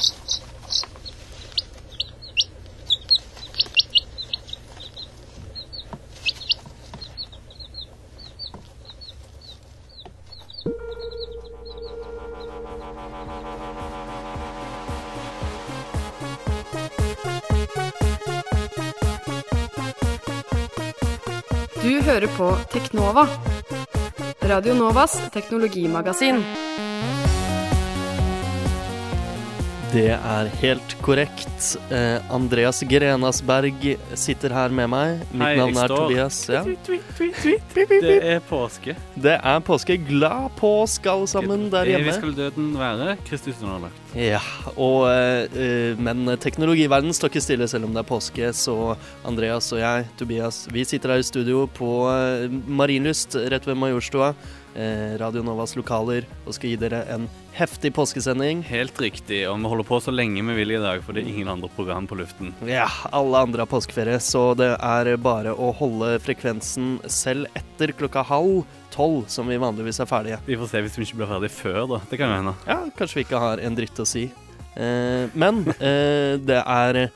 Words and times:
Du 0.00 0.06
hører 22.00 22.26
på 22.36 22.56
Teknova. 22.72 23.28
Radio 24.42 24.74
Novas 24.74 25.18
teknologimagasin. 25.32 26.69
Det 29.90 30.12
er 30.14 30.48
helt 30.60 30.92
korrekt. 31.02 31.72
Eh, 31.90 32.20
Andreas 32.30 32.78
Grenasberg 32.86 33.96
sitter 34.14 34.52
her 34.54 34.70
med 34.70 34.86
meg. 34.92 35.24
Mitt 35.32 35.42
Hei, 35.42 35.56
navn 35.58 35.80
er. 35.82 35.90
Tobias. 35.90 36.38
Ja. 36.46 36.62
Det 36.62 38.12
er 38.22 38.38
påske. 38.46 38.94
Det 39.18 39.34
er 39.34 39.64
påske. 39.66 39.96
Glad 40.06 40.54
påske, 40.60 41.10
alle 41.10 41.26
sammen 41.30 41.66
der 41.72 41.90
Evig 41.90 41.96
hjemme. 41.96 42.14
skal 42.20 42.36
døden 42.38 42.70
være. 42.78 43.16
Kristus 43.26 43.58
underlagt. 43.64 43.98
Ja, 44.14 44.40
og, 44.76 45.08
eh, 45.10 45.50
eh, 45.58 45.98
men 45.98 46.26
teknologiverdenen 46.38 47.14
står 47.14 47.30
ikke 47.30 47.42
stille 47.42 47.68
selv 47.68 47.84
om 47.86 47.94
det 47.94 48.04
er 48.04 48.08
påske, 48.08 48.52
så 48.54 48.96
Andreas 49.24 49.72
og 49.72 49.78
jeg, 49.82 50.06
Tobias, 50.18 50.68
vi 50.70 50.84
sitter 50.84 51.10
her 51.10 51.18
i 51.18 51.22
studio 51.26 51.66
på 51.66 52.06
eh, 52.10 52.48
Marienlyst 52.66 53.34
rett 53.50 53.66
ved 53.66 53.74
Majorstua, 53.78 54.34
eh, 54.34 54.59
Radio 55.20 55.42
Novas 55.44 55.74
lokaler, 55.76 56.24
og 56.46 56.54
skal 56.54 56.72
gi 56.72 56.78
dere 56.80 57.02
en 57.10 57.26
heftig 57.56 57.90
påskesending. 57.96 58.62
Helt 58.68 59.00
riktig. 59.02 59.42
Og 59.50 59.58
vi 59.58 59.70
holder 59.72 59.88
på 59.88 59.98
så 60.02 60.14
lenge 60.14 60.44
vi 60.46 60.56
vil 60.60 60.74
i 60.76 60.82
dag, 60.82 61.02
for 61.04 61.16
det 61.16 61.24
er 61.24 61.32
ingen 61.32 61.50
andre 61.52 61.70
program 61.74 62.06
på 62.10 62.18
luften. 62.20 62.52
Ja, 62.68 62.86
alle 63.10 63.42
andre 63.46 63.64
har 63.64 63.70
påskeferie, 63.70 64.20
så 64.22 64.52
det 64.58 64.72
er 64.76 65.10
bare 65.20 65.54
å 65.54 65.72
holde 65.76 66.14
frekvensen 66.22 66.98
selv 67.10 67.50
etter 67.58 67.94
klokka 67.98 68.24
halv 68.30 68.62
tolv, 68.94 69.24
som 69.28 69.48
vi 69.50 69.58
vanligvis 69.60 70.00
er 70.02 70.10
ferdige. 70.10 70.40
Vi 70.46 70.58
får 70.58 70.70
se 70.72 70.84
hvis 70.84 70.98
vi 70.98 71.08
ikke 71.08 71.22
blir 71.22 71.32
ferdig 71.34 71.52
før, 71.54 71.82
da. 71.94 72.00
Det 72.10 72.20
kan 72.20 72.32
jo 72.32 72.38
hende. 72.40 72.54
Ja, 72.70 72.80
kanskje 72.98 73.20
vi 73.20 73.26
ikke 73.26 73.42
har 73.42 73.62
en 73.62 73.78
dritt 73.78 74.02
å 74.02 74.08
si. 74.08 74.28
Eh, 74.76 75.26
men 75.34 75.64
eh, 75.78 76.36
det 76.38 76.60
er 76.62 77.02
i 77.04 77.08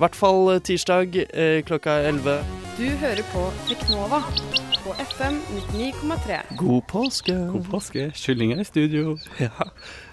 hvert 0.00 0.16
fall 0.18 0.56
tirsdag 0.64 1.20
eh, 1.26 1.60
klokka 1.66 2.00
11. 2.08 2.40
Du 2.78 2.88
hører 3.04 3.22
på 3.30 3.48
Teknova 3.68 4.24
på 4.84 4.92
FM 4.92 5.34
99,3. 5.72 6.56
God 6.56 6.86
påske! 6.86 7.32
God 7.52 7.70
påske. 7.70 8.10
Kyllinger 8.14 8.60
i 8.60 8.64
studio. 8.64 9.14
Ja. 9.40 9.48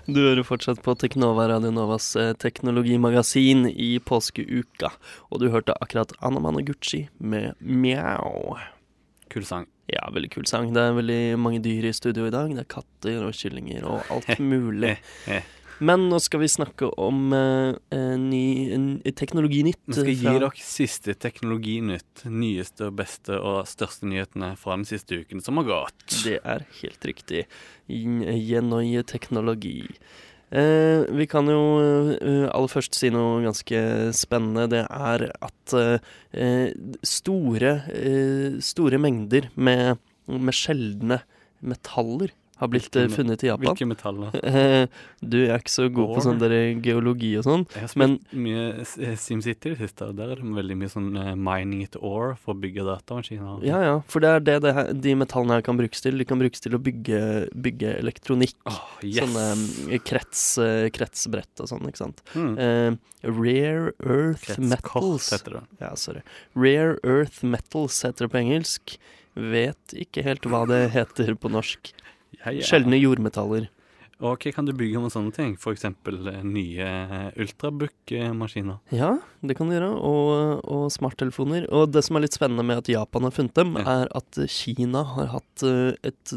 Du 0.05 0.19
hører 0.21 0.45
fortsatt 0.47 0.79
på 0.83 0.93
Teknova 0.95 1.49
Radio 1.51 1.73
Novas 1.75 2.15
eh, 2.15 2.31
teknologimagasin 2.39 3.65
i 3.69 3.99
påskeuka. 3.99 4.93
Og 5.29 5.43
du 5.43 5.49
hørte 5.51 5.75
akkurat 5.83 6.13
Anna 6.23 6.39
Managuchi 6.39 7.03
med 7.19 7.59
Mjau. 7.59 8.55
Kul 9.31 9.43
sang. 9.47 9.67
Ja, 9.91 10.07
veldig 10.15 10.31
kul 10.37 10.47
sang. 10.47 10.71
Det 10.71 10.81
er 10.87 10.95
veldig 10.95 11.21
mange 11.39 11.59
dyr 11.63 11.89
i 11.89 11.95
studio 11.95 12.29
i 12.29 12.33
dag. 12.33 12.55
Det 12.55 12.63
er 12.63 12.71
katter 12.71 13.25
og 13.27 13.35
kyllinger 13.35 13.87
og 13.91 14.07
alt 14.13 14.39
mulig. 14.53 14.95
Men 15.81 16.07
nå 16.11 16.19
skal 16.21 16.43
vi 16.43 16.49
snakke 16.51 16.91
om 17.01 17.33
uh, 17.33 17.73
ny 18.21 19.11
teknologinytt. 19.17 19.81
Nå 19.89 19.97
skal 19.97 20.11
gi 20.13 20.27
dere 20.27 20.51
siste 20.61 21.15
teknologinytt. 21.17 22.25
Nyeste 22.29 22.91
beste 22.93 23.39
og 23.41 23.63
største 23.69 24.09
nyhetene 24.09 24.53
fra 24.61 24.77
den 24.77 24.85
siste 24.89 25.23
uken 25.23 25.41
som 25.41 25.57
har 25.61 25.69
gått. 25.71 26.05
Det 26.21 26.37
er 26.39 26.67
helt 26.83 27.07
riktig. 27.09 27.47
Gjennom 27.89 28.85
teknologi. 29.09 29.87
Eh, 30.51 31.07
vi 31.15 31.27
kan 31.31 31.47
jo 31.47 31.59
eh, 31.79 32.47
aller 32.51 32.71
først 32.71 32.97
si 32.99 33.07
noe 33.13 33.39
ganske 33.45 33.81
spennende. 34.17 34.67
Det 34.73 34.81
er 34.83 35.23
at 35.31 35.75
eh, 35.79 36.73
store, 37.07 37.71
eh, 37.95 38.57
store 38.59 38.99
mengder 38.99 39.47
med, 39.55 40.01
med 40.27 40.57
sjeldne 40.57 41.21
metaller 41.63 42.35
har 42.61 42.69
blitt 42.71 42.87
eh, 42.95 43.03
Hvilke- 43.07 43.17
funnet 43.17 43.43
i 43.43 43.49
Japan. 43.49 43.65
Hvilke 43.71 43.87
metaller? 43.89 44.35
Eh, 44.45 44.85
du 45.33 45.37
er 45.47 45.57
ikke 45.59 45.73
så 45.73 45.87
god 45.91 46.15
på 46.15 46.23
sånn 46.25 46.39
der 46.41 46.53
geologi 46.85 47.33
og 47.41 47.45
sånn. 47.47 47.65
Jeg 47.73 47.83
har 47.87 47.91
spilt 47.91 48.35
mye 48.37 48.63
eh, 48.85 49.15
SimCity 49.17 49.71
i 49.71 49.75
det 49.75 49.79
siste, 49.89 50.07
og 50.11 50.17
der 50.19 50.33
er 50.35 50.41
det 50.41 50.55
veldig 50.61 50.77
mye 50.81 50.91
sånn 50.93 51.09
eh, 51.17 51.31
mining 51.35 51.83
etter 51.87 52.03
ore 52.05 52.35
for 52.39 52.53
å 52.55 52.61
bygge 52.61 52.85
datamaskiner. 52.87 53.61
Ja, 53.67 53.81
ja, 53.85 53.95
for 54.11 54.23
det 54.23 54.33
er 54.37 54.45
det, 54.47 54.57
det 54.67 54.75
her, 54.77 54.91
de 54.93 55.15
metallene 55.19 55.57
her 55.59 55.65
kan 55.65 55.79
brukes 55.81 56.03
til. 56.05 56.17
De 56.21 56.27
kan 56.29 56.39
brukes 56.41 56.61
til 56.63 56.77
å 56.77 56.81
bygge, 56.81 57.21
bygge 57.67 57.95
elektronikk. 57.99 58.55
Oh, 58.69 58.81
yes! 59.03 59.25
Sånne 59.25 60.01
krets, 60.05 60.43
eh, 60.61 60.87
kretsbrett 60.93 61.63
og 61.65 61.71
sånn, 61.73 61.87
ikke 61.89 62.03
sant. 62.05 62.21
Mm. 62.37 62.53
Uh, 62.61 62.99
rare 63.25 63.91
Earth 64.01 64.45
Kretskort 64.47 64.69
Metals. 64.69 65.31
heter 65.33 65.57
det. 65.59 65.63
Ja, 65.81 65.95
sorry. 65.99 66.21
Rare 66.57 66.95
Earth 67.03 67.41
Metals 67.45 67.97
heter 68.05 68.25
det 68.27 68.31
på 68.33 68.39
engelsk. 68.41 68.95
Vet 69.35 69.93
ikke 69.95 70.23
helt 70.25 70.43
hva 70.51 70.65
det 70.67 70.81
heter 70.91 71.33
på 71.39 71.51
norsk. 71.53 71.93
Ja, 72.39 72.51
ja. 72.51 72.61
Sjeldne 72.63 72.97
jordmetaller. 73.01 73.67
Og 74.21 74.37
hva 74.37 74.51
kan 74.53 74.65
du 74.67 74.71
bygge 74.77 74.99
med 75.01 75.09
sånne 75.09 75.33
ting? 75.33 75.55
Eksempel 75.57 76.27
eh, 76.29 76.43
nye 76.45 77.31
ultrabook-maskiner. 77.41 78.77
Ja, 78.93 79.15
det 79.41 79.55
kan 79.57 79.69
du 79.69 79.73
gjøre. 79.75 79.89
Og, 79.97 80.61
og 80.69 80.83
smarttelefoner. 80.93 81.65
Og 81.73 81.91
det 81.93 82.03
som 82.05 82.17
er 82.19 82.25
litt 82.25 82.37
spennende 82.37 82.65
med 82.67 82.83
at 82.83 82.91
Japan 82.91 83.25
har 83.27 83.33
funnet 83.35 83.55
dem, 83.57 83.75
Ja. 83.81 84.03
er 84.03 84.07
at 84.15 84.39
Kina 84.51 85.03
har 85.15 85.31
hatt 85.33 85.63
eh, 85.65 85.95
et 86.05 86.33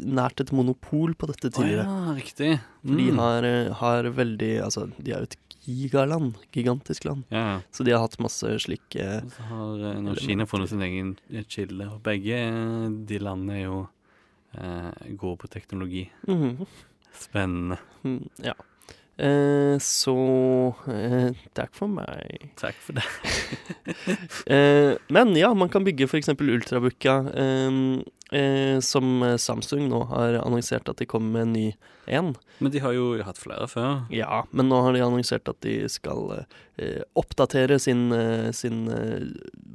nært 0.00 0.40
et 0.40 0.52
monopol 0.56 1.14
på 1.14 1.28
dette 1.28 1.50
Å 1.50 1.56
tidligere. 1.58 1.84
ja, 1.84 2.14
riktig. 2.16 2.60
De 2.86 3.10
Mm. 3.12 3.18
har, 3.18 3.44
eh, 3.44 3.72
har 3.72 4.04
veldig 4.04 4.62
Altså, 4.62 4.90
de 5.02 5.12
er 5.12 5.18
jo 5.18 5.22
et 5.24 5.36
gigaland. 5.66 6.36
Gigantisk 6.52 7.04
land. 7.04 7.24
Ja. 7.30 7.60
Så 7.72 7.84
de 7.84 7.90
har 7.92 8.00
hatt 8.00 8.16
masse 8.20 8.44
slike 8.64 9.22
så 9.28 9.42
har 9.50 10.08
eh, 10.08 10.14
Kina 10.14 10.46
funnet 10.46 10.68
sin 10.70 10.80
egen 10.80 11.18
eh, 11.32 11.42
kilde, 11.44 11.90
og 11.92 12.02
begge 12.02 12.32
eh, 12.32 12.88
de 13.04 13.18
landene 13.18 13.58
er 13.60 13.64
jo 13.64 13.88
eh, 14.56 15.12
går 15.16 15.36
på 15.36 15.48
teknologi. 15.52 16.06
Mhm. 16.28 16.66
Spennende. 17.16 17.78
Mm, 18.04 18.28
Ja. 18.44 18.52
Eh, 19.18 19.78
så 19.80 20.12
eh, 20.92 21.30
takk 21.56 21.72
for 21.72 21.88
meg. 21.88 22.50
Takk 22.60 22.76
for 22.84 22.92
det. 22.98 23.06
Eh, 24.46 24.96
men 25.08 25.32
ja, 25.36 25.48
man 25.54 25.68
kan 25.72 25.84
bygge 25.86 26.04
f.eks. 26.06 26.28
ultrabooka, 26.36 27.14
eh, 27.34 27.70
eh, 28.32 28.78
som 28.80 29.20
Samsung 29.38 29.88
nå 29.90 30.04
har 30.10 30.40
annonsert 30.42 30.88
at 30.88 30.96
de 31.02 31.06
kommer 31.06 31.32
med 31.32 31.42
en 31.48 31.52
ny 31.52 31.66
en. 32.06 32.28
Men 32.62 32.70
de 32.70 32.78
har 32.78 32.92
jo 32.94 33.08
hatt 33.26 33.38
flere 33.38 33.66
før. 33.68 34.04
Ja, 34.14 34.44
men 34.54 34.68
nå 34.70 34.78
har 34.84 34.92
de 34.94 35.00
annonsert 35.02 35.48
at 35.50 35.58
de 35.66 35.88
skal 35.90 36.44
eh, 36.78 37.02
oppdatere 37.18 37.80
sin, 37.82 38.12
eh, 38.14 38.52
sin 38.54 38.84
eh, 38.88 39.24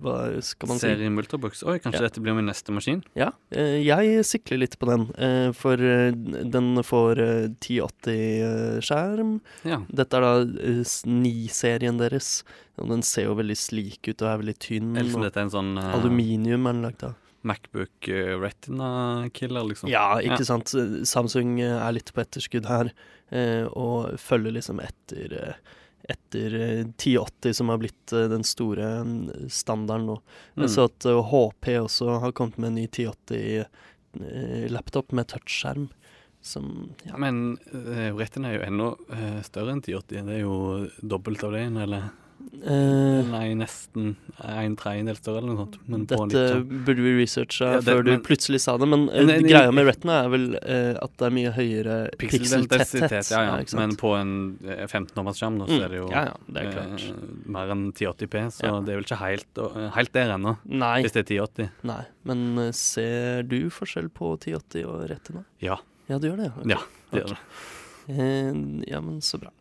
Hva 0.02 0.40
skal 0.42 0.72
man 0.72 0.80
si? 0.80 0.88
Serien 0.88 1.14
Multibox. 1.14 1.62
Oi, 1.68 1.76
kanskje 1.84 2.00
Ja. 2.02 2.08
dette 2.08 2.24
blir 2.24 2.34
min 2.38 2.48
neste 2.48 2.72
maskin? 2.74 3.04
Ja, 3.20 3.34
eh, 3.52 3.82
jeg 3.84 4.24
sikler 4.26 4.62
litt 4.64 4.80
på 4.80 4.88
den, 4.90 5.10
eh, 5.20 5.52
for 5.52 5.76
eh, 5.76 6.12
den 6.16 6.80
får 6.88 7.20
eh, 7.20 7.50
1080-skjerm. 7.60 9.40
Ja. 9.68 9.82
Dette 9.92 10.18
er 10.20 10.26
da 10.26 10.34
eh, 10.42 10.82
9-serien 11.08 12.00
deres, 12.02 12.44
og 12.80 12.90
den 12.92 13.04
ser 13.06 13.28
jo 13.30 13.36
veldig 13.40 13.58
slik 13.60 14.08
ut 14.12 14.22
og 14.24 14.30
er 14.32 14.42
veldig 14.46 14.58
tynn. 14.64 14.94
Eller 14.98 15.12
som 15.14 15.22
og 15.22 15.28
dette 15.28 15.42
er 15.44 15.48
en 15.50 15.54
sånn 15.54 15.74
eh, 15.82 15.92
aluminium 16.00 16.68
er 16.70 16.78
den 16.78 16.86
lagd 16.88 17.06
av. 17.12 17.18
Macbook 17.48 18.08
eh, 18.08 18.34
Retina-killer, 18.40 19.64
liksom. 19.64 19.90
Ja, 19.90 20.20
ikke 20.22 20.40
Ja. 20.40 20.46
sant. 20.46 20.74
Samsung 21.08 21.60
eh, 21.60 21.78
er 21.88 21.92
litt 21.96 22.14
på 22.14 22.22
etterskudd 22.22 22.66
her, 22.70 22.92
eh, 23.32 23.66
og 23.68 24.20
følger 24.22 24.52
liksom 24.58 24.80
etter 24.84 25.56
etter 26.10 26.54
eh, 26.58 26.80
1080, 26.98 27.54
som 27.54 27.70
har 27.70 27.78
blitt 27.82 28.10
den 28.10 28.44
store 28.44 29.04
mm, 29.06 29.50
standarden 29.54 30.06
nå. 30.10 30.18
Mm. 30.58 30.68
Så 30.68 30.84
at 30.90 31.06
HP 31.06 31.68
også 31.80 32.20
har 32.24 32.32
kommet 32.38 32.58
med 32.58 32.68
en 32.74 32.76
ny 32.82 32.88
1080-laptop 34.14 35.12
med 35.12 35.28
touchskjerm. 35.28 35.90
Som 36.42 36.90
ja. 37.06 37.18
Men 37.22 37.58
uh, 37.70 38.18
Retina 38.18 38.50
er 38.50 38.56
jo 38.58 38.66
enda 38.66 38.88
uh, 39.14 39.42
større 39.46 39.76
enn 39.76 39.84
1080. 39.84 40.26
Det 40.26 40.34
er 40.40 40.42
jo 40.42 40.56
dobbelt 41.06 41.44
av 41.46 41.54
det 41.54 41.60
igjen, 41.62 41.78
eller 41.84 42.08
eh, 42.64 43.22
Nei, 43.32 43.54
nesten 43.58 44.16
en 44.42 44.76
tredjedel 44.80 45.16
større, 45.18 45.38
eller 45.42 45.54
noe 45.54 45.64
sånt. 45.66 45.76
Men 45.92 46.06
på 46.10 46.18
Dette 46.32 46.62
burde 46.88 47.02
vi 47.06 47.14
researche 47.22 47.62
Ja, 47.68 47.80
det- 47.82 47.94
før 47.96 48.04
du 48.08 48.12
plutselig 48.26 48.60
sa 48.64 48.76
det, 48.78 48.88
men 48.88 49.08
eh, 49.10 49.24
Nei, 49.26 49.38
nei, 49.42 49.50
greia 49.50 49.72
med 49.74 49.86
Retina 49.88 50.18
er 50.26 50.30
vel 50.34 50.48
uh, 50.56 50.98
at 51.04 51.16
det 51.18 51.28
er 51.28 51.36
mye 51.38 51.52
høyere 51.56 51.98
pikseltetthet. 52.22 53.32
ja, 53.32 53.42
ja. 53.48 53.58
ja? 53.62 53.78
Men 53.78 53.96
på 54.00 54.14
en 54.20 54.34
eh, 54.66 54.86
15-tommersskjerm, 54.88 55.60
da, 55.62 55.66
så 55.70 55.78
Mm, 55.78 55.84
er 55.86 55.90
det 55.90 56.00
jo 56.02 56.08
ja, 56.12 56.24
ja, 56.30 56.34
det 56.48 56.64
er 56.66 56.72
klart. 56.74 57.06
mer 57.58 57.72
enn 57.76 57.86
1080P, 57.94 58.44
så 58.52 58.74
det 58.86 58.94
er 58.94 59.00
vel 59.02 59.06
ikke 59.08 59.20
helt, 59.22 59.62
helt 59.96 60.14
der 60.14 60.34
ennå, 60.38 60.58
Nei, 60.66 61.02
hvis 61.04 61.14
det 61.16 61.24
er 61.26 61.30
1080. 61.46 61.70
nei, 61.84 62.02
men 62.26 62.74
ser 62.74 63.44
du 63.44 63.70
forskjell 63.70 64.10
på 64.10 64.34
1080 64.40 64.86
og 64.86 65.10
Retina? 65.10 65.46
Ja. 65.62 65.78
Ja, 66.10 66.18
du 66.20 66.28
gjør 66.32 66.38
det? 66.42 66.52
Okay. 66.58 66.70
Ja, 66.76 66.82
det 67.12 67.22
gjør 67.22 67.36
det. 67.36 68.88
Ja, 68.92 69.00
men 69.02 69.22
så 69.22 69.38
bra. 69.40 69.52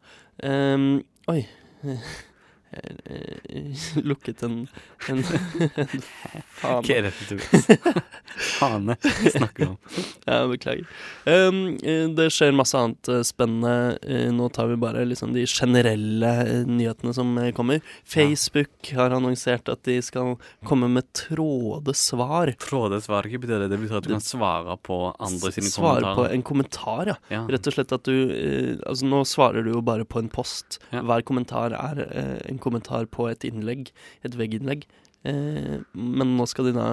Um, 0.43 1.03
oi. 1.29 1.47
eh, 2.72 3.82
lukket 4.11 4.43
en, 4.46 4.67
en, 5.08 5.19
en 5.25 6.05
Hva 6.61 6.81
fane. 6.81 6.94
er 6.94 7.11
du 7.28 7.37
Hane 8.61 8.96
snakker 9.00 9.64
du 9.64 9.67
om? 9.72 9.76
Ja, 10.26 10.38
beklager. 10.50 10.87
Um, 11.26 11.61
eh, 11.82 12.06
det 12.17 12.28
skjer 12.34 12.55
masse 12.56 12.78
annet 12.78 13.08
eh, 13.11 13.22
spennende. 13.26 13.99
Eh, 14.06 14.28
Nå 14.34 14.49
tar 14.55 14.70
vi 14.70 14.76
bare 14.81 15.05
liksom 15.08 15.32
de 15.34 15.44
generelle 15.50 16.31
eh, 16.44 16.62
nyhetene 16.69 17.14
som 17.17 17.32
eh, 17.43 17.50
kommer. 17.56 17.81
Facebook 18.08 18.93
har 18.96 19.11
annonsert 19.16 19.69
at 19.73 19.82
de 19.88 19.99
skal 20.05 20.37
komme 20.66 20.88
med 20.93 21.08
trådesvar. 21.16 22.52
Trådesvar, 22.62 23.28
hva 23.31 23.40
betyr 23.43 23.64
det? 23.64 23.70
Det 23.75 23.81
betyr 23.82 23.99
at 24.00 24.06
du 24.08 24.12
kan 24.14 24.25
svare 24.25 24.76
på 24.87 25.00
andre 25.19 25.52
sine 25.55 25.70
kommentarer? 25.73 26.06
Svare 26.06 26.14
på 26.20 26.26
en 26.34 26.46
kommentar, 26.46 27.12
ja. 27.14 27.19
Ja. 27.32 27.43
Rett 27.50 27.66
og 27.70 27.76
slett 27.76 27.94
at 27.96 28.06
du 28.08 28.16
eh, 28.31 28.76
Altså, 28.87 29.06
nå 29.11 29.23
svarer 29.28 29.64
du 29.66 29.73
jo 29.75 29.82
bare 29.84 30.06
på 30.08 30.20
en 30.23 30.31
post. 30.32 30.78
Ja. 30.94 31.02
Hver 31.06 31.25
kommentar 31.26 31.75
er 31.76 32.05
eh, 32.06 32.37
en 32.50 32.60
kommentar 32.62 33.09
på 33.11 33.29
et 33.31 33.47
innlegg. 33.49 33.91
Et 34.27 34.37
vegginnlegg. 34.37 34.87
Eh, 35.29 35.81
men 35.93 36.37
nå 36.39 36.47
skal, 36.49 36.71
de 36.71 36.77
da, 36.77 36.89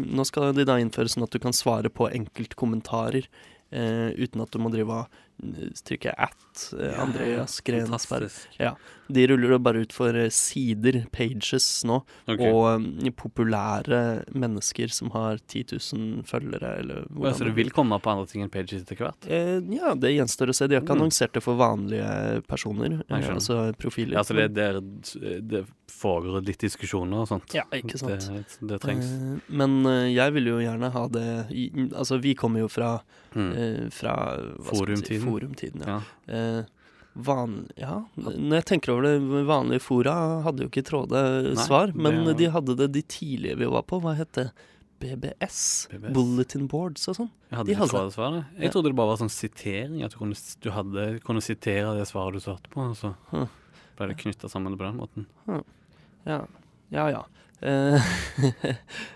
nå 0.00 0.24
skal 0.28 0.54
de 0.56 0.64
da 0.68 0.78
innføre 0.80 1.12
sånn 1.12 1.26
at 1.26 1.34
du 1.34 1.42
kan 1.42 1.56
svare 1.56 1.90
på 1.92 2.08
enkeltkommentarer 2.08 3.26
eh, 3.28 4.10
uten 4.16 4.44
at 4.44 4.54
du 4.54 4.62
må 4.62 4.72
drive 4.72 5.02
og 5.04 5.20
eh, 5.42 5.70
jeg 5.90 6.14
at 6.16 6.66
eh, 6.78 7.00
Andreas 7.02 7.60
Grensberg. 7.66 8.28
Fantastisk. 8.30 8.90
De 9.12 9.26
ruller 9.28 9.50
det 9.52 9.58
bare 9.60 9.82
ut 9.84 9.92
for 9.92 10.16
eh, 10.16 10.30
sider, 10.32 11.02
pages, 11.12 11.66
nå. 11.84 11.98
okay. 12.26 12.48
Og 12.52 12.86
eh, 13.04 13.10
populære 13.12 13.98
mennesker 14.32 14.88
som 14.94 15.10
har 15.12 15.38
10 15.50 15.64
000 15.92 16.22
følgere, 16.24 16.70
eller 16.80 17.04
Ja, 17.24 17.32
så 17.36 17.44
du 17.44 17.52
vil 17.52 17.70
komme 17.74 17.98
på 18.00 18.10
andre 18.14 18.26
ting 18.30 18.42
enn 18.46 18.52
pages 18.54 18.80
etter 18.84 18.96
hvert? 19.02 19.26
Eh, 19.28 19.58
ja, 19.76 19.92
det 19.94 20.14
gjenstår 20.14 20.48
å 20.48 20.56
se. 20.56 20.68
De 20.70 20.78
har 20.78 20.82
ikke 20.86 20.94
Mm. 20.94 21.00
annonsert 21.02 21.32
det 21.34 21.42
for 21.42 21.56
vanlige 21.60 22.42
personer, 22.48 23.02
eh, 23.10 23.28
altså 23.34 23.72
profiler. 23.76 24.14
Ja, 24.16 24.22
så 24.24 24.34
det, 24.38 24.54
det, 24.54 25.42
det 25.50 25.64
foregår 25.90 26.44
litt 26.46 26.58
diskusjoner 26.64 27.24
og 27.24 27.28
sånt? 27.28 27.52
Ja, 27.54 27.64
ikke 27.76 27.98
sant. 28.00 28.24
Det, 28.30 28.68
det 28.70 28.80
trengs. 28.80 29.04
Eh, 29.04 29.52
men 29.52 29.82
jeg 30.14 30.32
vil 30.38 30.46
jo 30.54 30.58
gjerne 30.62 30.90
ha 30.94 31.04
det 31.08 31.28
i, 31.52 31.68
Altså, 31.94 32.18
vi 32.22 32.34
kommer 32.34 32.60
jo 32.64 32.68
fra, 32.68 33.02
Mm. 33.34 33.52
eh, 33.58 33.88
fra 33.90 34.12
Forumtiden. 34.62 35.24
Forumtiden 35.34 35.82
ja. 35.86 36.00
Ja. 36.26 36.34
Eh, 36.34 36.64
van, 37.14 37.68
ja, 37.78 38.00
når 38.18 38.56
jeg 38.58 38.64
tenker 38.72 38.90
over 38.96 39.02
det, 39.06 39.44
vanlige 39.46 39.82
fora 39.84 40.14
hadde 40.42 40.64
jo 40.64 40.70
ikke 40.72 40.82
trådesvar, 40.88 41.92
Nei, 41.94 42.02
men 42.08 42.24
det- 42.26 42.38
de 42.40 42.48
hadde 42.50 42.74
det 42.80 42.88
de 42.92 43.02
tidlige 43.02 43.56
vi 43.60 43.66
var 43.70 43.82
på. 43.86 44.00
Hva 44.02 44.16
het 44.18 44.32
det? 44.32 44.48
BBS? 44.98 45.86
BBS. 45.92 46.12
Bulletin 46.14 46.66
boards 46.66 47.06
og 47.08 47.14
sånn. 47.18 47.30
Jeg 47.50 47.58
hadde 47.58 47.66
De 47.66 47.72
ikke 47.74 47.86
hadde- 47.86 48.12
svaret. 48.16 48.44
Jeg 48.56 48.64
Ja. 48.64 48.70
trodde 48.70 48.88
det 48.90 48.96
bare 48.96 49.06
var 49.12 49.16
sånn 49.20 49.30
sitering. 49.30 50.02
At 50.04 50.10
du 50.12 50.18
kunne, 50.18 50.34
du 50.60 50.70
hadde, 50.70 51.20
kunne 51.22 51.40
sitere 51.44 51.94
det 51.98 52.06
svaret 52.08 52.32
du 52.32 52.40
svarte 52.40 52.68
på, 52.70 52.80
og 52.90 52.96
så 52.96 53.14
ble 53.96 54.08
det 54.08 54.16
knytta 54.18 54.48
sammen 54.50 54.76
på 54.76 54.82
den 54.86 54.98
måten. 54.98 55.26
Ja, 56.26 56.46
ja. 56.90 57.08
ja. 57.10 57.22
Eh, 57.60 58.02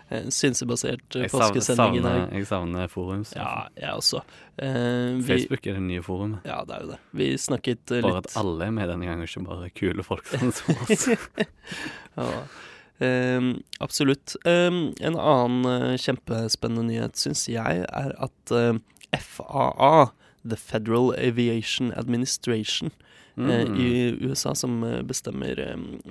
Synsebasert 0.30 1.16
eh, 1.16 1.26
påskesending 1.28 1.98
i 1.98 2.02
dag. 2.04 2.20
jeg 2.32 2.46
savner 2.48 2.88
forums. 2.88 3.32
Ja, 3.36 3.66
jeg 3.76 3.92
også. 3.92 4.22
Eh, 4.56 5.18
vi, 5.18 5.24
Facebook 5.26 5.66
er 5.66 5.76
det 5.78 5.84
nye 5.84 6.02
forumet. 6.02 6.46
ja, 6.48 6.62
det 6.66 6.76
er 6.76 6.84
jo 6.84 6.92
det. 6.94 6.98
Vi 7.20 7.28
snakket 7.38 7.92
eh, 7.92 8.02
Bare 8.04 8.20
litt 8.22 8.30
at 8.30 8.38
alle 8.40 8.68
er 8.70 8.74
med 8.78 8.88
denne 8.92 9.08
gangen, 9.10 9.26
ikke 9.28 9.44
bare 9.48 9.70
kule 9.76 10.06
folk 10.06 10.26
som 10.30 10.48
oss. 10.48 11.08
ja. 12.18 12.28
Eh, 13.04 13.50
absolutt. 13.84 14.36
Eh, 14.48 14.70
en 14.70 15.18
annen 15.18 15.98
kjempespennende 16.00 16.88
nyhet, 16.88 17.20
syns 17.20 17.44
jeg, 17.50 17.84
er 17.84 18.16
at 18.16 18.54
FAA, 19.18 19.92
The 20.48 20.56
Federal 20.56 21.12
Aviation 21.18 21.92
Administration, 21.92 22.94
eh, 23.38 23.64
Mm. 23.68 23.76
i 23.80 24.18
USA, 24.28 24.54
som 24.54 24.82
eh, 24.84 25.02
bestemmer 25.02 25.56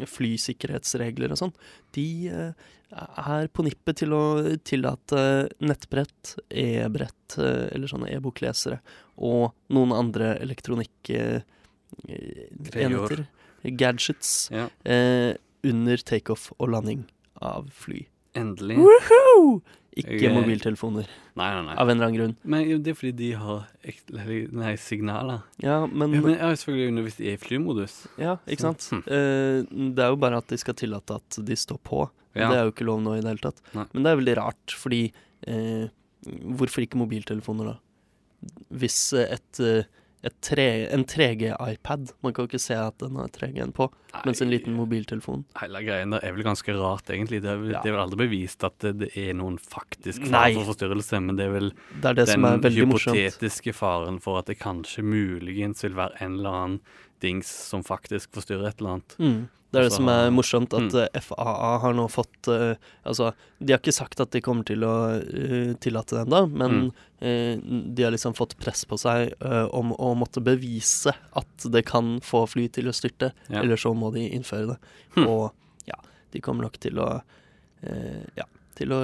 flysikkerhetsregler 0.07 1.31
og 1.31 1.37
sånn, 1.41 1.53
de 1.93 2.27
eh, 2.29 2.51
er 2.91 3.47
på 3.51 3.63
nippet 3.67 3.95
til 4.03 4.13
å 4.15 4.21
tillate 4.63 5.49
nettbrett, 5.59 6.37
e-brett 6.49 7.35
eller 7.37 7.87
sånne 7.91 8.07
e-boklesere 8.15 8.79
og 9.17 9.51
noen 9.75 9.91
andre 9.91 10.37
elektronikkenheter, 10.39 13.25
gadgets, 13.63 14.49
Ja, 14.51 14.69
eh, 14.85 15.35
under 15.63 15.97
takeoff 15.97 16.53
og 16.59 16.69
landing 16.69 17.05
av 17.41 17.69
fly. 17.71 18.05
endelig. 18.35 18.77
Woohoo! 18.77 19.61
Ikke 19.97 20.19
Jeg- 20.21 20.33
mobiltelefoner, 20.35 21.07
Nei, 21.35 21.47
nei, 21.53 21.61
nei. 21.65 21.75
av 21.75 21.89
en 21.89 21.97
eller 21.97 22.07
annen 22.07 22.17
grunn. 22.19 22.35
Men 22.43 22.67
jo, 22.69 22.77
det 22.77 22.91
er 22.91 22.97
fordi 22.99 23.15
de 23.15 23.31
har 23.33 23.67
ek- 23.83 24.03
eller, 24.13 24.47
nei, 24.51 24.75
signaler. 24.75 25.43
Ja, 25.63 25.85
men, 25.87 26.13
Ja, 26.13 26.21
men 26.21 26.37
ja, 26.37 26.51
selvfølgelig 26.53 26.87
under 26.89 27.03
hvis 27.03 27.17
de 27.17 27.29
er 27.29 27.33
i 27.33 27.37
flymodus. 27.37 28.07
Ja, 28.17 28.37
ikke 28.47 28.59
sant? 28.61 28.87
hm. 28.91 29.03
Eh, 29.07 29.63
det 29.95 29.99
er 30.05 30.09
jo 30.13 30.15
bare 30.17 30.37
at 30.37 30.47
de 30.47 30.57
skal 30.57 30.73
tillate 30.75 31.15
at 31.15 31.29
de 31.43 31.55
står 31.55 31.79
på. 31.83 32.09
Ja. 32.35 32.49
Det 32.49 32.57
er 32.57 32.63
jo 32.65 32.71
ikke 32.71 32.85
lov 32.85 33.01
nå 33.01 33.17
i 33.17 33.21
det 33.21 33.29
hele 33.31 33.39
tatt. 33.51 33.61
Nei. 33.73 33.85
Men 33.93 34.03
det 34.03 34.11
er 34.11 34.21
veldig 34.21 34.37
rart, 34.37 34.67
fordi 34.77 35.11
eh, 35.47 35.87
Hvorfor 36.27 36.81
ikke 36.83 36.97
mobiltelefoner, 36.97 37.65
da? 37.65 37.77
Hvis 38.73 39.13
eh, 39.13 39.33
et, 39.33 39.59
eh, 39.59 39.79
et 39.79 39.85
tre, 40.41 40.87
en 40.91 41.03
3G-iPad 41.05 42.11
Man 42.23 42.33
kan 42.33 42.43
jo 42.45 42.49
ikke 42.49 42.59
se 42.61 42.75
at 42.75 42.97
den 42.99 43.15
har 43.19 43.27
3G-en 43.29 43.71
på, 43.75 43.87
mens 44.25 44.41
en 44.41 44.49
liten 44.51 44.73
mobiltelefon 44.75 45.43
Hele 45.61 45.81
greien 45.85 46.11
der 46.15 46.23
er 46.25 46.33
vel 46.35 46.43
ganske 46.47 46.73
rart, 46.77 47.09
egentlig. 47.13 47.41
Det 47.43 47.51
er, 47.53 47.63
Ja. 47.71 47.81
det 47.83 47.91
er 47.91 47.95
vel 47.97 48.01
aldri 48.05 48.17
bevist 48.27 48.63
at 48.67 48.79
det, 48.97 49.11
er 49.17 49.33
noen 49.37 49.57
faktisk 49.61 50.21
Nei. 50.25 50.53
fare 50.53 50.53
for 50.57 50.73
forstyrrelse, 50.73 51.21
men 51.23 51.35
det 51.37 51.45
er 51.45 51.53
vel 51.53 51.69
Det 52.01 52.05
er 52.11 52.13
det 52.13 52.27
den 52.27 52.41
morsomt. 52.89 53.15
hypotetiske 53.15 53.73
faren 53.77 54.19
for 54.21 54.39
at 54.39 54.45
det 54.49 54.57
kanskje 54.59 55.03
muligens 55.05 55.83
vil 55.83 55.93
være 55.95 56.19
en 56.21 56.39
eller 56.39 56.49
annen 56.49 56.79
dings 57.21 57.47
som 57.47 57.83
faktisk 57.83 58.33
forstyrrer 58.33 58.67
et 58.69 58.79
eller 58.81 58.97
annet. 58.97 59.15
Mm. 59.19 59.49
Det 59.71 59.79
er 59.79 59.83
det 59.83 59.89
Altså, 59.91 59.99
som 59.99 60.09
er 60.13 60.29
morsomt, 60.31 60.73
at 60.73 60.93
mm. 60.93 60.99
eh, 61.03 61.21
FAA 61.25 61.71
har 61.83 61.95
nå 61.97 62.05
fått 62.07 62.47
uh, 62.47 62.75
Altså, 63.03 63.33
de 63.59 63.73
har 63.73 63.81
ikke 63.81 63.95
sagt 63.95 64.21
at 64.23 64.31
de 64.31 64.41
kommer 64.41 64.63
til 64.67 64.85
å 64.87 64.93
uh, 65.19 65.73
tillate 65.83 66.15
det 66.15 66.25
ennå, 66.25 66.41
men 66.53 66.77
Mm. 66.77 66.91
uh, 67.21 67.89
de 67.97 68.03
har 68.05 68.13
liksom 68.15 68.35
fått 68.37 68.57
press 68.61 68.85
på 68.85 68.97
seg 69.01 69.33
om 69.75 69.91
å 69.97 70.13
måtte 70.15 70.43
bevise 70.43 71.11
at 71.35 71.65
det 71.73 71.83
kan 71.89 72.19
få 72.23 72.45
fly 72.47 72.67
til 72.69 72.87
å 72.87 72.95
styrte, 72.95 73.31
Ja. 73.49 73.61
eller 73.63 73.75
så 73.75 73.91
må 73.97 74.13
de 74.13 74.29
innføre 74.29 74.75
det. 74.75 74.77
Mm. 75.17 75.25
Og 75.27 75.51
ja, 75.89 75.97
de 76.31 76.41
kommer 76.41 76.67
nok 76.67 76.77
til 76.79 76.99
å 77.01 77.09
Ja, 78.35 78.45
til 78.77 78.93
å 78.93 78.99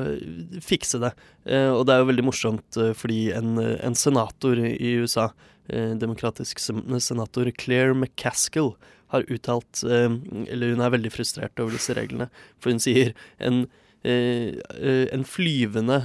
fikse 0.63 0.99
det. 1.01 1.11
Eh, 1.49 1.69
og 1.73 1.85
det 1.87 1.95
er 1.95 2.03
jo 2.03 2.09
veldig 2.11 2.25
morsomt 2.27 2.79
eh, 2.79 2.93
fordi 2.97 3.31
en, 3.35 3.55
en 3.59 3.97
senator 3.97 4.59
i 4.59 4.73
i 4.73 4.93
USA, 5.01 5.29
eh, 5.69 5.93
demokratisk 5.99 6.59
senator 6.61 7.49
Claire 7.57 7.95
McCaskill, 7.97 8.73
har 9.13 9.25
uttalt 9.31 9.83
eh, 9.87 10.09
Eller 10.51 10.73
hun 10.73 10.81
er 10.83 10.93
veldig 10.95 11.11
frustrert 11.13 11.59
over 11.61 11.75
disse 11.77 11.95
reglene, 11.97 12.27
for 12.59 12.73
hun 12.73 12.81
sier 12.83 13.13
en 13.39 13.63
eh, 14.03 14.57
eh, 14.75 15.05
en 15.15 15.23
flyvende, 15.23 15.99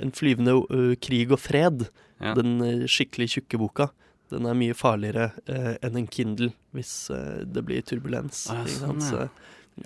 en 0.00 0.12
flyvende 0.16 0.54
krig 1.04 1.34
og 1.34 1.42
fred, 1.42 1.88
Ja. 2.20 2.34
den 2.36 2.84
skikkelig 2.84 3.30
tjukke 3.32 3.56
boka, 3.60 3.86
den 4.28 4.44
er 4.44 4.56
mye 4.56 4.74
farligere 4.76 5.30
enn 5.80 5.96
en 5.96 6.08
Kindle 6.12 6.50
hvis 6.76 7.08
det 7.48 7.62
blir 7.64 7.80
turbulens. 7.82 8.42
Ah, 8.52 8.66
sånn, 8.68 9.00
ja. 9.00 9.28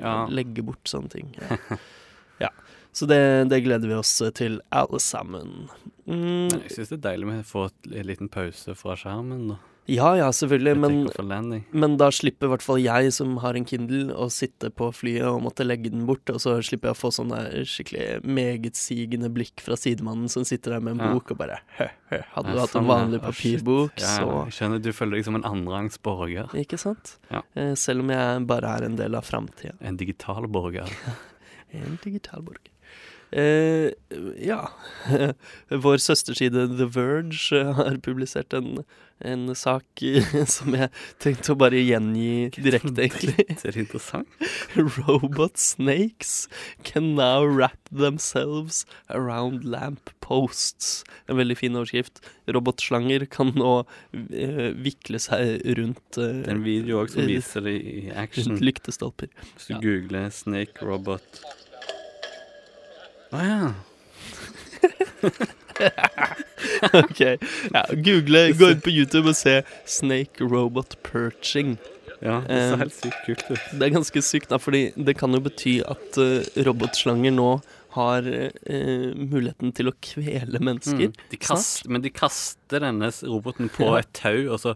Ja. 0.01 0.15
legge 0.27 0.65
bort 0.67 0.83
sånne 0.91 1.13
ting. 1.13 1.31
Ja. 1.39 1.79
ja. 2.47 2.51
Så 2.95 3.07
det, 3.07 3.21
det 3.51 3.61
gleder 3.63 3.87
vi 3.91 3.95
oss 3.95 4.17
til, 4.35 4.61
alle 4.75 4.99
sammen. 5.03 5.69
Mm, 6.07 6.51
jeg 6.51 6.75
syns 6.75 6.91
det 6.91 6.99
er 6.99 7.05
deilig 7.09 7.27
med 7.31 7.41
å 7.45 7.49
få 7.49 7.65
en 7.71 8.07
liten 8.11 8.29
pause 8.35 8.75
fra 8.79 8.95
skjermen. 8.99 9.49
da. 9.55 9.57
Ja 9.87 10.15
ja, 10.17 10.29
selvfølgelig, 10.33 10.75
men, 10.81 11.63
men 11.77 11.97
da 12.01 12.07
slipper 12.15 12.49
i 12.49 12.53
hvert 12.55 12.63
fall 12.65 12.79
jeg, 12.81 13.11
som 13.13 13.37
har 13.43 13.57
en 13.59 13.67
Kindle, 13.69 14.15
å 14.17 14.31
sitte 14.33 14.71
på 14.73 14.89
flyet 14.97 15.27
og 15.29 15.43
måtte 15.45 15.67
legge 15.67 15.91
den 15.93 16.07
bort, 16.09 16.25
og 16.33 16.41
så 16.41 16.55
slipper 16.65 16.89
jeg 16.91 16.97
å 16.97 17.01
få 17.03 17.11
sånne 17.13 17.41
skikkelig 17.69 18.07
megetsigende 18.25 19.29
blikk 19.35 19.61
fra 19.65 19.77
sidemannen 19.77 20.33
som 20.33 20.47
sitter 20.49 20.77
der 20.77 20.85
med 20.85 20.97
en 20.97 21.05
Ja. 21.05 21.13
bok 21.13 21.35
og 21.35 21.41
bare 21.43 21.61
hø, 21.79 21.89
hø. 22.15 22.21
Hadde 22.35 22.55
du 22.55 22.61
hatt 22.63 22.73
sånn, 22.73 22.85
en 22.87 22.93
vanlig 22.95 23.21
ja. 23.21 23.27
papirbok, 23.29 24.01
Ja, 24.01 24.09
ja, 24.09 24.17
så 24.17 24.31
jeg 24.49 24.57
skjønner, 24.59 24.83
Du 24.85 24.93
føler 24.93 25.17
deg 25.21 25.25
som 25.29 25.39
en 25.41 25.45
annenrangs 25.53 26.01
borger. 26.03 26.49
Ikke 26.65 26.79
sant? 26.81 27.19
Ja. 27.31 27.43
Eh, 27.55 27.75
selv 27.75 28.01
om 28.07 28.11
jeg 28.15 28.47
bare 28.51 28.77
er 28.79 28.89
en 28.89 28.97
del 28.97 29.15
av 29.15 29.25
framtida. 29.29 29.77
En 29.81 29.97
digital 30.01 30.49
borger. 30.49 30.89
En 31.75 31.97
digitalborger. 32.05 32.71
Eh, 33.35 33.91
ja. 34.47 34.69
Vår 35.85 35.99
søsterside 35.99 36.69
The 36.79 36.87
Verge 36.95 37.51
eh, 37.59 37.73
har 37.75 37.97
publisert 38.05 38.55
en, 38.55 38.85
en 39.27 39.49
sak 39.59 40.05
eh, 40.07 40.23
som 40.57 40.77
jeg 40.79 40.91
tenkte 41.23 41.55
å 41.55 41.59
bare 41.59 41.81
gjengi 41.83 42.53
direkte, 42.55 43.09
egentlig. 43.09 43.47
Ser 43.59 43.73
er 43.73 43.81
interessant. 43.83 44.31
Robot 45.01 45.59
snakes 45.59 46.47
can 46.87 47.15
now 47.19 47.43
wrap 47.43 47.91
themselves 47.91 48.85
around 49.11 49.67
lamp 49.67 50.15
posts. 50.25 51.03
En 51.27 51.41
veldig 51.41 51.59
fin 51.59 51.75
overskrift. 51.81 52.23
Robotslanger 52.55 53.27
kan 53.35 53.51
nå 53.59 53.75
eh, 54.31 54.71
vikle 54.79 55.19
seg 55.23 55.59
rundt, 55.81 56.05
Det 56.15 56.31
er 56.31 56.41
eh, 56.47 56.55
en 56.55 56.63
video 56.65 57.03
òg 57.03 57.11
som 57.17 57.27
viser 57.27 57.67
det 57.67 57.75
i 57.83 57.99
action. 58.15 58.63
lyktestolper. 58.63 59.35
Hvis 59.57 59.73
du 59.73 59.75
Ja. 59.75 59.83
googler 59.83 60.31
'snake 60.31 60.87
robot' 60.87 61.43
Å 63.35 63.43
ja. 63.43 63.73
ok. 67.03 67.21
Ja, 67.73 67.83
google, 67.91 68.53
gå 68.59 68.71
inn 68.75 68.83
på 68.85 68.93
YouTube 68.93 69.33
og 69.33 69.39
se 69.39 69.63
'Snake 69.87 70.45
Robot 70.47 70.97
Perching'. 71.03 71.77
Ja, 72.25 72.41
det 72.47 72.57
ser 72.57 72.73
Eh, 72.73 72.79
helt 72.79 72.95
sykt 72.95 73.25
kult 73.27 73.45
ut. 73.51 73.65
Det 73.79 73.83
er 73.89 73.93
ganske 73.93 74.23
sykt, 74.23 74.49
da, 74.53 74.59
fordi 74.63 74.93
det 74.97 75.17
kan 75.19 75.35
jo 75.35 75.43
bety 75.45 75.81
at 75.85 76.19
uh, 76.21 76.41
robotslanger 76.65 77.35
nå 77.35 77.49
har 77.99 78.25
uh, 78.25 79.11
muligheten 79.19 79.75
til 79.77 79.91
å 79.91 79.97
kvele 80.01 80.61
mennesker. 80.63 81.11
Mm. 81.11 81.19
De 81.31 81.37
kast, 81.43 81.85
men 81.91 82.03
de 82.03 82.11
kaster 82.15 82.81
denne 82.87 83.11
roboten 83.27 83.69
på 83.69 83.91
Ja. 83.91 83.99
et 84.01 84.13
tau, 84.17 84.49
og 84.55 84.61
så 84.63 84.75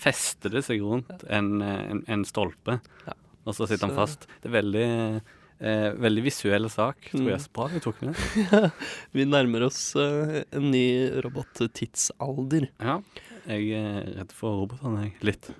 fester 0.00 0.50
det 0.52 0.64
seg 0.66 0.82
rundt 0.84 1.24
en, 1.28 1.60
en, 1.62 2.04
en 2.08 2.24
stolpe. 2.24 2.80
Ja. 3.06 3.16
Og 3.46 3.56
så 3.56 3.66
sitter 3.66 3.88
han 3.88 3.96
fast. 3.96 4.26
Det 4.42 4.50
er 4.50 4.56
veldig, 4.60 4.88
eh, 5.60 5.90
veldig 6.00 6.22
visuell 6.24 6.68
sak, 6.72 6.96
tror 7.10 7.20
Mm. 7.22 7.30
jeg. 7.34 7.40
Så 7.44 7.48
bra 7.54 7.66
vi 7.72 7.80
tok 7.84 8.02
med. 8.02 8.14
Vi 9.12 9.24
nærmer 9.28 9.62
oss 9.68 9.94
eh, 9.96 10.44
en 10.52 10.70
ny 10.72 10.86
robottidsalder. 11.24 12.68
Ja. 12.80 13.00
Jeg 13.46 13.70
er 13.72 14.04
redd 14.18 14.32
for 14.36 14.60
robotene, 14.62 15.02
jeg. 15.08 15.14
Litt. 15.22 15.50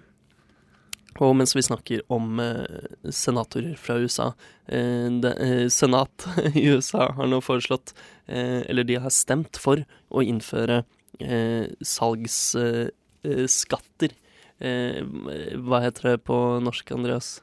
Og 1.21 1.35
mens 1.37 1.53
vi 1.57 1.63
snakker 1.67 2.01
om 2.09 2.39
eh, 2.41 2.87
senatorer 3.13 3.75
fra 3.77 3.97
USA 3.99 4.29
eh, 4.71 5.09
det, 5.21 5.33
eh, 5.43 5.67
Senat 5.69 6.25
i 6.55 6.69
USA 6.71 7.11
har 7.17 7.27
nå 7.29 7.41
foreslått, 7.43 7.93
eh, 8.31 8.63
eller 8.71 8.85
de 8.87 8.95
har 9.03 9.11
stemt 9.11 9.59
for, 9.61 9.83
å 10.11 10.23
innføre 10.25 10.85
eh, 11.21 11.67
salgsskatter. 13.25 14.15
Eh, 14.61 15.01
eh, 15.01 15.57
hva 15.61 15.81
heter 15.85 16.03
det 16.13 16.19
på 16.29 16.37
norsk, 16.63 16.93
Andreas? 16.97 17.41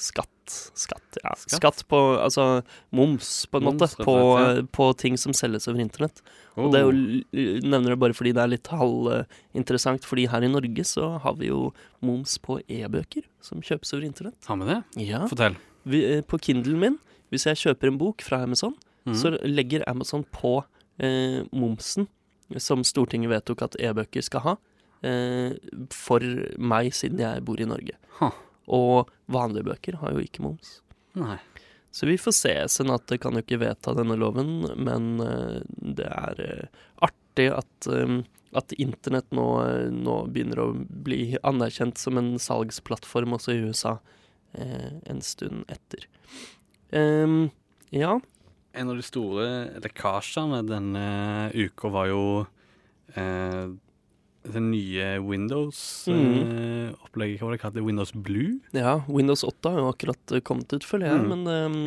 Skatt. 0.00 0.28
Skatt, 0.74 1.18
ja. 1.22 1.34
Skatt? 1.36 1.52
Skatt 1.58 1.82
på 1.86 1.98
Altså 2.18 2.62
moms, 2.96 3.46
på 3.46 3.60
en 3.60 3.66
Moms, 3.68 3.82
måte, 3.82 4.04
på, 4.04 4.14
ja. 4.40 4.62
på 4.72 4.86
ting 4.98 5.18
som 5.20 5.34
selges 5.36 5.68
over 5.68 5.82
internett. 5.82 6.22
Og 6.58 6.72
det 6.72 6.80
er 6.80 6.88
jo, 6.88 7.50
nevner 7.68 7.94
det 7.94 7.98
bare 8.00 8.16
fordi 8.16 8.32
det 8.36 8.42
er 8.42 8.52
litt 8.54 8.70
halvinteressant, 8.72 10.08
fordi 10.08 10.26
her 10.32 10.46
i 10.46 10.50
Norge 10.50 10.86
så 10.88 11.12
har 11.22 11.36
vi 11.38 11.50
jo 11.50 11.68
moms 12.04 12.38
på 12.42 12.58
e-bøker 12.64 13.28
som 13.44 13.62
kjøpes 13.64 13.92
over 13.94 14.08
internett. 14.08 14.40
Har 14.48 14.58
vi 14.60 14.70
det? 14.72 14.80
Ja. 15.04 15.22
Fortell. 15.30 15.60
Vi, 15.88 16.02
eh, 16.08 16.24
på 16.24 16.40
Kindlen 16.42 16.80
min, 16.80 16.98
hvis 17.30 17.46
jeg 17.48 17.60
kjøper 17.60 17.92
en 17.92 18.00
bok 18.00 18.24
fra 18.24 18.42
Amazon, 18.48 18.74
mm. 19.04 19.14
så 19.20 19.36
legger 19.44 19.86
Amazon 19.90 20.24
på 20.34 20.58
eh, 20.98 21.44
momsen 21.52 22.08
som 22.58 22.82
Stortinget 22.86 23.30
vedtok 23.30 23.68
at 23.68 23.78
e-bøker 23.78 24.24
skal 24.26 24.46
ha, 24.48 24.56
eh, 25.06 25.54
for 25.94 26.24
meg 26.58 26.94
siden 26.96 27.22
jeg 27.22 27.44
bor 27.46 27.60
i 27.60 27.68
Norge. 27.68 28.00
Huh. 28.18 28.34
Og 28.70 29.10
vanlige 29.30 29.66
bøker 29.70 29.98
har 30.02 30.14
jo 30.14 30.22
ikke 30.22 30.44
moms. 30.44 30.78
Nei. 31.18 31.38
Så 31.90 32.06
vi 32.06 32.18
får 32.18 32.34
se. 32.36 32.52
Senatet 32.70 33.20
kan 33.22 33.34
jo 33.34 33.42
ikke 33.42 33.60
vedta 33.64 33.94
denne 33.98 34.14
loven, 34.18 34.60
men 34.78 35.08
eh, 35.24 35.58
det 35.66 36.06
er 36.06 36.42
eh, 36.44 36.84
artig 37.02 37.48
at, 37.56 37.90
eh, 37.90 38.20
at 38.54 38.74
internett 38.78 39.26
nå, 39.34 39.46
nå 39.90 40.16
begynner 40.30 40.62
å 40.62 40.70
bli 40.78 41.34
anerkjent 41.42 41.98
som 41.98 42.20
en 42.20 42.36
salgsplattform 42.38 43.34
også 43.38 43.56
i 43.56 43.64
USA 43.66 43.96
eh, 44.54 44.92
en 45.10 45.22
stund 45.26 45.66
etter. 45.70 46.06
Um, 46.94 47.50
ja. 47.90 48.20
En 48.72 48.90
av 48.90 48.98
de 48.98 49.02
store 49.02 49.46
lekkasjene 49.82 50.62
denne 50.66 51.06
uka 51.58 51.90
var 51.90 52.10
jo 52.10 52.24
eh, 53.18 53.66
det 54.42 54.60
nye 54.64 55.18
Windows-opplegget. 55.20 57.40
hva 57.40 57.46
var 57.46 57.52
det 57.56 57.60
kalt? 57.62 57.74
Windows 57.84 58.12
Blue? 58.14 58.58
ja. 58.72 59.00
Windows 59.08 59.44
8 59.44 59.70
har 59.74 59.78
jo 59.82 59.88
akkurat 59.92 60.32
eh, 60.32 60.40
kommet 60.40 60.72
ut, 60.72 60.84
føler 60.86 61.06
jeg, 61.10 61.18
Mm. 61.20 61.28
men 61.28 61.46
um, 61.66 61.86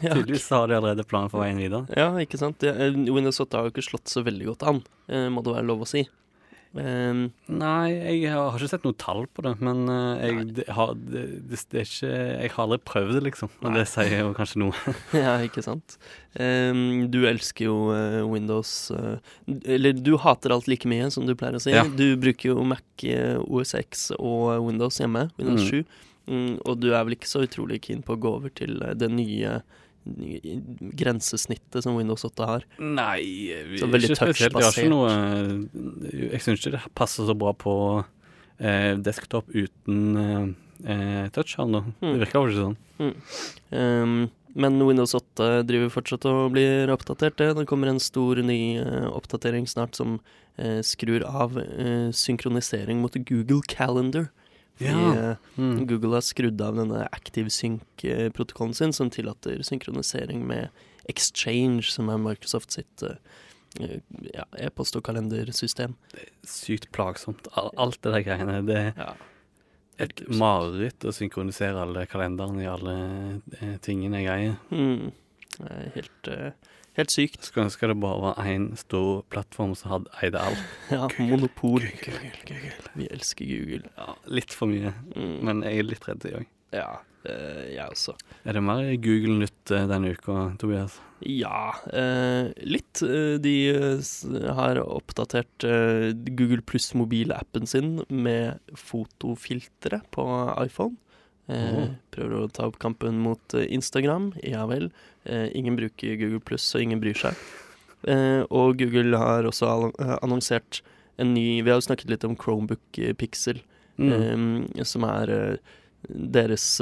ja, 0.00 0.14
Tydeligvis 0.14 0.48
har 0.50 0.68
de 0.70 0.74
allerede 0.78 1.04
planer 1.04 1.28
for 1.32 1.40
veien 1.44 1.58
videre. 1.60 1.84
Ja, 1.96 2.08
ikke 2.22 2.38
sant. 2.40 2.62
Eh, 2.64 2.94
Windows 3.12 3.40
8 3.42 3.56
har 3.58 3.64
jo 3.68 3.72
ikke 3.74 3.84
slått 3.90 4.08
så 4.08 4.22
veldig 4.24 4.46
godt 4.52 4.62
an, 4.70 4.78
eh, 5.08 5.28
må 5.28 5.42
det 5.44 5.52
være 5.58 5.66
lov 5.68 5.80
å 5.84 5.88
si. 5.88 6.06
Ehm, 6.78 7.32
Nei, 7.50 7.90
jeg 8.22 8.30
har 8.30 8.52
har 8.52 8.60
ikke 8.60 8.68
sett 8.70 8.84
noe 8.86 8.94
tall 8.94 9.24
på 9.34 9.42
det, 9.42 9.56
men 9.64 9.80
eh, 9.90 10.20
jeg, 10.28 10.44
det, 10.60 10.66
har, 10.76 10.92
det, 10.94 11.22
det, 11.50 11.58
er 11.74 11.82
ikke 11.88 12.10
Jeg 12.12 12.52
har 12.54 12.62
aldri 12.62 12.78
prøvd 12.86 13.16
det, 13.16 13.22
liksom. 13.26 13.50
Men 13.64 13.78
det 13.78 13.86
sier 13.90 14.14
jo 14.20 14.28
kanskje 14.36 14.60
noe. 14.62 14.94
Ja, 15.24 15.32
ikke 15.42 15.64
sant. 15.66 15.96
Um, 16.38 17.08
du 17.10 17.24
elsker 17.26 17.66
jo 17.66 17.78
eh, 17.90 18.20
Windows 18.22 18.70
eh, 18.94 19.18
Eller 19.66 19.96
du 19.98 20.12
hater 20.22 20.54
alt 20.54 20.68
like 20.70 20.86
mye, 20.86 21.08
som 21.10 21.26
du 21.26 21.34
pleier 21.34 21.58
å 21.58 21.62
si. 21.64 21.74
Ja. 21.74 21.82
Du 21.88 22.14
bruker 22.22 22.52
jo 22.52 22.62
Mac, 22.62 22.86
OSX 23.02 24.12
og 24.20 24.54
Windows 24.68 25.02
hjemme, 25.02 25.26
Windows 25.40 25.66
Mm. 25.66 25.82
7. 25.82 26.06
Um, 26.30 26.50
og 26.68 26.78
du 26.78 26.92
er 26.94 27.02
vel 27.02 27.16
ikke 27.16 27.26
så 27.26 27.42
utrolig 27.42 27.80
keen 27.82 28.04
på 28.06 28.14
å 28.14 28.20
gå 28.22 28.30
over 28.38 28.52
til 28.54 28.78
det 29.00 29.08
nye 29.10 29.58
grensesnittet 31.00 31.84
som 31.84 31.96
Windows 31.98 32.24
8 32.26 32.48
har. 32.48 32.66
Nei, 32.78 33.20
vi, 33.68 33.80
ikke 33.80 34.18
spesielt. 34.18 34.56
Jeg 34.56 34.66
har 34.66 34.74
ikke 34.74 34.92
noe 34.92 35.12
eh, 35.12 36.26
Jeg 36.34 36.42
syns 36.44 36.64
ikke 36.64 36.74
det 36.76 36.82
passer 36.98 37.28
så 37.28 37.36
bra 37.38 37.54
på 37.56 37.74
eh, 38.58 38.92
desktop 39.00 39.50
uten 39.54 40.20
eh, 40.24 40.44
eh, 40.94 41.24
touch 41.34 41.56
her 41.58 41.70
nå. 41.70 41.84
Mm. 42.00 42.12
Det 42.12 42.18
virker 42.24 42.40
jo 42.40 42.50
ikke 42.50 42.66
sånn. 42.66 42.78
Ehm, 43.70 44.20
men 44.58 44.82
Windows 44.82 45.14
8 45.14 45.62
driver 45.68 45.92
fortsatt 45.94 46.26
og 46.28 46.52
blir 46.56 46.90
oppdatert. 46.90 47.38
Det 47.38 47.54
Det 47.54 47.66
kommer 47.70 47.88
en 47.88 48.02
stor 48.02 48.36
ny 48.42 48.80
uh, 48.82 49.06
oppdatering 49.14 49.66
snart 49.66 49.94
som 49.94 50.18
uh, 50.58 50.80
skrur 50.82 51.22
av 51.22 51.56
uh, 51.56 52.10
synkronisering 52.10 53.00
mot 53.00 53.14
Google 53.14 53.62
Calendar. 53.68 54.30
Ja. 54.80 55.30
eh, 55.32 55.36
Mm. 55.56 55.86
Google 55.86 56.14
har 56.16 56.22
skrudd 56.24 56.60
av 56.64 56.74
denne 56.76 57.06
ActiveSync-protokollen 57.12 58.74
sin, 58.74 58.92
som 58.92 59.10
tillater 59.10 59.62
synkronisering 59.62 60.46
med 60.46 60.68
Exchange, 61.08 61.82
som 61.82 62.08
er 62.08 62.18
Microsoft 62.18 62.72
sitt 62.72 63.02
eh, 63.02 63.16
eh, 63.80 64.00
ja, 64.34 64.44
e-post- 64.58 64.96
og 64.96 65.02
kalendersystem. 65.04 65.94
Det 66.12 66.20
er 66.22 66.30
Sykt 66.48 66.90
plagsomt. 66.92 67.48
Alt 67.56 68.00
det 68.02 68.12
der 68.14 68.22
greiene. 68.24 68.60
Det 68.66 68.76
er 68.76 68.92
Ja. 68.96 69.12
et 69.98 70.22
mareritt 70.28 71.00
å 71.04 71.12
synkronisere 71.12 71.76
alle 71.82 72.06
kalenderne 72.06 72.62
i 72.62 72.66
alle 72.66 73.42
tingene 73.82 74.22
jeg 74.24 74.28
eier. 74.28 74.56
Mm. 74.70 75.12
Helt, 75.94 76.28
eh, 76.28 76.52
helt 77.00 77.14
sykt. 77.14 77.42
Skulle 77.48 77.66
ønske 77.68 77.88
det 77.90 77.98
bare 78.00 78.20
var 78.22 78.40
én 78.46 78.70
stor 78.80 79.22
plattform 79.32 79.74
som 79.78 79.90
hadde 79.96 80.16
eide 80.22 80.40
alt. 80.40 80.64
Ja, 80.94 81.08
monopol. 81.18 81.82
Vi 82.94 83.08
elsker 83.10 83.46
Google. 83.50 83.84
Ja, 83.98 84.14
litt 84.30 84.52
for 84.56 84.70
mye, 84.70 84.94
Mm. 85.16 85.36
men 85.46 85.62
jeg 85.66 85.78
er 85.82 85.88
litt 85.90 86.06
redd, 86.08 86.24
jeg 86.28 86.40
òg. 86.42 86.46
Ja, 86.72 86.88
eh, 87.26 87.62
jeg 87.74 87.86
også. 87.90 88.14
Er 88.46 88.54
det 88.56 88.62
mer 88.62 88.84
Google-nytt 89.02 89.72
eh, 89.74 89.86
denne 89.90 90.12
uka, 90.14 90.36
Tobias? 90.62 91.00
Ja, 91.26 91.72
eh, 91.92 92.52
litt. 92.64 93.02
Eh, 93.02 93.36
De 93.42 93.54
har 94.56 94.78
oppdatert 94.84 95.66
Google 96.38 96.62
Pluss-mobilappen 96.62 97.66
sin 97.68 98.04
med 98.08 98.60
fotofiltre 98.78 100.00
på 100.14 100.24
iPhone. 100.64 100.96
Eh, 101.50 101.70
Oh. 101.80 101.88
Prøver 102.14 102.36
å 102.44 102.50
ta 102.52 102.68
opp 102.68 102.78
kampen 102.82 103.18
mot 103.24 103.54
eh, 103.58 103.66
Instagram. 103.74 104.30
Ja 104.46 104.66
vel. 104.70 104.90
Eh, 105.24 105.48
ingen 105.56 105.76
bruker 105.78 106.16
Google 106.20 106.40
Pluss, 106.40 106.62
så 106.62 106.80
ingen 106.82 107.00
bryr 107.02 107.18
seg. 107.18 107.34
Eh, 108.06 108.42
og 108.50 108.78
Google 108.80 109.18
har 109.18 109.44
også 109.48 109.68
annonsert 110.22 110.80
en 111.20 111.34
ny 111.34 111.60
Vi 111.60 111.68
har 111.68 111.76
jo 111.80 111.84
snakket 111.84 112.08
litt 112.08 112.24
om 112.24 112.36
Chromebook 112.36 113.00
Pixel. 113.18 113.60
Mm. 114.00 114.70
som 114.88 115.04
er 115.04 115.58
deres 116.08 116.80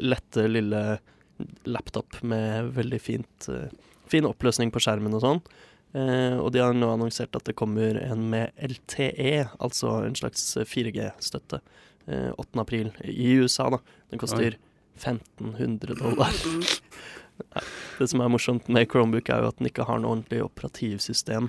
lette, 0.00 0.46
lille 0.48 0.78
laptop 1.68 2.22
med 2.22 2.70
veldig 2.72 3.00
fint, 3.02 3.48
fin 4.08 4.24
oppløsning 4.24 4.72
på 4.72 4.80
skjermen 4.80 5.12
og 5.12 5.20
sånn. 5.20 5.42
Eh, 5.94 6.36
og 6.42 6.50
de 6.52 6.58
har 6.58 6.74
nå 6.74 6.88
annonsert 6.90 7.36
at 7.38 7.46
det 7.46 7.54
kommer 7.58 8.00
en 8.02 8.24
med 8.32 8.50
LTE, 8.58 9.44
altså 9.62 10.00
en 10.02 10.16
slags 10.18 10.42
4G-støtte, 10.66 11.60
eh, 11.60 11.82
8. 12.06 12.60
april 12.60 12.90
i 13.04 13.34
USA, 13.40 13.70
da. 13.72 13.78
Den 14.12 14.20
koster 14.22 14.56
1500 15.00 15.94
dollar. 15.98 16.34
Det 17.98 18.06
som 18.10 18.22
er 18.22 18.30
morsomt 18.30 18.68
med 18.70 18.86
Chromebook, 18.90 19.28
er 19.30 19.42
jo 19.42 19.50
at 19.50 19.58
den 19.58 19.70
ikke 19.70 19.86
har 19.88 19.98
noe 20.02 20.14
ordentlig 20.14 20.42
operativsystem. 20.44 21.48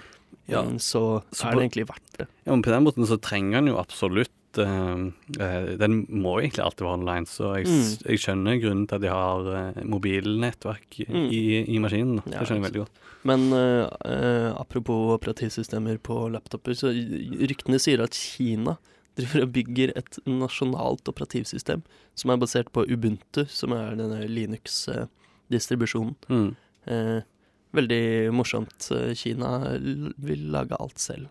Ja, 0.49 0.61
så, 0.81 1.21
så 1.33 1.49
er 1.49 1.57
det 1.57 1.67
egentlig 1.67 1.87
verdt 1.89 2.17
det. 2.19 2.27
Ja, 2.45 2.53
men 2.53 2.63
på 2.65 2.73
den 2.73 2.85
måten 2.85 3.07
så 3.09 3.17
trenger 3.21 3.59
den 3.59 3.71
jo 3.71 3.79
absolutt 3.81 4.59
eh, 4.61 5.05
eh, 5.41 5.69
Den 5.81 6.03
må 6.09 6.35
egentlig 6.37 6.61
alltid 6.65 6.85
være 6.85 6.99
online, 6.99 7.29
så 7.29 7.55
jeg, 7.57 7.69
mm. 7.69 7.87
jeg 8.11 8.21
skjønner 8.21 8.59
grunnen 8.61 8.85
til 8.89 8.99
at 8.99 9.05
de 9.05 9.13
har 9.13 9.49
eh, 9.57 9.79
mobilnettverk 9.89 10.99
i, 11.01 11.07
Mm. 11.09 11.27
i, 11.29 11.43
i 11.65 11.81
maskinen. 11.81 12.21
Ja, 12.25 12.39
Det 12.39 12.49
skjønner 12.49 12.61
jeg 12.61 12.67
veldig 12.67 12.83
godt. 12.83 13.01
Men 13.25 13.47
uh, 13.53 13.89
eh, 14.05 14.51
apropos 14.53 15.15
operativsystemer 15.15 15.97
på 16.05 16.27
laptoper, 16.33 16.77
så 16.77 16.93
ryktene 16.93 17.81
sier 17.81 18.05
at 18.05 18.13
Kina 18.13 18.77
driver 19.17 19.45
og 19.45 19.53
bygger 19.55 19.93
et 19.95 20.19
nasjonalt 20.27 21.07
operativsystem 21.11 21.83
som 22.15 22.31
er 22.31 22.41
basert 22.41 22.71
på 22.75 22.85
Ubuntu, 22.89 23.45
som 23.51 23.73
er 23.75 23.95
denne 23.99 24.25
Linux-distribusjonen. 24.27 26.15
Mm. 26.29 26.51
Eh, 26.91 27.21
veldig 27.75 28.03
morsomt. 28.35 28.91
Eh, 28.91 29.13
Kina 29.17 29.57
vil 30.17 30.47
lage 30.53 30.79
alt 30.79 30.99
selv. 30.99 31.27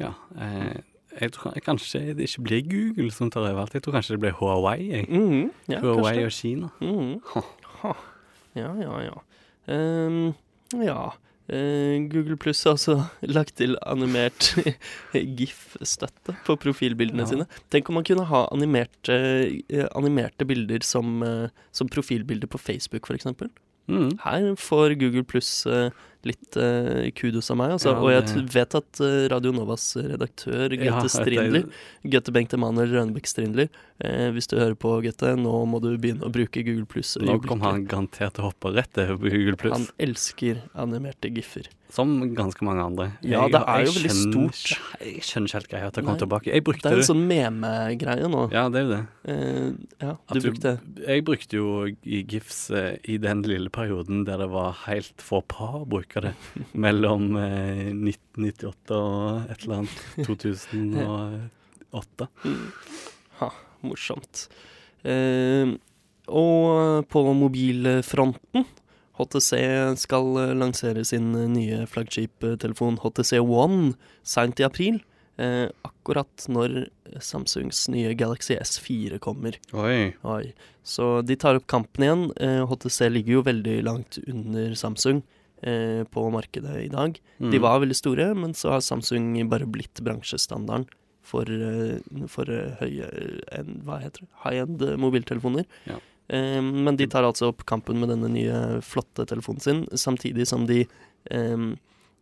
Ja, 0.00 0.12
eh, 0.40 0.82
jeg 1.20 1.32
tror 1.32 1.56
kanskje 1.64 2.14
det 2.16 2.28
ikke 2.28 2.42
blir 2.44 2.66
Google 2.68 3.10
som 3.14 3.30
tar 3.30 3.46
over 3.48 3.62
alt. 3.62 3.74
Jeg 3.74 3.82
tror 3.82 3.96
kanskje 3.96 4.16
det 4.16 4.20
blir 4.20 4.36
Huawei. 4.36 4.90
Jeg. 4.90 5.06
Mm, 5.08 5.52
ja, 5.68 5.80
Huawei 5.80 6.24
og 6.24 6.32
Kina. 6.32 6.68
Mm. 6.80 7.20
Ha. 7.82 7.92
Ja, 8.56 8.72
ja, 8.80 9.00
ja. 9.04 9.16
Um, 9.68 10.34
ja. 10.82 11.10
Eh, 11.48 12.00
Google 12.10 12.36
Pluss 12.36 12.64
har 12.66 12.74
også 12.74 12.96
lagt 13.36 13.56
til 13.60 13.76
animert 13.86 14.48
GIF-støtte 15.38 16.34
på 16.46 16.56
profilbildene 16.58 17.22
Ja. 17.22 17.30
sine. 17.30 17.46
Tenk 17.70 17.88
om 17.90 17.94
man 18.00 18.04
kunne 18.08 18.26
ha 18.26 18.46
animerte, 18.52 19.18
eh, 19.70 19.86
animerte 19.94 20.46
bilder 20.48 20.82
som, 20.82 21.22
eh, 21.22 21.48
som 21.72 21.88
profilbilder 21.88 22.46
på 22.50 22.58
Facebook, 22.58 23.06
f.eks. 23.08 23.26
Mm. 23.88 24.18
Her 24.24 24.54
får 24.58 24.96
Google 24.98 25.22
Pluss 25.24 25.64
litt 26.26 26.56
uh, 26.60 27.06
kudos 27.16 27.50
av 27.54 27.58
meg, 27.60 27.74
altså. 27.76 27.92
Ja, 27.94 28.02
og 28.02 28.10
jeg 28.12 28.46
vet 28.52 28.74
at 28.80 29.00
uh, 29.02 29.28
Radio 29.32 29.52
Novas 29.56 29.86
redaktør 29.96 30.74
Ja, 30.76 30.90
Gaute 30.96 31.06
det- 31.08 31.14
Strindler 31.14 31.68
Gøtte 32.16 32.34
Bengt 32.36 32.52
Emanuel 32.58 32.92
Rønbeck 32.96 33.26
Strindler. 33.30 33.68
uh, 34.04 34.28
hvis 34.36 34.50
du 34.50 34.58
hører 34.58 34.74
på, 34.76 34.96
Gøtte, 35.06 35.36
nå 35.38 35.54
må 35.70 35.80
du 35.82 35.92
begynne 35.96 36.26
å 36.26 36.32
bruke 36.34 36.62
Google 36.66 36.86
Pluss. 36.90 37.16
Nå 37.22 37.38
kommer 37.46 37.72
han 37.72 37.86
garantert 37.88 38.34
til 38.36 38.44
å 38.44 38.50
hoppe 38.50 38.74
rett 38.76 38.98
over 39.04 39.16
på 39.22 39.32
Google 39.32 39.56
Plus, 39.56 39.72
Han 39.78 39.88
elsker 39.98 40.62
animerte 40.74 41.30
giffer. 41.32 41.70
som 41.96 42.10
ganske 42.34 42.64
mange 42.66 42.82
andre. 42.82 43.04
Ja, 43.22 43.44
Jeg- 43.46 43.52
det 43.54 43.60
er 43.62 43.84
jo 43.86 43.92
veldig 43.94 44.10
skjønner 44.10 44.32
stort. 44.56 45.00
Jeg 45.00 45.22
skjønner 45.22 45.46
ikke 45.46 45.56
helt 45.60 45.68
greia 45.70 45.86
at 45.86 45.94
det 45.94 46.02
kom 46.04 46.12
Nei. 46.16 46.20
tilbake. 46.20 46.46
Jeg 46.52 46.64
Det 46.66 46.84
er 46.90 46.96
en 46.98 47.06
sånn 47.06 47.22
meme-greie 47.30 48.28
nå. 48.28 48.40
Ja, 48.52 48.64
det 48.68 48.80
er 48.80 48.84
jo 48.84 48.90
det. 48.90 49.06
Eh, 49.26 49.70
ja, 50.02 50.16
du, 50.32 50.40
du 50.40 50.50
brukte 50.50 50.72
Jeg 51.06 51.24
brukte 51.24 51.56
jo 51.56 51.86
GIFs 52.04 52.58
i 53.08 53.16
den 53.22 53.42
lille 53.46 53.70
perioden 53.70 54.24
der 54.26 54.38
det 54.42 54.50
var 54.50 54.72
helt 54.86 55.14
få 55.22 55.40
par 55.46 55.84
bruker 56.16 56.28
det. 56.28 56.34
Mellom 56.72 57.36
eh, 57.36 57.92
1998 57.92 58.96
og 58.96 59.50
et 59.50 59.64
eller 59.64 59.76
annet 59.82 59.98
2008. 60.26 62.28
Ha, 63.40 63.50
morsomt. 63.84 64.48
Eh, 65.02 65.74
og 66.26 67.06
på 67.08 67.22
mobilfronten 67.38 68.64
HTC 69.16 69.52
skal 70.00 70.32
eh, 70.42 70.54
lansere 70.56 71.04
sin 71.04 71.32
nye 71.52 71.84
flaggskip-telefon 71.86 72.98
HTC 73.04 73.38
One 73.40 73.94
seint 74.22 74.60
i 74.60 74.66
april. 74.66 75.00
Eh, 75.36 75.68
akkurat 75.84 76.46
når 76.48 76.86
Samsungs 77.20 77.88
nye 77.92 78.14
Galaxy 78.16 78.56
S4 78.56 79.18
kommer. 79.20 79.58
Oi. 79.76 80.14
Oi. 80.24 80.52
Så 80.86 81.20
de 81.26 81.36
tar 81.36 81.58
opp 81.58 81.66
kampen 81.68 82.04
igjen. 82.06 82.28
Eh, 82.40 82.62
HTC 82.66 83.10
ligger 83.12 83.32
jo 83.38 83.42
veldig 83.48 83.80
langt 83.84 84.18
under 84.26 84.74
Samsung 84.78 85.22
eh, 85.62 86.02
på 86.04 86.26
markedet 86.34 86.76
i 86.84 86.92
dag. 86.92 87.18
Mm. 87.38 87.50
De 87.52 87.62
var 87.62 87.80
veldig 87.82 87.96
store, 87.96 88.28
men 88.34 88.54
så 88.54 88.74
har 88.74 88.84
Samsung 88.84 89.34
bare 89.50 89.68
blitt 89.68 90.02
bransjestandarden 90.04 90.86
for, 91.26 91.48
eh, 91.50 91.98
for 92.30 92.50
eh, 92.52 92.76
høye 92.82 93.08
en, 93.56 93.80
Hva 93.86 94.00
heter 94.02 94.24
det? 94.24 94.30
High-end 94.44 94.84
eh, 94.86 94.96
mobiltelefoner. 95.00 95.66
Ja. 95.88 95.98
Eh, 96.28 96.60
men 96.62 96.98
de 96.98 97.08
tar 97.10 97.26
altså 97.26 97.50
opp 97.52 97.66
kampen 97.68 98.00
med 98.02 98.12
denne 98.14 98.30
nye, 98.32 98.62
flotte 98.86 99.26
telefonen 99.28 99.62
sin, 99.64 99.84
samtidig 99.94 100.48
som 100.50 100.66
de 100.68 100.84
eh, 101.30 101.68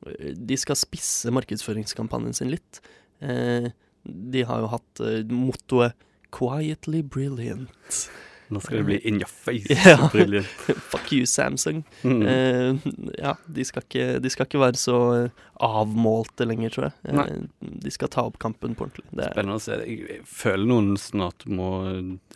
De 0.04 0.56
skal 0.60 0.76
spisse 0.76 1.32
markedsføringskampanjen 1.32 2.36
sin 2.36 2.52
litt. 2.52 2.82
Eh, 3.24 3.70
de 4.04 4.42
har 4.44 4.64
jo 4.64 4.72
hatt 4.74 5.04
eh, 5.04 5.22
mottoet 5.32 5.94
'Quietly 6.34 7.00
Brilliant'. 7.06 8.08
Nå 8.52 8.60
skal 8.60 8.82
det 8.82 8.84
bli 8.90 8.98
in 9.08 9.20
your 9.22 9.30
face. 9.30 9.72
Ja. 9.88 10.08
Fuck 10.92 11.12
you, 11.16 11.24
Samsung. 11.26 11.82
Mm. 12.02 12.22
Eh, 12.28 12.90
ja, 13.18 13.32
de 13.46 13.64
skal, 13.64 13.82
ikke, 13.86 14.06
de 14.20 14.30
skal 14.32 14.46
ikke 14.48 14.60
være 14.60 14.76
så 14.80 14.98
eh, 15.22 15.44
avmålte 15.64 16.46
lenger, 16.48 16.74
tror 16.74 16.86
jeg. 16.90 17.14
Eh, 17.14 17.70
de 17.86 17.92
skal 17.94 18.10
ta 18.12 18.26
opp 18.28 18.36
kampen 18.42 18.76
på 18.76 18.84
ordentlig. 18.86 19.06
Det 19.12 19.24
er, 19.26 19.32
Spennende 19.32 19.56
å 19.60 19.64
se. 19.64 19.78
Jeg 19.88 20.20
føler 20.28 20.68
noen 20.70 20.92
snart 21.00 21.46
må 21.48 21.70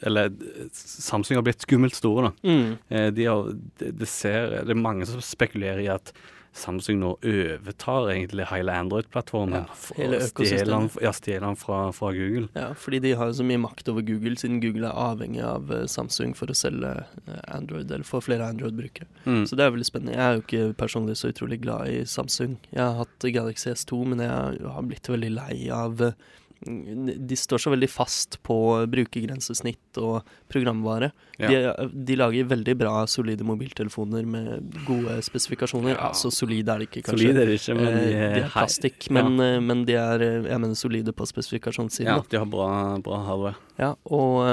Eller 0.06 0.32
Samsung 0.72 1.38
har 1.40 1.44
blitt 1.46 1.64
skummelt 1.66 1.96
store, 1.98 2.30
da. 2.30 2.48
mm, 2.48 2.72
Eh, 2.88 3.10
De 3.14 3.28
har, 3.28 3.52
det, 3.80 3.92
de 4.00 4.06
ser, 4.08 4.62
det 4.64 4.74
er 4.74 4.80
mange 4.88 5.06
som 5.08 5.20
spekulerer 5.24 5.84
i 5.84 5.90
at 5.92 6.12
Samsung 6.58 6.98
nå 7.00 7.10
overtar 7.22 8.10
egentlig 8.12 8.46
hele 8.50 8.72
Android-plattformen. 8.74 9.64
Ja, 9.68 9.78
hele 9.96 10.18
den- 10.18 10.28
økosystemet. 10.28 10.96
Ja, 11.02 11.12
stjeler 11.12 11.46
den 11.46 11.56
fra, 11.56 11.78
fra 11.92 12.10
Google. 12.12 12.48
ja, 12.54 12.72
fordi 12.74 13.00
de 13.00 13.12
har 13.16 13.26
jo 13.30 13.36
så 13.38 13.46
mye 13.46 13.60
makt 13.62 13.88
over 13.92 14.02
Google, 14.02 14.34
siden 14.36 14.60
Google 14.60 14.88
er 14.90 14.98
avhengig 15.08 15.42
av 15.44 15.70
eh, 15.72 15.86
Samsung 15.86 16.34
for 16.36 16.46
å 16.50 16.56
selge 16.58 16.92
eh, 17.28 17.40
Android, 17.54 17.90
eller 17.90 18.04
få 18.04 18.20
flere 18.24 18.48
Android-brukere. 18.50 19.06
Mm. 19.26 19.46
Så 19.46 19.56
det 19.56 19.64
er 19.66 19.70
veldig 19.76 19.86
spennende. 19.88 20.16
Jeg 20.18 20.24
er 20.26 20.34
jo 20.38 20.44
ikke 20.46 20.74
personlig 20.84 21.16
så 21.20 21.30
utrolig 21.32 21.60
glad 21.62 21.88
i 21.88 22.02
Samsung. 22.04 22.58
Jeg 22.72 22.82
har 22.84 22.98
hatt 23.04 23.30
Galaxy 23.32 23.70
S2, 23.70 24.04
men 24.12 24.18
jeg 24.26 24.66
har 24.74 24.82
blitt 24.82 25.08
veldig 25.08 25.32
lei 25.34 25.56
av 25.70 26.02
eh, 26.02 26.12
De 26.60 27.36
står 27.38 27.60
så 27.62 27.70
veldig 27.70 27.88
fast 27.88 28.38
på 28.42 28.54
brukergrensesnitt 28.90 29.98
og 30.02 30.24
programvare. 30.50 31.12
Ja. 31.38 31.48
De, 31.48 31.88
de 32.08 32.16
lager 32.18 32.48
veldig 32.50 32.74
bra, 32.80 33.04
solide 33.06 33.44
mobiltelefoner 33.46 34.26
med 34.26 34.74
gode 34.84 35.20
spesifikasjoner. 35.22 35.94
Ja, 35.94 36.08
Ja. 36.08 36.10
så 36.18 36.32
solide 36.34 36.68
er 36.74 36.78
de 36.82 36.86
ikke, 36.88 37.02
kanskje. 37.06 37.28
Solide 37.28 37.44
er 37.46 37.52
ikke, 37.54 37.76
men 37.78 37.86
Eh, 37.86 38.00
de 38.00 38.10
de 38.10 38.16
er, 38.18 38.44
er 38.44 38.50
plastikk, 38.50 39.10
men, 39.10 39.36
Ja. 39.38 39.44
eh, 39.54 39.60
men 39.60 39.84
de 39.84 39.94
er 39.94 40.20
eh, 40.20 40.42
jeg 40.50 40.60
mener, 40.60 40.74
solide 40.74 41.12
på 41.14 41.26
spesifikasjonssiden. 41.30 42.06
ja, 42.10 42.18
de 42.28 42.36
har 42.38 42.46
bra, 42.46 42.98
bra 42.98 43.22
hardware. 43.24 43.54
Ja, 43.78 43.94
og 44.10 44.48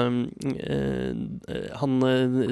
eh, 0.46 1.14
han 1.80 2.00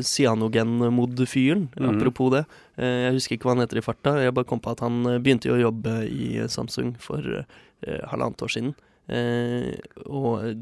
cyanogen-mod-fyren, 0.02 1.68
Mhm. 1.76 1.96
apropos 1.96 2.30
det. 2.30 2.46
jeg 2.76 3.12
husker 3.14 3.36
ikke 3.36 3.44
hva 3.46 3.54
han 3.56 3.66
heter 3.68 3.78
i 3.78 3.80
farta. 3.82 4.16
Jeg 4.22 4.34
bare 4.34 4.44
kom 4.44 4.58
på 4.60 4.70
at 4.72 4.80
han 4.80 5.04
begynte 5.22 5.46
jo 5.46 5.54
å 5.54 5.70
jobbe 5.70 6.10
i 6.10 6.42
Samsung 6.48 6.96
for 6.98 7.18
øh, 7.22 7.44
halvannet 8.10 8.42
år 8.42 8.50
siden. 8.50 8.74
Eh, 9.08 9.74
og 10.06 10.44
eh, 10.44 10.54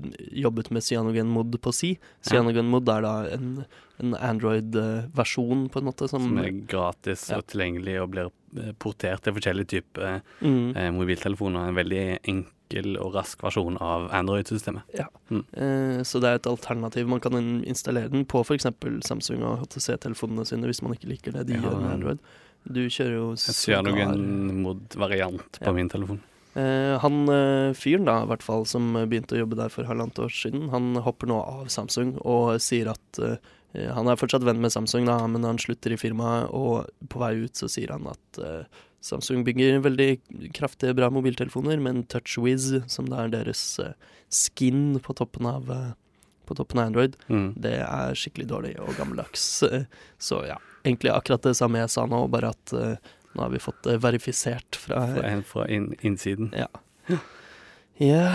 jobbet 0.42 0.70
med 0.74 0.82
cyanogen-mod 0.82 1.58
på 1.62 1.72
si. 1.74 1.92
Cyanogen-mod 2.26 2.88
er 2.88 3.00
da 3.06 3.14
en, 3.36 3.64
en 4.02 4.14
Android-versjon, 4.18 5.68
på 5.70 5.78
en 5.82 5.86
måte, 5.90 6.08
som, 6.10 6.22
Som 6.30 6.38
er 6.42 6.50
gratis 6.66 7.28
Ja. 7.30 7.36
og 7.38 7.46
tilgjengelig 7.52 8.00
og 8.02 8.10
blir 8.14 8.30
eh, 8.58 8.72
portert 8.78 9.22
til 9.22 9.32
forskjellige 9.36 9.66
typer 9.76 10.20
mm, 10.40 10.72
eh, 10.76 10.90
mobiltelefoner. 10.96 11.68
En 11.70 11.74
veldig 11.78 12.02
enkel 12.24 12.96
og 12.98 13.12
rask 13.14 13.42
versjon 13.44 13.76
av 13.84 14.08
Android-systemet. 14.16 14.82
Eh, 14.96 16.00
Så 16.08 16.20
det 16.24 16.28
er 16.30 16.34
et 16.40 16.46
alternativ. 16.48 17.04
Man 17.06 17.20
kan 17.20 17.36
installere 17.68 18.08
den 18.08 18.24
på 18.24 18.40
f.eks. 18.44 18.64
Samsung 19.04 19.42
og 19.44 19.58
HTC-telefonene 19.66 20.46
sine 20.48 20.66
hvis 20.70 20.80
man 20.82 20.94
ikke 20.96 21.08
liker 21.12 21.32
det 21.36 21.46
de 21.50 21.54
Ja, 21.58 21.66
gjør 21.68 21.80
med 21.82 21.92
Android. 21.98 22.18
Du 22.64 22.80
kjører 22.88 23.14
jo 23.18 23.30
En 23.32 23.36
cyanogen-mod-variant 23.36 25.58
på 25.60 25.66
Ja. 25.66 25.72
min 25.72 25.88
telefon. 25.88 26.20
Eh, 26.54 26.98
han 27.00 27.22
eh, 27.32 27.72
fyren 27.78 28.04
da, 28.04 28.18
i 28.22 28.28
hvert 28.28 28.44
fall, 28.44 28.66
som 28.68 28.90
begynte 29.08 29.36
å 29.38 29.42
jobbe 29.42 29.56
der 29.56 29.72
for 29.72 29.88
halvannet 29.88 30.18
år 30.20 30.32
siden, 30.36 30.68
han 30.72 30.94
hopper 31.00 31.30
nå 31.30 31.38
av 31.40 31.70
Samsung 31.72 32.18
og 32.20 32.58
sier 32.60 32.90
at 32.92 33.20
eh, 33.24 33.88
han 33.96 34.10
er 34.12 34.18
fortsatt 34.20 34.44
venn 34.44 34.60
med 34.60 34.74
Samsung, 34.74 35.06
da, 35.08 35.16
men 35.32 35.46
han 35.48 35.60
slutter 35.62 35.94
i 35.94 36.00
firmaet, 36.00 36.50
og 36.52 36.90
på 37.08 37.22
vei 37.22 37.32
ut 37.46 37.56
så 37.56 37.70
sier 37.72 37.94
han 37.94 38.04
at 38.10 38.40
Samsung 39.02 39.46
bygger 39.46 39.80
veldig 39.82 40.10
kraftige, 40.52 40.92
bra 40.94 41.08
mobiltelefoner, 41.10 41.80
men 41.80 42.02
TouchWiz, 42.12 42.66
som 42.92 43.08
det 43.08 43.16
er 43.22 43.32
deres 43.32 43.62
skin 44.28 45.00
på 45.00 45.16
toppen 45.16 45.48
av 45.48 45.72
på 46.44 46.56
toppen 46.58 46.82
av 46.82 46.90
Android, 46.90 47.16
Mm. 47.32 47.54
det 47.64 47.78
er 47.80 48.12
skikkelig 48.18 48.48
dårlig 48.50 48.74
og 48.82 48.92
gammeldags. 48.98 49.62
Så 50.20 50.40
ja, 50.44 50.58
egentlig 50.84 51.14
akkurat 51.14 51.40
det 51.48 51.54
samme 51.56 51.80
jeg 51.80 51.92
sa 51.94 52.04
nå, 52.04 52.26
bare 52.28 52.50
at 52.52 52.74
nå 53.32 53.42
har 53.46 53.52
vi 53.54 53.62
fått 53.62 53.82
det 53.86 53.98
verifisert 54.02 54.76
fra 54.76 55.06
Fra, 55.14 55.24
en, 55.28 55.44
fra 55.46 55.68
inn, 55.68 55.92
innsiden. 56.00 56.52
Ja. 56.56 56.68
Ja 58.00 58.26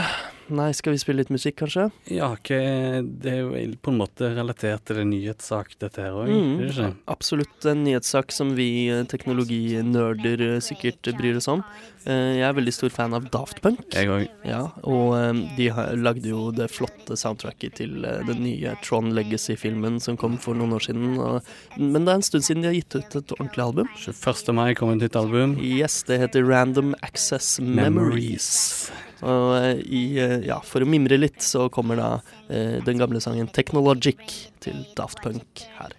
Nei, 0.50 0.70
skal 0.78 0.94
vi 0.96 1.00
spille 1.02 1.20
litt 1.24 1.32
musikk, 1.34 1.58
kanskje? 1.60 1.90
Ja, 2.14 2.30
okay. 2.38 3.02
det 3.04 3.32
er 3.34 3.40
jo 3.42 3.76
på 3.84 3.92
en 3.92 3.98
måte 4.00 4.30
relatert 4.38 4.86
til 4.88 5.02
en 5.02 5.10
nyhetssak, 5.12 5.74
dette 5.82 6.02
her 6.06 6.16
òg, 6.16 6.30
Mm, 6.32 6.62
ikke? 6.70 6.88
Absolutt 7.12 7.66
en 7.68 7.84
nyhetssak 7.84 8.32
som 8.32 8.54
vi 8.56 8.88
eh, 8.90 9.04
teknologinerder 9.12 10.42
eh, 10.56 10.60
sikkert 10.64 11.10
bryr 11.18 11.38
oss 11.40 11.48
om. 11.52 11.64
Eh, 12.06 12.38
Jeg 12.38 12.46
er 12.48 12.54
veldig 12.56 12.74
stor 12.76 12.90
fan 12.94 13.14
av 13.18 13.28
Daft 13.34 13.62
Punk. 13.62 13.82
Jeg 13.92 14.08
òg. 14.14 14.28
Ja, 14.48 14.62
og 14.88 15.18
de 15.58 15.68
lagde 16.00 16.30
jo 16.32 16.52
det 16.56 16.70
flotte 16.72 17.18
soundtracket 17.20 17.76
til 17.82 18.02
den 18.28 18.40
nye 18.46 18.76
Tron 18.86 19.12
Legacy-filmen 19.18 20.00
som 20.04 20.16
kom 20.20 20.38
for 20.40 20.56
noen 20.56 20.74
år 20.78 20.86
siden. 20.88 21.18
Men 21.78 22.06
det 22.06 22.14
er 22.14 22.22
en 22.22 22.26
stund 22.28 22.46
siden 22.48 22.64
de 22.64 22.72
har 22.72 22.78
gitt 22.78 22.96
ut 22.96 23.20
et 23.20 23.36
ordentlig 23.40 23.64
album. 23.66 23.92
21. 24.00 24.54
mai 24.56 24.72
kom 24.78 24.94
et 24.96 25.04
nytt 25.04 25.20
album. 25.20 25.58
Yes, 25.60 26.04
det 26.08 26.22
heter 26.24 26.48
Random 26.48 26.96
Access 27.04 27.58
Memories. 27.60 28.48
Og 29.26 29.56
eh, 29.58 29.80
i, 29.90 30.02
ja, 30.46 30.60
for 30.66 30.84
å 30.84 30.90
mimre 30.90 31.18
litt, 31.20 31.42
så 31.44 31.68
kommer 31.74 32.00
da 32.00 32.10
eh, 32.50 32.78
den 32.86 33.02
gamle 33.02 33.22
sangen 33.24 33.50
'Technologic' 33.50 34.36
til 34.64 34.86
Daft 34.98 35.22
Punk 35.24 35.66
her. 35.80 35.96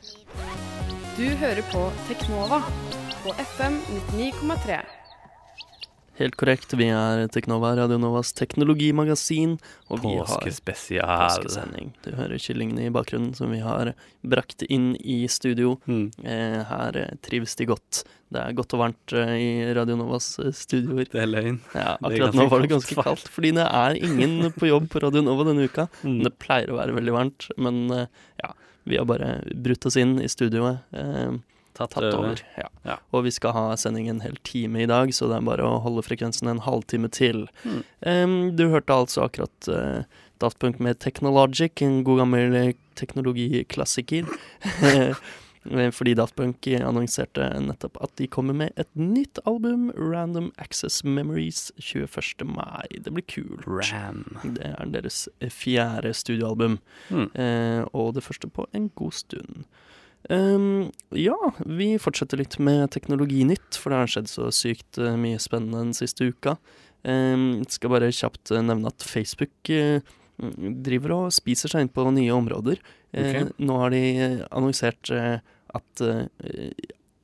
Du 1.19 1.27
hører 1.41 1.65
på 1.73 1.89
Teknova 2.07 2.63
på 3.25 3.35
FM 3.43 3.81
99,3. 4.15 4.98
Helt 6.19 6.35
korrekt, 6.35 6.73
vi 6.75 6.89
er 6.91 7.29
Teknova, 7.31 7.77
Radio 7.79 7.95
Novas 8.03 8.33
teknologimagasin, 8.35 9.53
og 9.87 10.01
vi 10.03 10.17
har 10.19 10.41
påskesending. 10.43 11.93
Du 12.03 12.09
hører 12.19 12.41
kyllingene 12.43 12.89
i 12.89 12.91
bakgrunnen 12.91 13.37
som 13.39 13.53
vi 13.55 13.61
har 13.63 13.93
brakt 14.27 14.65
inn 14.67 14.97
i 14.99 15.21
studio. 15.31 15.77
Mm. 15.87 16.09
Eh, 16.27 16.57
her 16.67 16.99
eh, 16.99 17.13
trives 17.23 17.55
de 17.61 17.69
godt. 17.71 18.01
Det 18.35 18.43
er 18.43 18.57
godt 18.59 18.75
og 18.75 18.83
varmt 18.83 19.15
eh, 19.15 19.35
i 19.39 19.51
Radio 19.79 19.95
Novas 20.01 20.27
studioer. 20.59 21.07
Det 21.13 21.23
er 21.23 21.31
løgn. 21.31 21.61
Ja, 21.79 21.95
akkurat 22.03 22.35
nå 22.35 22.49
var 22.51 22.67
det 22.67 22.73
ganske 22.75 22.99
kaldt, 22.99 23.31
fordi 23.31 23.53
det 23.61 23.69
er 23.69 24.01
ingen 24.11 24.51
på 24.59 24.73
jobb 24.73 24.91
på 24.91 25.05
Radio 25.07 25.23
Nova 25.23 25.47
denne 25.53 25.71
uka. 25.71 25.87
Mm. 26.09 26.23
Det 26.25 26.31
pleier 26.41 26.71
å 26.73 26.77
være 26.79 26.95
veldig 26.97 27.13
varmt, 27.13 27.47
men 27.61 27.79
ja, 27.93 28.51
vi 28.89 28.97
har 28.97 29.07
bare 29.07 29.43
brutt 29.55 29.87
oss 29.87 29.99
inn 30.01 30.17
i 30.23 30.29
studioet. 30.31 30.83
Eh, 30.97 31.39
Tatt, 31.79 31.93
tatt 31.95 32.13
over. 32.19 32.41
Ja. 32.59 32.69
Ja. 32.85 32.97
Og 33.15 33.23
vi 33.29 33.31
skal 33.35 33.53
ha 33.55 33.65
sending 33.79 34.09
en 34.11 34.21
hel 34.25 34.37
time 34.45 34.83
i 34.83 34.89
dag, 34.91 35.13
så 35.15 35.29
det 35.31 35.39
er 35.39 35.47
bare 35.47 35.65
å 35.69 35.79
holde 35.85 36.03
frekvensen 36.03 36.51
en 36.51 36.65
halvtime 36.67 37.09
til. 37.15 37.45
Mm. 37.65 37.83
Um, 38.03 38.39
du 38.59 38.65
hørte 38.73 38.97
altså 38.97 39.25
akkurat 39.29 39.69
uh, 39.71 40.03
Daft 40.43 40.59
Punk 40.63 40.81
med 40.83 40.99
Technologic, 41.03 41.81
en 41.87 42.01
god 42.07 42.25
gammel 42.25 42.55
eh, 42.59 42.73
teknologiklassiker. 42.99 44.27
Eh, 45.69 45.91
Fordi 45.93 46.15
Daft 46.17 46.37
Punk 46.39 46.65
annonserte 46.81 47.45
nettopp 47.61 47.99
at 48.01 48.13
de 48.17 48.29
kommer 48.31 48.55
med 48.57 48.73
et 48.81 48.89
nytt 48.97 49.41
album, 49.45 49.91
Random 49.99 50.47
Access 50.57 51.03
Memories, 51.05 51.67
21. 51.83 52.47
mai. 52.47 52.87
Det 53.03 53.13
blir 53.13 53.27
kult. 53.29 53.67
Ram. 53.67 54.23
Det 54.55 54.65
er 54.71 54.87
deres 54.95 55.27
fjerde 55.53 56.15
studioalbum, 56.17 56.79
Mm. 57.11 57.27
eh, 57.35 57.83
og 57.93 58.15
det 58.15 58.23
første 58.25 58.49
på 58.49 58.65
en 58.73 58.89
god 58.97 59.13
stund. 59.13 59.67
Ehm, 60.29 60.91
ja, 61.17 61.37
vi 61.65 61.95
fortsetter 62.01 62.41
litt 62.41 62.59
med 62.61 62.91
teknologinytt, 62.93 63.79
for 63.81 63.93
det 63.93 64.03
har 64.03 64.13
skjedd 64.13 64.29
så 64.31 64.51
sykt 64.53 65.01
eh, 65.01 65.17
mye 65.17 65.41
spennende 65.41 65.87
den 65.87 65.97
siste 65.97 66.29
uka. 66.29 66.59
Um, 67.07 67.63
skal 67.71 67.93
bare 67.95 68.11
kjapt 68.13 68.51
eh, 68.53 68.65
nevne 68.65 68.91
at 68.91 69.05
Facebook 69.07 69.71
uh, 69.71 70.03
driver 70.85 71.15
og 71.15 71.29
spiser 71.33 71.71
seg 71.73 71.87
inn 71.87 71.93
på 71.95 72.05
nye 72.13 72.35
områder. 72.35 72.83
Okay. 73.15 73.47
Uh, 73.47 73.53
nå 73.63 73.79
har 73.81 73.95
de 73.95 74.03
annonsert 74.51 75.13
uh, 75.15 75.39
at 75.79 76.03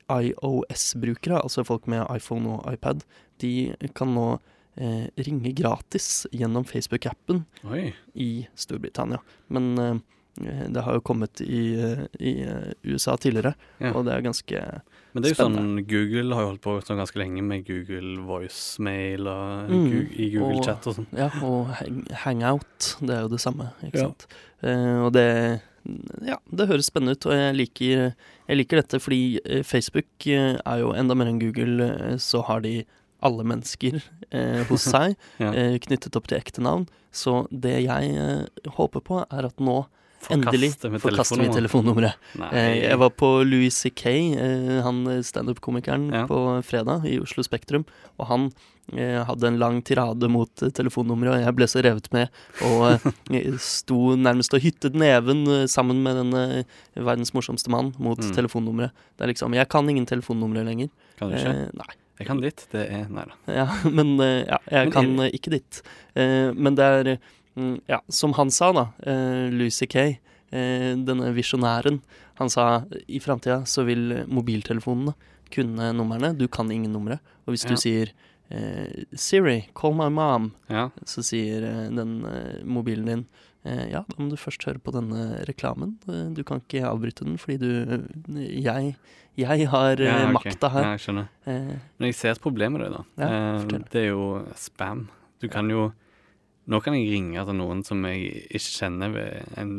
iOS-brukere, 0.05 1.41
altså 1.41 1.65
folk 1.65 1.87
med 1.91 2.05
iPhone 2.13 2.57
og 2.57 2.73
iPad, 2.73 3.01
de 3.41 3.73
kan 3.97 4.11
nå 4.13 4.35
ringe 4.75 5.53
gratis 5.55 6.27
gjennom 6.35 6.65
Facebook-appen 6.67 7.45
i 8.19 8.43
Storbritannia. 8.59 9.21
Men 9.47 10.03
det 10.37 10.81
har 10.83 10.93
jo 10.97 11.01
kommet 11.01 11.39
i, 11.41 11.75
eh, 11.79 12.05
i 12.19 12.33
eh, 12.43 12.73
USA 12.83 13.15
tidligere, 13.17 13.53
Ja. 13.79 13.91
og 13.93 14.05
det 14.05 14.13
er 14.13 14.21
ganske 14.21 14.81
Men 15.13 15.23
det 15.23 15.29
er 15.31 15.35
jo 15.35 15.37
Spennende. 15.45 15.61
sånn 15.63 15.87
Google 15.87 16.35
har 16.35 16.41
jo 16.43 16.47
holdt 16.49 16.61
på 16.61 16.73
sånn 16.83 16.97
ganske 16.99 17.15
lenge 17.21 17.41
med 17.41 17.65
Google 17.65 18.17
voicemail 18.27 19.27
og 19.31 19.69
Mm. 19.69 19.85
Google, 19.91 20.09
i 20.19 20.29
Google 20.33 20.57
Og- 20.57 20.65
Chat 20.65 20.87
og 20.87 20.95
sånn. 20.95 21.07
Ja, 21.15 21.29
og 21.41 21.67
hang, 21.67 22.05
hangout, 22.25 22.97
det 22.99 23.09
er 23.15 23.21
jo 23.21 23.29
det 23.29 23.39
samme, 23.39 23.71
ikke 23.83 23.95
Ja. 23.95 24.03
sant. 24.09 24.27
Uh, 24.63 25.05
og 25.05 25.13
det 25.13 25.61
Ja, 26.25 26.37
det 26.51 26.67
høres 26.67 26.89
spennende 26.89 27.11
ut, 27.11 27.25
og 27.27 27.31
jeg 27.33 27.55
liker, 27.55 28.15
jeg 28.49 28.57
liker 28.57 28.77
dette 28.81 28.99
fordi 28.99 29.39
eh, 29.45 29.61
Facebook 29.61 30.05
eh, 30.25 30.57
er 30.65 30.79
jo 30.79 30.93
enda 30.93 31.13
mer 31.15 31.27
enn 31.27 31.39
Google, 31.39 31.79
eh, 31.85 32.15
så 32.17 32.43
har 32.43 32.59
de 32.61 32.83
alle 33.21 33.43
mennesker 33.43 34.01
eh, 34.31 34.63
hos 34.63 34.81
seg, 34.91 35.15
Ja. 35.39 35.51
eh, 35.53 35.77
knyttet 35.77 36.15
opp 36.17 36.25
til 36.27 36.39
ekte 36.39 36.59
navn. 36.59 36.87
Så 37.13 37.47
det 37.51 37.83
jeg 37.85 38.15
eh, 38.17 38.47
håper 38.71 38.99
på, 38.99 39.25
er 39.31 39.45
at 39.45 39.55
nå 39.57 39.85
endelig 40.31 40.71
forkaster 41.01 41.41
vi 41.41 41.49
telefonnummeret. 41.53 42.13
Eh, 42.51 42.81
jeg 42.89 42.97
var 43.01 43.09
på 43.09 43.29
Louis 43.45 43.73
C.K., 43.75 44.05
eh, 44.35 44.81
han 44.85 45.03
standup-komikeren, 45.23 46.11
Ja. 46.13 46.25
på 46.27 46.39
fredag 46.65 47.05
i 47.05 47.19
Oslo 47.19 47.43
Spektrum. 47.43 47.85
Og 48.19 48.27
han 48.29 48.47
eh, 48.95 49.23
hadde 49.25 49.47
en 49.47 49.59
lang 49.59 49.81
tirade 49.83 50.29
mot 50.29 50.49
telefonnummeret, 50.55 51.33
og 51.35 51.43
jeg 51.45 51.55
ble 51.55 51.67
så 51.67 51.83
revet 51.83 52.09
med. 52.13 52.29
Og 52.61 53.01
sto 53.59 54.15
nærmest 54.15 54.53
og 54.53 54.61
hyttet 54.65 54.95
neven 54.95 55.45
sammen 55.71 56.01
med 56.05 56.15
denne 56.21 56.65
verdens 56.95 57.33
morsomste 57.35 57.69
mann 57.73 57.93
mot 57.99 58.17
Mm. 58.19 58.33
telefonnummeret. 58.35 58.91
Det 59.17 59.23
er 59.25 59.33
liksom 59.33 59.53
Jeg 59.55 59.69
kan 59.69 59.89
ingen 59.89 60.05
telefonnumre 60.05 60.63
lenger. 60.65 60.89
Kan 61.19 61.29
du 61.31 61.35
ikke? 61.37 61.53
Eh, 61.53 61.69
nei. 61.73 61.91
Jeg 62.19 62.27
kan 62.27 62.39
ditt. 62.39 62.61
Det 62.71 62.85
er 62.89 63.09
Nei 63.11 63.25
da. 63.27 63.33
Ja, 63.51 63.65
men 63.91 64.17
ja, 64.47 64.57
jeg 64.71 64.85
Men 64.87 64.91
kan 64.93 65.17
ikke 65.35 65.51
ditt. 65.51 65.81
Eh, 66.15 66.53
men 66.55 66.75
det 66.75 66.85
er 66.85 67.17
mm, 67.57 67.81
Ja, 67.89 68.01
som 68.09 68.33
han 68.33 68.51
sa, 68.51 68.71
da, 68.73 68.87
uh, 69.07 69.49
Lucy 69.51 69.85
Kay, 69.87 70.17
eh, 70.51 70.93
denne 70.95 71.31
visjonæren, 71.35 72.01
han 72.35 72.49
sa 72.49 72.83
i 73.07 73.19
framtida 73.19 73.61
så 73.65 73.85
vil 73.87 74.25
mobiltelefonene 74.27 75.13
kunne 75.51 75.91
numrene. 75.93 76.33
Du 76.37 76.47
kan 76.47 76.69
ingen 76.71 76.91
numre. 76.91 77.19
Og 77.47 77.53
hvis 77.53 77.63
Ja. 77.65 77.69
du 77.69 77.75
sier 77.77 78.11
eh, 78.51 79.03
Siri, 79.15 79.67
call 79.75 79.93
my 79.93 80.09
mom, 80.09 80.51
Ja. 80.69 80.89
så 81.05 81.23
sier 81.23 81.63
eh, 81.63 81.89
den 81.89 82.25
eh, 82.25 82.63
mobilen 82.63 83.05
din 83.05 83.25
eh, 83.65 83.89
ja, 83.91 84.03
da 84.07 84.15
må 84.23 84.29
du 84.29 84.35
først 84.37 84.63
høre 84.67 84.79
på 84.79 84.91
denne 84.93 85.43
reklamen. 85.47 85.97
Eh, 86.07 86.29
du 86.33 86.43
kan 86.43 86.61
ikke 86.61 86.83
avbryte 86.85 87.23
den 87.25 87.37
fordi 87.37 87.57
du 87.57 88.05
Jeg, 88.61 88.95
jeg 89.37 89.67
har 89.69 89.99
eh, 89.99 90.05
ja, 90.05 90.29
okay. 90.29 90.51
makta 90.51 90.69
her. 90.69 90.83
Ja, 90.83 90.91
jeg 90.97 90.99
skjønner. 91.05 91.27
Eh, 91.47 91.73
Men 91.99 92.07
jeg 92.11 92.15
ser 92.15 92.31
et 92.35 92.41
problem 92.41 92.73
med 92.73 92.81
det, 92.85 92.91
da. 92.93 93.03
Ja, 93.17 93.29
Eh, 93.61 93.79
det 93.91 94.01
er 94.03 94.09
jo 94.11 94.45
spam. 94.55 95.07
Du 95.41 95.47
kan 95.49 95.69
jo 95.69 95.91
Nå 96.71 96.79
kan 96.81 96.95
jeg 96.97 97.11
ringe 97.11 97.45
til 97.45 97.57
noen 97.59 97.83
som 97.85 98.01
jeg 98.09 98.47
ikke 98.49 98.73
kjenner 98.79 99.17
en 99.61 99.75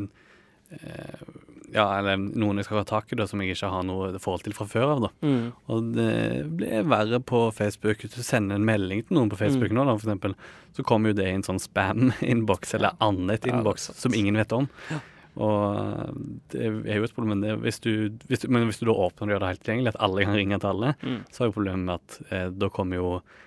eh, 0.71 1.27
Ja, 1.75 1.85
eller 1.99 2.17
noen 2.17 2.61
jeg 2.61 2.69
skal 2.69 2.79
ha 2.79 2.85
tak 2.87 3.11
i, 3.11 3.17
da, 3.19 3.25
som 3.27 3.41
jeg 3.43 3.57
ikke 3.57 3.71
har 3.73 3.83
noe 3.87 4.13
forhold 4.23 4.45
til 4.47 4.55
fra 4.55 4.69
før 4.71 4.93
av, 4.93 5.01
da. 5.09 5.11
mm, 5.27 5.47
Og 5.75 5.89
det 5.97 6.13
blir 6.61 6.85
verre 6.87 7.19
på 7.27 7.41
Facebook. 7.57 8.05
Hvis 8.05 8.15
du 8.15 8.23
sender 8.23 8.55
en 8.61 8.69
melding 8.69 9.03
til 9.09 9.19
noen 9.19 9.33
på 9.33 9.39
Facebook 9.41 9.73
Mm. 9.75 9.81
nå, 9.81 9.85
da, 9.89 9.97
for 9.99 10.07
eksempel, 10.07 10.37
så 10.79 10.85
kommer 10.87 11.11
jo 11.11 11.19
det 11.19 11.27
i 11.27 11.35
en 11.35 11.43
sånn 11.43 11.59
spam-innboks, 11.59 12.75
eller 12.79 12.95
annet 13.03 13.47
Ja, 13.47 13.57
innboks, 13.57 13.91
som 13.99 14.15
ingen 14.15 14.39
vet 14.39 14.53
om. 14.55 14.69
Ja. 14.93 15.01
Og 15.37 16.15
det 16.55 16.63
er 16.65 16.97
jo 17.01 17.05
et 17.05 17.13
problem, 17.17 17.35
men, 17.35 17.43
det, 17.45 17.59
hvis 17.61 17.81
du, 17.85 17.91
hvis 18.31 18.41
du, 18.41 18.49
men 18.49 18.65
hvis 18.71 18.79
du 18.81 18.87
da 18.89 18.95
åpner 18.95 19.27
og 19.27 19.35
gjør 19.35 19.43
det 19.43 19.51
helt 19.51 19.65
tilgjengelig, 19.67 19.93
at 19.93 20.01
alle 20.07 20.25
kan 20.25 20.39
ringe 20.39 20.61
til 20.63 20.71
alle, 20.71 20.95
mm. 21.03 21.19
så 21.35 21.43
er 21.43 21.51
jo 21.51 21.57
problemet 21.59 21.85
med 21.85 21.99
at 21.99 22.21
eh, 22.31 22.47
da 22.57 22.71
kommer 22.73 22.97
jo 22.97 23.11
eh, 23.19 23.45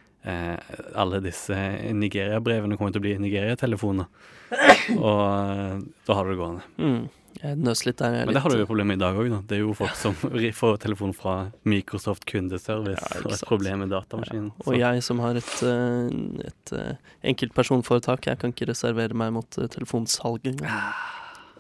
alle 0.95 1.19
disse 1.23 1.55
Nigeria-brevene 1.95 2.75
kommer 2.77 2.91
til 2.91 2.99
å 3.01 3.05
bli 3.08 3.13
Nigeria-telefoner. 3.23 4.05
Og 4.97 5.23
eh, 5.23 5.79
da 6.08 6.17
har 6.17 6.25
du 6.27 6.34
det 6.34 6.39
gående. 6.41 6.67
Mm. 6.82 7.08
Litt 7.39 8.01
Men 8.01 8.34
det 8.36 8.41
har 8.43 8.51
du 8.51 8.58
jo 8.60 8.65
problemet 8.67 8.97
i 8.97 8.99
dag 8.99 9.15
òg, 9.15 9.29
da. 9.32 9.38
Det 9.47 9.55
er 9.55 9.62
jo 9.62 9.71
folk 9.77 9.93
som 9.95 10.15
får 10.17 10.79
telefon 10.84 11.13
fra 11.15 11.36
Microsoft 11.69 12.25
kundeservice 12.27 12.99
Ja, 12.99 13.21
og 13.23 13.32
et 13.38 13.45
problem 13.47 13.79
med 13.86 13.93
datamaskinen. 13.93 14.49
Og 14.65 14.75
jeg 14.75 15.03
som 15.05 15.21
har 15.23 15.39
et, 15.39 15.53
eh, 15.63 16.10
et 16.49 16.73
eh, 16.75 16.97
enkeltpersonforetak, 17.32 18.27
jeg 18.27 18.41
kan 18.41 18.51
ikke 18.51 18.67
reservere 18.73 19.15
meg 19.15 19.32
mot 19.38 19.60
eh, 19.62 19.69
telefonsalg. 19.71 20.49
Ah. 20.67 20.91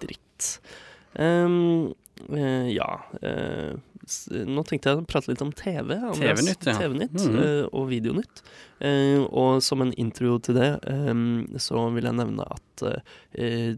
Dritt. 0.03 0.49
Eh, 1.15 2.67
ja 2.75 2.89
eh, 3.21 3.71
s- 3.71 3.88
Nå 4.49 4.63
tenkte 4.67 4.91
jeg 4.91 5.01
å 5.01 5.05
prate 5.09 5.31
litt 5.31 5.43
om 5.43 5.51
TV. 5.55 5.93
TV-nytt, 6.17 6.65
ja. 6.65 6.75
TV-nytt 6.79 7.17
-hmm. 7.19 7.39
eh, 7.43 7.65
og 7.71 7.89
videonytt. 7.89 8.43
Eh, 8.79 9.21
og 9.21 9.63
som 9.63 9.81
en 9.81 9.93
intro 9.93 10.39
til 10.39 10.55
det, 10.55 10.79
ehm, 10.87 11.47
så 11.57 11.89
vil 11.93 12.03
jeg 12.09 12.15
nevne 12.15 12.45
at 12.45 12.83
eh, 13.35 13.75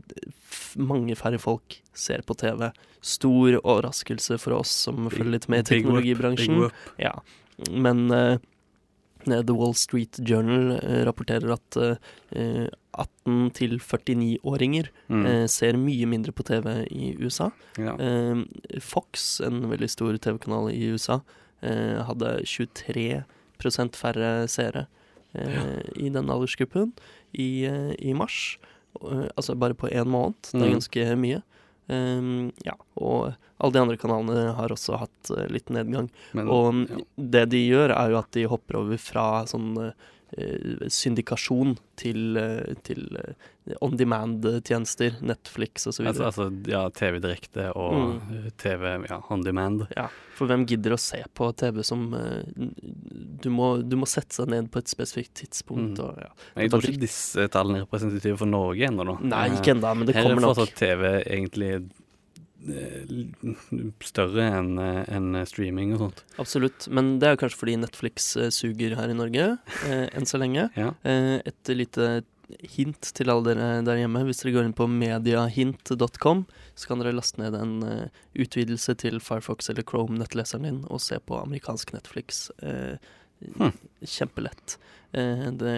mange 0.77 1.15
færre 1.15 1.39
folk 1.39 1.81
ser 1.93 2.21
på 2.21 2.33
TV. 2.33 2.71
Stor 3.01 3.59
overraskelse 3.63 4.37
for 4.39 4.61
oss 4.61 4.69
som 4.69 5.09
følger 5.09 5.31
litt 5.31 5.49
med 5.49 5.59
i 5.59 5.75
big 5.75 5.85
whoop, 5.85 6.01
teknologibransjen. 6.01 6.47
Big 6.47 6.57
whoop. 6.57 6.73
Ja, 6.97 7.15
men 7.71 8.07
The 9.25 9.53
Wall 9.53 9.73
Street 9.73 10.19
Journal 10.23 10.79
eh, 10.81 11.03
rapporterer 11.05 11.51
at 11.53 11.77
eh, 12.35 12.67
18 12.93 13.51
til 13.53 13.77
49-åringer 13.79 14.89
Mm. 15.09 15.25
eh, 15.25 15.45
ser 15.47 15.73
mye 15.77 16.05
mindre 16.07 16.31
på 16.31 16.43
TV 16.43 16.85
i 16.91 17.15
USA. 17.19 17.49
ja. 17.77 17.95
Eh, 17.99 18.43
Fox, 18.79 19.39
en 19.41 19.61
veldig 19.69 19.89
stor 19.89 20.17
TV-kanal 20.17 20.71
i 20.71 20.91
USA, 20.93 21.19
eh, 21.61 22.03
hadde 22.03 22.41
23 22.45 23.23
færre 23.93 24.47
seere 24.49 24.87
eh, 25.35 25.81
i 25.95 26.09
den 26.09 26.27
aldersgruppen 26.29 26.91
i, 27.33 27.63
eh, 27.65 27.93
i 28.01 28.13
mars. 28.13 28.57
Eh, 29.01 29.29
altså 29.37 29.55
bare 29.57 29.73
på 29.73 29.87
én 29.89 30.05
måned. 30.07 30.35
Det 30.51 30.61
er 30.61 30.67
Mm. 30.67 30.73
ganske 30.79 31.15
mye. 31.15 31.41
Eh, 31.87 32.51
ja, 32.67 32.75
og 32.95 33.31
alle 33.61 33.73
de 33.73 33.81
andre 33.83 33.97
kanalene 34.01 34.55
har 34.57 34.73
også 34.73 34.97
hatt 35.03 35.31
uh, 35.33 35.45
litt 35.53 35.69
nedgang. 35.73 36.09
Men, 36.33 36.49
Og 36.49 36.71
mm, 36.73 36.85
ja. 36.89 37.03
det 37.37 37.45
de 37.53 37.61
gjør, 37.61 37.93
er 37.93 38.13
jo 38.13 38.19
at 38.21 38.31
de 38.37 38.47
hopper 38.49 38.79
over 38.81 39.01
fra 39.01 39.27
sånn 39.49 39.75
eh, 39.77 40.09
syndikasjon 40.91 41.75
til, 41.99 42.37
eh, 42.39 42.73
til 42.87 43.03
eh, 43.19 43.75
on 43.81 43.95
demand-tjenester, 43.99 45.19
Netflix 45.21 45.85
osv. 45.91 46.07
altså, 46.07 46.23
altså, 46.29 46.47
ja, 46.71 46.85
TV 46.89 47.19
direkte 47.21 47.69
og 47.75 47.93
Mm. 48.01 48.35
eh, 48.45 48.49
TV 48.57 48.83
ja, 49.09 49.19
on 49.29 49.43
demand. 49.45 49.87
Ja, 49.97 50.07
for 50.37 50.47
hvem 50.47 50.65
gidder 50.65 50.95
å 50.95 50.99
se 50.99 51.21
på 51.37 51.51
TV 51.55 51.83
som 51.83 52.13
eh, 52.17 52.43
du, 52.55 53.49
må, 53.53 53.73
du 53.83 53.95
må 53.99 54.07
sette 54.09 54.33
seg 54.39 54.49
ned 54.49 54.71
på 54.73 54.79
et 54.81 54.87
spesifikt 54.91 55.33
tidspunkt. 55.43 55.99
Mm. 55.99 56.05
Og, 56.07 56.21
ja. 56.23 56.31
Men 56.55 56.63
jeg 56.65 56.71
tror 56.73 56.89
ikke 56.89 57.03
disse 57.05 57.47
tallene 57.53 57.81
er 57.81 57.85
representative 57.85 58.37
for 58.41 58.49
Norge 58.49 58.87
ennå. 58.89 59.19
Nei, 59.21 59.43
Eh, 59.51 59.57
ikke 59.59 59.75
ennå, 59.75 59.95
men 59.97 60.07
det 60.09 60.15
Her 60.15 60.23
kommer 60.29 60.41
er 60.41 60.47
nok. 60.47 60.55
fortsatt 60.57 60.77
TV 60.81 61.03
egentlig 61.25 61.73
eh, 61.75 61.81
større 64.05 64.45
enn 64.59 64.75
en 64.81 65.31
streaming 65.49 65.93
og 65.95 66.03
sånt. 66.05 66.23
Absolutt. 66.41 66.87
Men 66.93 67.15
det 67.21 67.29
er 67.31 67.39
kanskje 67.41 67.59
fordi 67.61 67.77
Netflix 67.81 68.31
eh, 68.39 68.49
suger 68.53 68.95
her 68.99 69.09
i 69.11 69.17
Norge, 69.17 69.47
eh, 69.87 70.05
enn 70.17 70.27
så 70.29 70.39
lenge. 70.41 70.69
Ja. 70.81 70.91
Eh, 71.07 71.39
et 71.45 71.71
lite 71.73 72.23
hint 72.75 73.13
til 73.15 73.29
alle 73.31 73.45
dere 73.53 73.67
der 73.87 73.99
hjemme. 74.01 74.25
Hvis 74.27 74.41
dere 74.43 74.53
går 74.57 74.65
inn 74.67 74.75
på 74.75 74.87
mediahint.com, 74.91 76.43
så 76.75 76.89
kan 76.89 76.99
dere 77.01 77.13
laste 77.15 77.39
ned 77.41 77.55
en 77.55 77.77
eh, 77.87 78.21
utvidelse 78.43 78.95
til 78.99 79.21
Firefox 79.23 79.69
eller 79.71 79.85
Chrome-nettleseren 79.87 80.67
din 80.67 80.81
og 80.91 80.99
se 81.03 81.19
på 81.23 81.39
amerikansk 81.41 81.95
Netflix. 81.97 82.47
Eh, 82.61 82.97
Hm. 83.57 83.71
Kjempelett. 84.05 84.75
Eh, 85.17 85.47
det, 85.57 85.71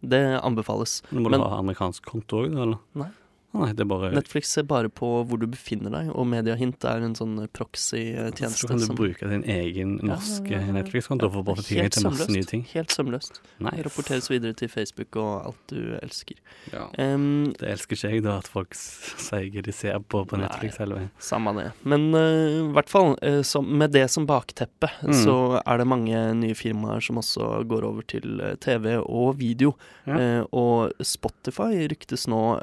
det 0.00 0.20
anbefales. 0.40 1.02
Nå 1.12 1.20
må 1.20 1.28
Men- 1.34 1.42
du 1.42 1.44
ha 1.44 1.58
amerikansk 1.60 2.06
konto 2.08 2.38
òg, 2.46 2.54
eller? 2.56 2.78
Å 2.96 3.10
Nei, 3.58 3.72
det 3.74 3.80
er 3.80 3.88
bare 3.90 4.10
Netflix 4.14 4.48
ser 4.54 4.62
bare 4.68 4.88
på 4.88 5.08
hvor 5.26 5.38
du 5.40 5.46
befinner 5.50 5.90
deg, 5.90 6.10
og 6.14 6.26
Mediahint 6.30 6.84
er 6.86 7.02
en 7.02 7.14
sånn 7.18 7.34
proxy-tjeneste. 7.52 8.58
Så 8.62 8.68
kan 8.68 8.78
du 8.78 8.84
som- 8.86 8.96
bruke 8.96 9.28
din 9.28 9.42
egen 9.44 9.98
norske 10.02 10.50
Ja, 10.50 10.60
ja, 10.60 10.66
ja. 10.66 10.72
Netflix-konto 10.72 11.30
for 11.32 11.42
å 11.42 11.56
få 11.56 11.64
tilgang 11.66 11.90
til 11.90 12.04
masse 12.04 12.28
nye 12.30 12.42
ting. 12.44 12.62
Helt 12.72 12.88
sømløst. 12.90 13.40
Nice. 13.60 13.82
Rapporteres 13.84 14.28
videre 14.30 14.54
til 14.54 14.68
Facebook 14.68 15.16
og 15.16 15.46
alt 15.46 15.66
du 15.68 15.98
elsker. 16.02 16.36
Ja. 16.72 16.86
Em, 16.98 17.52
Det 17.58 17.68
elsker 17.68 17.96
ikke 17.96 18.10
jeg, 18.12 18.22
da, 18.22 18.38
at 18.38 18.46
folk 18.48 18.74
sier 18.74 19.62
de 19.62 19.72
ser 19.72 19.98
på 20.00 20.24
på 20.26 20.36
Nei. 20.38 20.46
Netflix 20.46 20.76
hele 20.78 20.94
veien. 20.94 21.10
Samme 21.18 21.54
det. 21.56 21.72
Men 21.84 22.14
eh, 22.14 22.68
i 22.68 22.72
hvert 22.72 22.88
fall, 22.88 23.16
uh, 23.22 23.42
som- 23.42 23.66
med 23.78 23.92
det 23.92 24.08
som 24.10 24.26
bakteppe, 24.26 24.88
Mm. 25.02 25.12
så 25.24 25.62
er 25.66 25.78
det 25.78 25.86
mange 25.86 26.34
nye 26.34 26.54
firmaer 26.54 27.00
som 27.02 27.16
også 27.16 27.66
går 27.66 27.82
over 27.84 28.02
til 28.02 28.40
eh, 28.40 28.54
TV 28.56 28.96
og 28.98 29.36
video. 29.38 29.76
Eh, 30.06 30.44
og 30.52 30.92
Spotify 31.02 31.86
ryktes 31.88 32.26
nå 32.28 32.58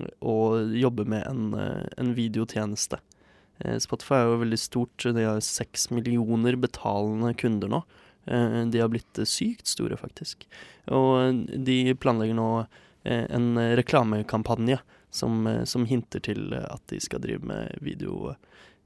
eh, 0.00 0.14
å 0.20 0.62
jobbe 0.76 1.06
med 1.08 1.26
en, 1.26 1.54
eh, 1.54 1.86
en 1.96 2.14
videotjeneste. 2.16 3.00
Eh, 3.60 3.78
Spotify 3.82 4.20
er 4.20 4.30
jo 4.30 4.40
veldig 4.44 4.60
stort. 4.60 5.06
De 5.16 5.24
har 5.24 5.40
seks 5.44 5.90
millioner 5.90 6.58
betalende 6.60 7.34
kunder 7.34 7.72
nå. 7.72 7.82
Eh, 8.26 8.64
de 8.72 8.82
har 8.82 8.90
blitt 8.92 9.22
sykt 9.24 9.66
store, 9.66 9.96
faktisk. 9.96 10.46
Og 10.88 11.46
de 11.46 11.94
planlegger 11.94 12.36
nå 12.36 12.50
en 13.06 13.54
reklamekampanje 13.78 14.80
som, 15.14 15.44
som 15.62 15.84
hinter 15.86 16.18
til 16.26 16.50
at 16.58 16.82
de 16.90 16.98
skal 16.98 17.20
drive 17.22 17.46
med 17.46 17.76
video, 17.78 18.32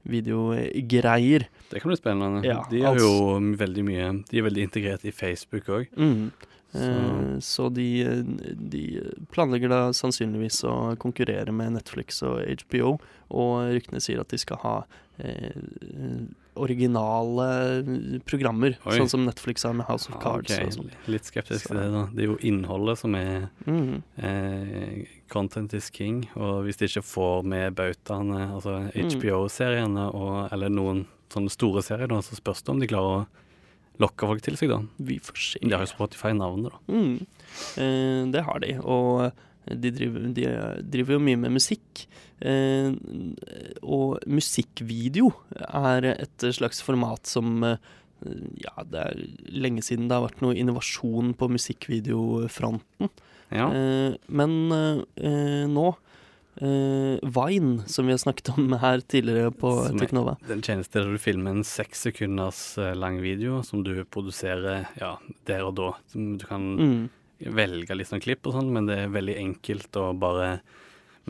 videogreier. 0.07 1.45
Det 1.69 1.81
kan 1.81 1.89
bli 1.91 1.97
spennende. 1.97 2.43
Ja, 2.45 2.63
de 2.69 2.81
er 2.81 2.87
altså- 2.93 3.05
jo 3.05 3.55
veldig 3.57 3.83
mye 3.85 4.23
De 4.29 4.37
er 4.39 4.43
veldig 4.49 4.63
integrert 4.69 5.05
i 5.05 5.11
Facebook 5.11 5.65
òg. 5.67 5.87
Mm. 5.97 6.31
Så- 6.73 6.79
Eh, 6.79 7.39
Så 7.39 7.69
de, 7.73 8.23
de 8.55 9.01
planlegger 9.31 9.67
da 9.69 9.89
sannsynligvis 9.91 10.63
å 10.63 10.95
konkurrere 10.97 11.51
med 11.51 11.73
Netflix 11.73 12.21
og 12.23 12.39
HBO, 12.47 12.97
og 13.29 13.73
ryktene 13.75 13.99
sier 14.01 14.21
at 14.21 14.29
de 14.29 14.37
skal 14.37 14.57
ha 14.57 14.85
eh, 15.19 15.51
originale 16.59 18.19
programmer, 18.27 18.75
Oi. 18.85 18.97
sånn 18.99 19.09
som 19.09 19.25
Netflix 19.25 19.63
har 19.63 19.73
med 19.77 19.85
House 19.87 20.09
of 20.11 20.19
Cards 20.21 20.51
og 20.59 20.73
sånn. 20.75 20.89
Litt 21.07 21.23
skeptisk 21.29 21.67
til 21.67 21.77
det, 21.79 21.87
da. 21.93 22.05
Det 22.13 22.23
er 22.25 22.27
jo 22.31 22.37
innholdet 22.41 22.97
som 22.97 23.15
er 23.15 23.49
Mm. 23.65 24.03
eh, 24.17 25.05
Content 25.29 25.73
is 25.73 25.89
king, 25.89 26.27
og 26.35 26.65
hvis 26.65 26.77
de 26.77 26.85
ikke 26.87 27.03
får 27.03 27.43
med 27.45 27.75
bautaene, 27.75 28.51
altså 28.53 28.91
Mm. 28.93 29.09
HBO-seriene 29.11 30.13
og 30.13 30.51
eller 30.51 30.69
noen 30.69 31.05
sånne 31.29 31.49
store 31.49 31.81
serier, 31.81 32.07
da, 32.07 32.15
så 32.21 32.35
spørs 32.35 32.61
det 32.63 32.69
om 32.69 32.79
de 32.79 32.87
klarer 32.87 33.21
å 33.23 33.27
lokke 33.99 34.27
folk 34.27 34.41
til 34.41 34.55
seg, 34.57 34.69
da. 34.69 34.79
Vi 34.99 35.19
får 35.19 35.37
se. 35.37 35.59
De 35.61 35.69
har 35.71 35.85
jo 35.85 35.93
Spotify-navnet, 35.95 36.71
da. 36.71 36.93
Mm. 36.93 37.25
Eh, 37.77 38.31
det 38.31 38.43
har 38.43 38.59
de, 38.59 38.73
og 38.83 39.31
de 39.69 39.91
driver, 39.93 40.27
de 40.33 40.45
driver 40.91 41.17
jo 41.17 41.23
mye 41.23 41.39
med 41.39 41.53
musikk. 41.53 42.05
Eh, 42.41 42.89
og 43.85 44.23
musikkvideo 44.25 45.27
er 45.61 46.07
et 46.15 46.45
slags 46.57 46.79
format 46.81 47.29
som 47.29 47.59
eh, 47.67 47.75
Ja, 48.63 48.81
det 48.85 49.01
er 49.01 49.19
lenge 49.49 49.83
siden 49.85 50.07
det 50.09 50.17
har 50.17 50.25
vært 50.25 50.41
noe 50.41 50.57
innovasjon 50.57 51.35
på 51.37 51.49
musikkvideofronten. 51.53 53.11
Ja. 53.53 53.67
Eh, 53.69 54.15
men 54.29 54.55
nå 54.69 55.91
Vine, 56.61 57.85
som 57.87 58.05
vi 58.05 58.11
har 58.13 58.19
snakket 58.19 58.49
om 58.53 58.73
her 58.81 58.99
tidligere 59.09 59.53
på 59.55 59.69
Teknova. 59.97 60.35
Den 60.49 60.59
tjeneste 60.61 60.99
der 60.99 61.13
du 61.15 61.21
filmer 61.21 61.55
en 61.55 61.63
seks 61.65 62.03
sekunders 62.09 62.59
lang 62.99 63.21
video 63.23 63.61
som 63.65 63.85
du 63.87 63.93
produserer 64.03 64.83
ja, 64.99 65.13
der 65.47 65.63
og 65.65 65.77
da. 65.79 65.93
Som 66.11 66.35
Du 66.37 66.45
kan 66.45 66.67
Mm. 66.75 67.09
Velge 67.49 67.95
litt 67.97 68.09
sånn 68.09 68.23
klipp 68.23 68.47
og 68.47 68.55
sånn, 68.57 68.71
men 68.73 68.89
det 68.89 68.97
er 69.03 69.13
veldig 69.13 69.37
enkelt 69.41 69.97
å 69.99 70.11
bare 70.17 70.61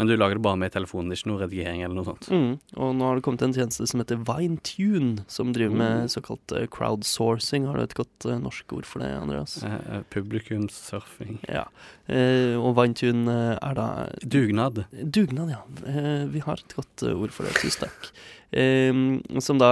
Men 0.01 0.09
du 0.09 0.15
lager 0.17 0.39
det 0.39 0.41
bare 0.41 0.57
med 0.57 0.71
telefonen, 0.73 1.11
det 1.11 1.19
er 1.19 1.21
ikke 1.21 1.29
noe 1.29 1.41
redigering 1.43 1.83
eller 1.85 1.93
noe 1.99 2.07
sånt. 2.07 2.25
Mm. 2.33 2.53
Og 2.81 2.95
nå 2.97 3.05
har 3.05 3.19
det 3.19 3.23
kommet 3.27 3.43
en 3.45 3.53
tjeneste 3.53 3.85
som 3.91 4.01
heter 4.01 4.17
VineTune, 4.25 5.25
som 5.29 5.51
driver 5.53 5.75
med 5.77 5.91
Mm. 6.01 6.09
såkalt 6.09 6.51
eh, 6.57 6.65
crowdsourcing. 6.73 7.67
Har 7.69 7.77
du 7.77 7.83
et 7.83 7.93
godt 7.93 8.25
eh, 8.25 8.39
norsk 8.41 8.73
ord 8.73 8.87
for 8.89 9.03
det, 9.05 9.11
Andreas? 9.13 9.59
Eh, 9.63 10.01
Publikumssurfing. 10.09 11.37
Ja. 11.47 11.67
Eh, 12.09 12.57
og 12.57 12.73
VineTune 12.79 13.35
er 13.61 13.77
da 13.77 13.87
Dugnad. 14.25 14.85
Dugnad, 14.91 15.53
ja. 15.53 15.61
Eh, 15.85 16.25
vi 16.33 16.39
har 16.47 16.57
et 16.57 16.75
godt 16.75 17.03
ord 17.13 17.29
for 17.35 17.45
det. 17.45 17.53
Tusen 17.61 17.85
takk. 17.85 18.09
Eh, 18.51 19.39
som 19.39 19.61
da 19.61 19.69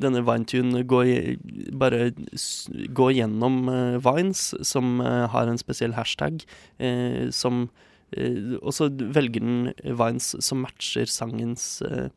Denne 0.00 0.24
VineTune 0.26 0.80
går 0.88 1.04
i- 1.06 1.36
bare 1.76 2.10
går 2.96 3.12
gjennom 3.20 3.68
eh, 3.68 3.98
Vines, 4.00 4.54
som 4.66 5.00
eh, 5.00 5.26
har 5.28 5.46
en 5.46 5.58
spesiell 5.60 5.92
hashtag, 5.92 6.40
eh, 6.80 7.28
som 7.30 7.68
Og 8.62 8.72
så 8.72 8.88
velger 8.88 9.44
den 9.44 9.72
Vines 9.98 10.32
som 10.44 10.62
matcher 10.64 11.10
sangens 11.12 11.82
eh, 11.84 12.08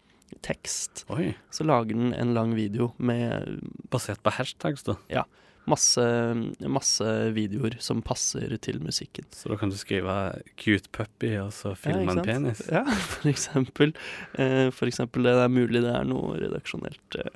tekst. 0.45 1.03
Oi. 1.11 1.33
Så 1.51 1.67
lager 1.67 1.97
den 1.97 2.13
en 2.15 2.33
lang 2.37 2.55
video 2.55 2.91
med 2.97 3.59
Basert 3.91 4.21
på 4.23 4.33
hashtags, 4.37 4.85
da. 4.87 4.95
Masse, 5.69 6.03
masse 6.65 7.05
videoer 7.35 7.75
som 7.83 8.01
passer 8.01 8.55
til 8.63 8.79
musikken. 8.83 9.25
Så 9.35 9.51
da 9.51 9.57
kan 9.59 9.69
du 9.69 9.77
skrive 9.77 10.15
'cute 10.57 10.89
puppy' 10.91 11.37
og 11.41 11.51
så 11.53 11.75
filme 11.77 12.05
ja, 12.09 12.17
en 12.17 12.23
penis. 12.25 12.61
Ja, 12.71 12.83
for 13.13 13.29
eksempel. 13.29 13.93
Eh, 14.39 14.69
for 14.71 14.89
eksempel 14.89 15.23
det 15.27 15.35
er 15.37 15.47
mulig 15.53 15.83
det 15.83 15.93
er 15.93 16.03
noe 16.09 16.39
redaksjonelt 16.41 17.19
eh, 17.19 17.29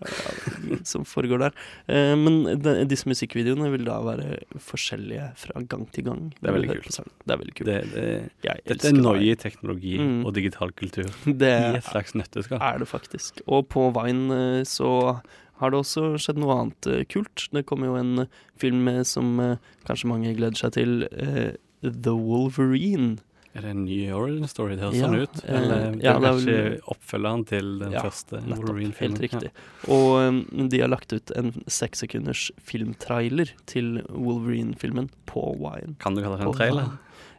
ja, 0.71 0.79
som 0.83 1.05
foregår 1.05 1.39
der. 1.45 1.53
Eh, 1.88 2.15
men 2.17 2.43
de, 2.61 2.75
disse 2.89 3.05
musikkvideoene 3.09 3.69
vil 3.75 3.85
da 3.85 3.99
være 4.01 4.39
forskjellige 4.57 5.31
fra 5.38 5.61
gang 5.69 5.85
til 5.93 6.07
gang. 6.09 6.33
Det 6.41 6.49
er 6.49 6.57
veldig 6.57 6.79
kult. 6.81 6.99
Det 7.25 7.33
er 7.35 7.41
veldig 7.43 7.55
kult. 7.55 7.69
Det, 7.69 7.79
det, 7.93 8.57
dette 8.65 8.89
er 8.91 8.99
noe 8.99 9.35
teknologi 9.35 9.95
Mm. 9.95 10.25
og 10.25 10.33
digital 10.35 10.71
kultur 10.75 11.07
Det 11.25 11.49
i 11.49 11.77
et 11.77 11.83
slags 11.85 12.13
nøtteskall. 12.15 12.59
er 12.61 12.79
det 12.79 12.88
faktisk. 12.88 13.41
Og 13.47 13.67
på 13.69 13.88
Vine 13.95 14.59
eh, 14.59 14.63
så 14.67 15.19
har 15.61 15.71
det 15.71 15.79
også 15.79 16.07
skjedd 16.19 16.39
noe 16.41 16.55
annet 16.59 16.87
eh, 16.91 17.03
kult. 17.11 17.47
Det 17.55 17.65
kommer 17.69 17.87
jo 17.91 17.95
en 17.99 18.25
film 18.59 18.87
eh, 18.91 19.03
som 19.07 19.39
eh, 19.39 19.55
kanskje 19.87 20.09
mange 20.11 20.33
gleder 20.37 20.57
seg 20.59 20.73
til. 20.75 21.03
eh, 21.11 21.53
The 21.85 22.11
Wolverine. 22.17 23.17
Er 23.55 23.63
det 23.63 23.69
en 23.71 23.85
ny 23.87 24.09
origin 24.11 24.49
story? 24.51 24.73
Det 24.75 24.83
høres 24.83 24.97
Ja, 24.99 25.05
sånn 25.07 25.21
ut. 25.21 25.37
eh, 25.45 25.53
Eller 25.55 25.83
det 25.95 26.03
ja, 26.03 26.15
er 26.15 26.19
det 26.19 26.27
kanskje 26.27 26.55
oppfølgeren 26.91 27.45
til 27.47 27.69
den 27.79 27.93
Ja, 27.95 28.01
første 28.03 28.41
Wolverine-filmen. 28.49 29.15
Helt 29.15 29.21
riktig. 29.23 29.51
Og 29.87 30.09
um, 30.27 30.41
de 30.73 30.81
har 30.81 30.91
lagt 30.91 31.13
ut 31.15 31.31
en 31.39 31.53
sekssekunders 31.71 32.49
filmtrailer 32.67 33.53
til 33.71 34.01
Wolverine-filmen 34.09 35.07
på 35.31 35.45
Wine. 35.61 35.95
Kan 36.03 36.15
du 36.17 36.23
kalle 36.25 36.41
det 36.41 36.49
en 36.49 36.57
trailer? 36.59 36.91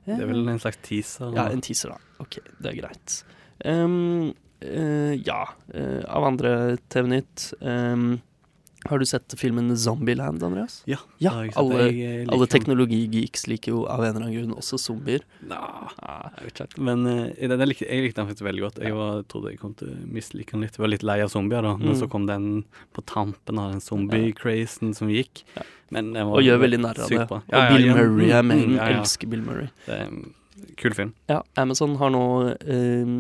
Det 0.06 0.16
er 0.22 0.28
vel 0.30 0.48
en 0.48 0.62
slags 0.62 0.78
teaser? 0.86 1.34
Ja, 1.36 1.48
en 1.52 1.60
teaser, 1.66 1.92
da. 1.92 2.00
Ok, 2.22 2.38
det 2.62 2.72
er 2.72 2.80
greit. 2.80 3.18
Um, 3.66 4.28
eh, 4.30 4.34
ja, 5.24 5.42
eh, 5.74 6.00
av 6.08 6.24
andre 6.24 6.76
TV-nytt 6.92 7.52
um, 7.60 8.20
Har 8.86 8.98
du 9.02 9.04
sett 9.08 9.34
filmen 9.38 9.72
Zombieland, 9.76 10.42
Andreas? 10.46 10.82
Ja, 10.86 10.98
Ja, 11.18 11.32
jeg 11.42 11.52
alle, 11.58 11.78
Jeg, 11.90 12.20
eh, 12.22 12.28
alle 12.30 12.46
teknologigeeks 12.46 13.46
liker 13.50 13.72
jo 13.72 13.80
av 13.90 14.04
en 14.04 14.12
eller 14.14 14.26
annen 14.28 14.36
grunn 14.36 14.54
også 14.60 14.78
zombier. 14.78 15.24
Nah, 15.42 15.90
Ah, 16.02 16.28
jeg 16.38 16.44
vet 16.52 16.60
ikke. 16.68 16.82
Men 16.86 17.02
uh, 17.06 17.24
den, 17.34 17.56
den 17.58 17.68
likte, 17.68 17.88
jeg 17.88 18.04
likte 18.04 18.20
den 18.22 18.28
faktisk 18.30 18.46
veldig 18.46 18.62
godt. 18.66 18.78
Jeg 18.86 18.94
var, 18.94 19.22
trodde 19.32 19.50
jeg 19.50 19.58
kom 19.58 19.74
til 19.74 19.90
å 19.90 19.96
mislike 20.06 20.54
den 20.54 20.62
litt. 20.66 20.76
Jeg 20.78 20.84
var 20.84 20.92
litt 20.92 21.02
lei 21.08 21.18
av 21.24 21.32
zombier, 21.34 21.62
da. 21.66 21.74
Men 21.76 21.94
Mm. 21.96 21.98
så 22.02 22.08
kom 22.12 22.26
den 22.30 22.46
på 22.94 23.02
tampen 23.10 23.58
av 23.58 23.72
den 23.72 23.80
zombie-crazen 23.82 24.94
som 24.94 25.08
gikk. 25.10 25.42
Ja. 25.56 25.62
Men 25.90 26.12
den 26.12 26.26
var 26.26 26.38
og 26.38 26.42
gjør 26.46 26.58
veldig 26.62 26.80
narr 26.82 26.98
av 27.02 27.10
det. 27.10 27.26
Og 27.30 27.42
Bill. 27.74 27.90
Murray 27.94 28.30
er 28.34 28.42
med. 28.42 28.62
Mm, 28.66 28.76
Jeg 28.78 28.92
ja, 28.94 29.00
elsker 29.02 29.28
Bill 29.30 29.42
Murray. 29.42 29.68
Det 29.86 29.98
kul 30.76 30.94
film. 30.96 31.12
Ja, 31.30 31.42
Amazon 31.60 31.96
har 32.00 32.12
nå 32.12 32.22
eh, 32.52 33.10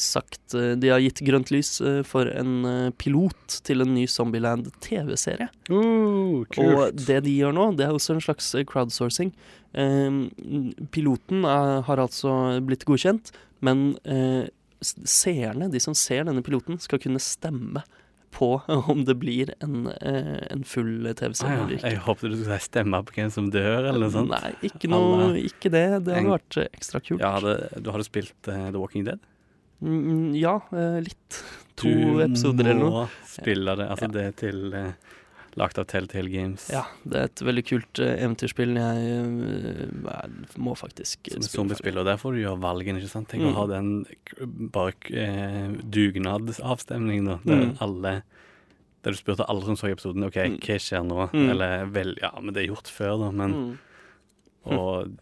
sagt 0.00 0.54
eh, 0.54 0.74
De 0.80 0.90
har 0.92 1.02
gitt 1.02 1.22
grønt 1.26 1.52
lys 1.54 1.74
eh, 1.80 2.00
for 2.06 2.28
en 2.30 2.64
eh, 2.68 2.90
pilot 3.00 3.58
til 3.66 3.84
en 3.84 3.94
ny 3.94 4.06
Zombieland 4.10 4.70
TV-serie. 4.84 5.48
Uh, 5.70 6.42
Og 6.62 6.96
det 6.96 7.22
de 7.26 7.36
gjør 7.38 7.56
nå, 7.56 7.70
det 7.78 7.86
er 7.86 7.96
også 7.96 8.16
en 8.16 8.24
slags 8.24 8.52
crowdsourcing. 8.68 9.32
Eh, 9.72 10.10
piloten 10.94 11.46
er, 11.48 11.80
har 11.88 12.02
altså 12.02 12.60
blitt 12.64 12.86
godkjent, 12.88 13.32
men 13.64 13.92
eh, 14.04 14.50
seerne, 14.82 15.70
de 15.72 15.80
som 15.80 15.94
ser 15.96 16.26
denne 16.28 16.42
piloten, 16.44 16.80
skal 16.82 17.00
kunne 17.02 17.22
stemme 17.22 17.84
på 18.32 18.48
om 18.92 19.04
det 19.08 19.14
blir 19.20 19.52
en, 19.64 19.86
eh, 20.00 20.40
en 20.50 20.64
full 20.64 21.06
TV-serie 21.14 21.52
Ah, 21.52 21.56
ja. 21.58 21.64
eller 21.66 21.76
ikke. 21.78 21.90
Jeg 21.92 22.02
håpet 22.06 22.30
du 22.32 22.36
skulle 22.40 22.58
si 22.58 22.68
stemme 22.70 23.02
på 23.08 23.16
hvem 23.18 23.30
som 23.34 23.50
dør, 23.52 23.88
eller 23.90 24.00
noe 24.06 24.14
sånt. 24.14 24.32
Nei, 24.32 24.52
ikke, 24.70 24.90
noe, 24.92 25.30
ikke 25.40 25.70
det. 25.74 25.84
Det 26.06 26.16
En- 26.16 26.24
hadde 26.26 26.34
vært 26.38 26.58
eh, 26.64 26.70
ekstra 26.78 27.00
kult. 27.04 27.20
Ja, 27.22 27.34
det, 27.44 27.56
du 27.84 27.90
hadde 27.94 28.08
spilt 28.08 28.48
uh, 28.48 28.70
The 28.72 28.78
Walking 28.80 29.04
Dead? 29.08 29.20
Mm, 29.82 30.30
ja, 30.38 30.56
uh, 30.72 31.00
litt. 31.02 31.40
To 31.80 31.88
Du 31.90 32.20
episoder 32.22 32.68
eller 32.70 32.78
noe. 32.80 32.90
Du 32.90 32.96
må 33.00 33.08
spille 33.26 33.76
det. 33.80 33.88
Altså, 33.90 34.08
Ja. 34.08 34.14
det 34.18 34.26
til 34.42 34.74
eh, 34.78 34.92
lagt 35.56 35.78
av 35.78 35.84
Telltale 35.86 36.30
Games. 36.32 36.68
Ja, 36.72 36.84
det 37.04 37.16
er 37.18 37.24
et 37.28 37.42
veldig 37.44 37.64
kult 37.68 37.98
eh, 38.00 38.14
eventyrspill. 38.24 38.72
Jeg 38.78 39.02
eh, 39.12 40.12
er- 40.12 40.58
må 40.58 40.72
faktisk 40.78 41.28
Som 41.32 41.42
et 41.42 41.50
zombiespill, 41.50 41.98
og 41.98 42.06
der 42.06 42.16
får 42.16 42.32
du 42.36 42.40
gjøre 42.44 42.60
valgene, 42.62 43.00
ikke 43.02 43.08
sant? 43.12 43.28
Tenk 43.28 43.42
Mm. 43.42 43.52
å 43.52 43.54
ha 43.60 43.66
den 43.66 44.06
bare 44.72 44.92
dugnadsavstemningen 44.92 45.12
eh, 45.12 45.72
dugnadsavstemning, 45.82 47.24
da. 47.26 47.38
Der 47.44 47.66
Mm. 47.66 47.76
alle 47.80 48.22
Der 49.04 49.10
du 49.10 49.16
spurte 49.18 49.44
alle 49.48 49.64
som 49.64 49.74
så 49.74 49.90
episoden 49.90 50.22
OK, 50.24 50.36
Mm. 50.36 50.58
hva 50.60 50.76
skjer 50.78 51.02
nå? 51.04 51.30
Mm. 51.32 51.50
Eller 51.50 51.86
vel, 51.86 52.16
ja, 52.22 52.30
men 52.40 52.54
det 52.54 52.62
er 52.62 52.72
gjort 52.72 52.86
før, 52.86 53.18
da. 53.18 53.30
Men 53.32 53.52
Mm. 53.52 53.78
Og 54.64 55.18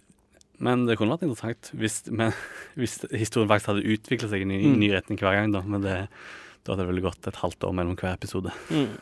Men 0.62 0.84
det 0.84 0.98
kunne 0.98 1.16
vært 1.16 1.22
interessant 1.22 1.70
hvis, 1.74 2.10
men, 2.12 2.32
hvis 2.76 3.00
historien 3.10 3.48
faktisk 3.48 3.66
hadde 3.72 3.86
utvikla 3.88 4.28
seg 4.28 4.42
i 4.42 4.44
ny, 4.44 4.62
Mm. 4.62 4.76
ny 4.76 4.90
retning 4.90 5.18
hver 5.18 5.32
gang. 5.32 5.50
Da 5.52 5.62
Men 5.62 5.80
det, 5.80 6.08
da 6.64 6.74
hadde 6.76 6.86
det 6.86 6.94
vel 6.94 7.00
gått 7.10 7.26
et 7.26 7.36
halvt 7.36 7.60
år 7.64 7.72
mellom 7.72 7.96
hver 7.96 8.12
episode. 8.12 8.52
Mm. 8.68 8.98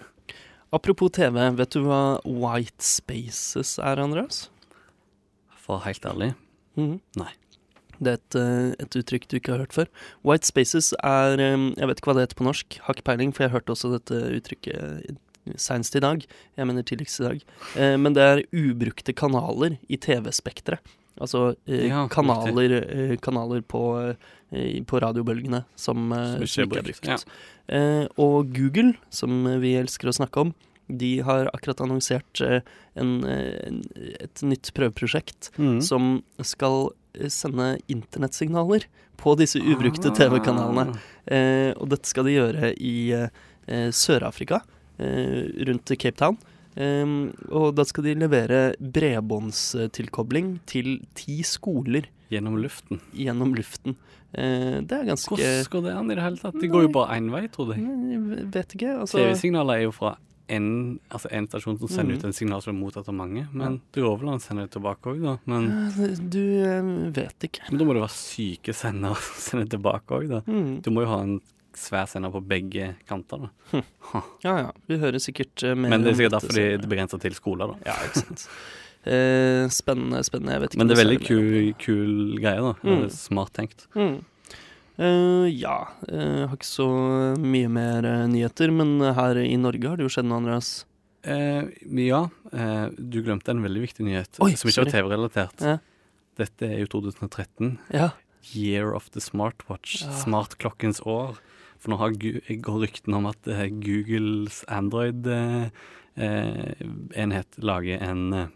Apropos 0.72 1.08
TV, 1.16 1.38
vet 1.56 1.72
du 1.72 1.80
hva 1.86 2.18
white 2.26 2.84
spaces 2.84 3.78
er, 3.80 4.00
Andreas? 4.02 4.48
For 5.64 5.80
helt 5.84 6.02
ærlig 6.08 6.34
Mhm. 6.78 7.00
Nei. 7.16 7.32
Det 8.00 8.06
er 8.12 8.18
et, 8.20 8.34
eh, 8.36 8.74
et 8.78 8.90
uttrykk 9.00 9.26
du 9.26 9.36
ikke 9.40 9.50
har 9.50 9.58
hørt 9.64 9.72
før. 9.74 9.86
White 10.24 10.46
spaces 10.46 10.92
er 11.02 11.32
eh, 11.40 11.74
Jeg 11.76 11.88
vet 11.88 11.98
ikke 11.98 12.12
hva 12.12 12.14
det 12.14 12.28
heter 12.28 12.38
på 12.38 12.44
norsk. 12.46 12.78
Har 12.84 12.94
ikke 12.94 13.02
peiling, 13.08 13.32
for 13.34 13.42
jeg 13.44 13.50
hørte 13.50 13.72
også 13.74 13.90
dette 13.98 14.14
uttrykket 14.38 15.16
seinest 15.56 15.96
i 15.96 16.00
dag. 16.00 16.22
Jeg 16.56 16.66
mener 16.66 16.82
tidligst 16.84 17.20
i 17.20 17.24
dag. 17.24 17.42
Eh, 17.74 17.96
Men 17.96 18.12
det 18.14 18.22
er 18.22 18.42
ubrukte 18.52 19.12
kanaler 19.14 19.78
i 19.88 19.96
TV-spekteret. 19.96 20.78
Altså 21.20 21.56
eh, 21.66 21.88
Ja, 21.88 22.06
kanaler, 22.08 22.76
eh, 22.88 23.16
kanaler 23.22 23.60
på, 23.62 23.82
eh, 24.52 24.82
på 24.86 25.00
radiobølgene 25.02 25.64
som, 25.76 26.12
eh, 26.12 26.44
som 26.46 26.64
ikke 26.64 26.78
er 26.78 26.86
brukt. 26.86 27.08
Ja. 27.08 27.18
Eh, 27.68 28.06
og 28.18 28.52
Google, 28.54 28.94
som 29.10 29.44
vi 29.60 29.74
elsker 29.80 30.08
å 30.08 30.14
snakke 30.16 30.40
om, 30.46 30.54
de 30.88 31.18
har 31.20 31.50
akkurat 31.52 31.82
annonsert 31.84 32.40
en, 32.96 33.10
et 33.28 34.40
nytt 34.42 34.70
prøveprosjekt 34.72 35.50
Mm. 35.58 35.82
som 35.84 36.22
skal 36.40 36.92
sende 37.28 37.78
internettsignaler 37.92 38.86
på 39.18 39.34
disse 39.36 39.58
ubrukte 39.60 40.08
Ah. 40.08 40.14
TV-kanalene. 40.16 40.96
Eh, 41.26 41.74
og 41.76 41.90
dette 41.90 42.06
skal 42.08 42.24
de 42.24 42.36
gjøre 42.38 42.72
i 42.80 43.28
Sør-Afrika, 43.92 44.62
rundt 44.98 45.92
Cape 45.98 46.16
Town. 46.16 46.38
Eh, 46.76 47.16
og 47.48 47.72
da 47.78 47.86
skal 47.88 48.10
de 48.10 48.18
levere 48.18 48.60
bredbåndstilkobling 48.78 50.58
til 50.68 50.98
ti 51.18 51.40
skoler 51.46 52.10
Gjennom 52.28 52.58
luften. 52.60 53.00
gjennom 53.16 53.54
luften. 53.56 53.96
Uh, 54.36 54.84
det 54.84 54.92
er 54.92 55.06
ganske 55.08 55.32
Hvordan 55.32 55.68
går 55.72 55.84
det 55.86 55.92
an 55.96 56.10
i 56.10 56.16
det 56.18 56.24
hele 56.24 56.36
tatt? 56.36 56.56
Det 56.60 56.68
går 56.68 56.82
jo 56.84 56.88
bare 56.92 57.16
én 57.16 57.30
vei, 57.32 57.46
tror 57.48 57.72
jeg. 57.72 57.80
Nei, 57.80 58.18
vet 58.52 58.74
ikke. 58.76 58.98
Altså, 59.00 59.22
TV-signaler 59.22 59.80
er 59.80 59.86
jo 59.86 59.94
fra 59.96 60.18
en, 60.52 60.98
altså 61.12 61.30
stasjon 61.48 61.78
som 61.80 61.90
sender 61.92 62.16
mm. 62.16 62.18
ut 62.18 62.26
en 62.28 62.36
signal 62.36 62.62
som 62.64 62.74
er 62.74 62.78
mottatt 62.78 63.08
av 63.08 63.16
mange. 63.16 63.46
Men 63.52 63.80
det 63.94 64.04
går 64.04 64.18
vel 64.20 64.32
an 64.32 64.40
å 64.40 64.44
sende 64.44 64.66
det 64.66 64.74
tilbake 64.76 65.14
òg, 65.14 65.24
da. 65.24 65.34
Men, 65.48 65.70
du 66.28 66.42
uh, 66.60 66.90
vet 67.16 67.48
ikke. 67.48 67.68
men 67.70 67.80
da 67.80 67.88
må 67.88 67.94
det 67.96 68.04
være 68.04 68.16
syke 68.16 68.76
sendere 68.76 69.20
som 69.24 69.40
sender 69.46 69.72
tilbake 69.76 70.20
òg, 70.20 70.28
da. 70.32 70.42
Mm. 70.44 70.74
Du 70.84 70.92
må 70.92 71.04
jo 71.06 71.12
ha 71.14 71.22
en 71.24 71.38
svær 71.80 72.08
sender 72.10 72.32
på 72.34 72.42
begge 72.44 72.92
kanter, 73.08 73.46
da. 73.46 73.82
Ja 74.46 74.54
ja, 74.62 74.72
vi 74.90 74.98
hører 75.02 75.22
sikkert 75.22 75.62
eh, 75.66 75.76
mer 75.78 75.92
Men 75.94 76.04
det 76.04 76.12
er 76.12 76.20
sikkert 76.20 76.36
derfor 76.38 76.56
de, 76.58 76.66
er 76.74 76.90
begrensa 76.90 77.20
til 77.22 77.36
skoler, 77.36 77.74
da. 77.74 77.92
Ja, 77.92 77.96
ikke 78.08 78.24
sant. 78.24 78.48
Eh, 79.08 79.64
spennende, 79.72 80.22
spennende. 80.26 80.56
Jeg 80.56 80.64
vet 80.64 80.74
ikke 80.74 80.82
Men 80.82 80.90
det 80.90 80.96
er 80.96 81.02
veldig 81.02 81.20
kul, 81.22 81.52
kul 81.80 82.16
greie, 82.42 82.64
da. 82.64 82.74
Mm. 82.82 83.06
Smart 83.14 83.54
tenkt. 83.56 83.86
Mm. 83.98 84.18
Uh, 84.98 85.46
ja, 85.46 85.78
Uh, 86.08 86.48
har 86.48 86.56
ikke 86.56 86.66
så 86.66 86.88
mye 87.38 87.68
mer 87.70 88.06
uh, 88.06 88.24
nyheter, 88.30 88.72
men 88.74 88.96
her 89.14 89.38
i 89.38 89.54
Norge 89.60 89.86
har 89.86 89.98
det 90.00 90.08
jo 90.08 90.10
skjedd 90.16 90.26
noe, 90.26 90.40
Andreas. 90.42 90.70
Ja, 91.28 92.20
du 92.96 93.18
glemte 93.26 93.52
en 93.52 93.60
veldig 93.60 93.82
viktig 93.82 94.04
nyhet 94.06 94.38
Oi, 94.40 94.54
som 94.56 94.70
ikke 94.70 94.86
var. 94.86 94.92
TV-relatert. 94.94 95.64
Ja. 95.66 95.74
Dette 96.38 96.70
er 96.70 96.78
jo 96.80 96.88
2013. 96.94 97.74
Ja. 97.92 98.12
Year 98.54 98.94
of 98.96 99.10
the 99.12 99.20
smartwatch. 99.20 100.04
Ja. 100.06 100.14
Smartklokkens 100.22 101.02
år. 101.04 101.36
For 101.78 101.92
nå 101.92 101.96
har 102.00 102.10
går 102.18 102.80
ryktene 102.84 103.16
om 103.20 103.26
at 103.30 103.46
eh, 103.50 103.68
Googles 103.70 104.64
Android-enhet 104.66 107.58
lager 107.62 108.02
en, 108.02 108.22
eh, 108.34 108.46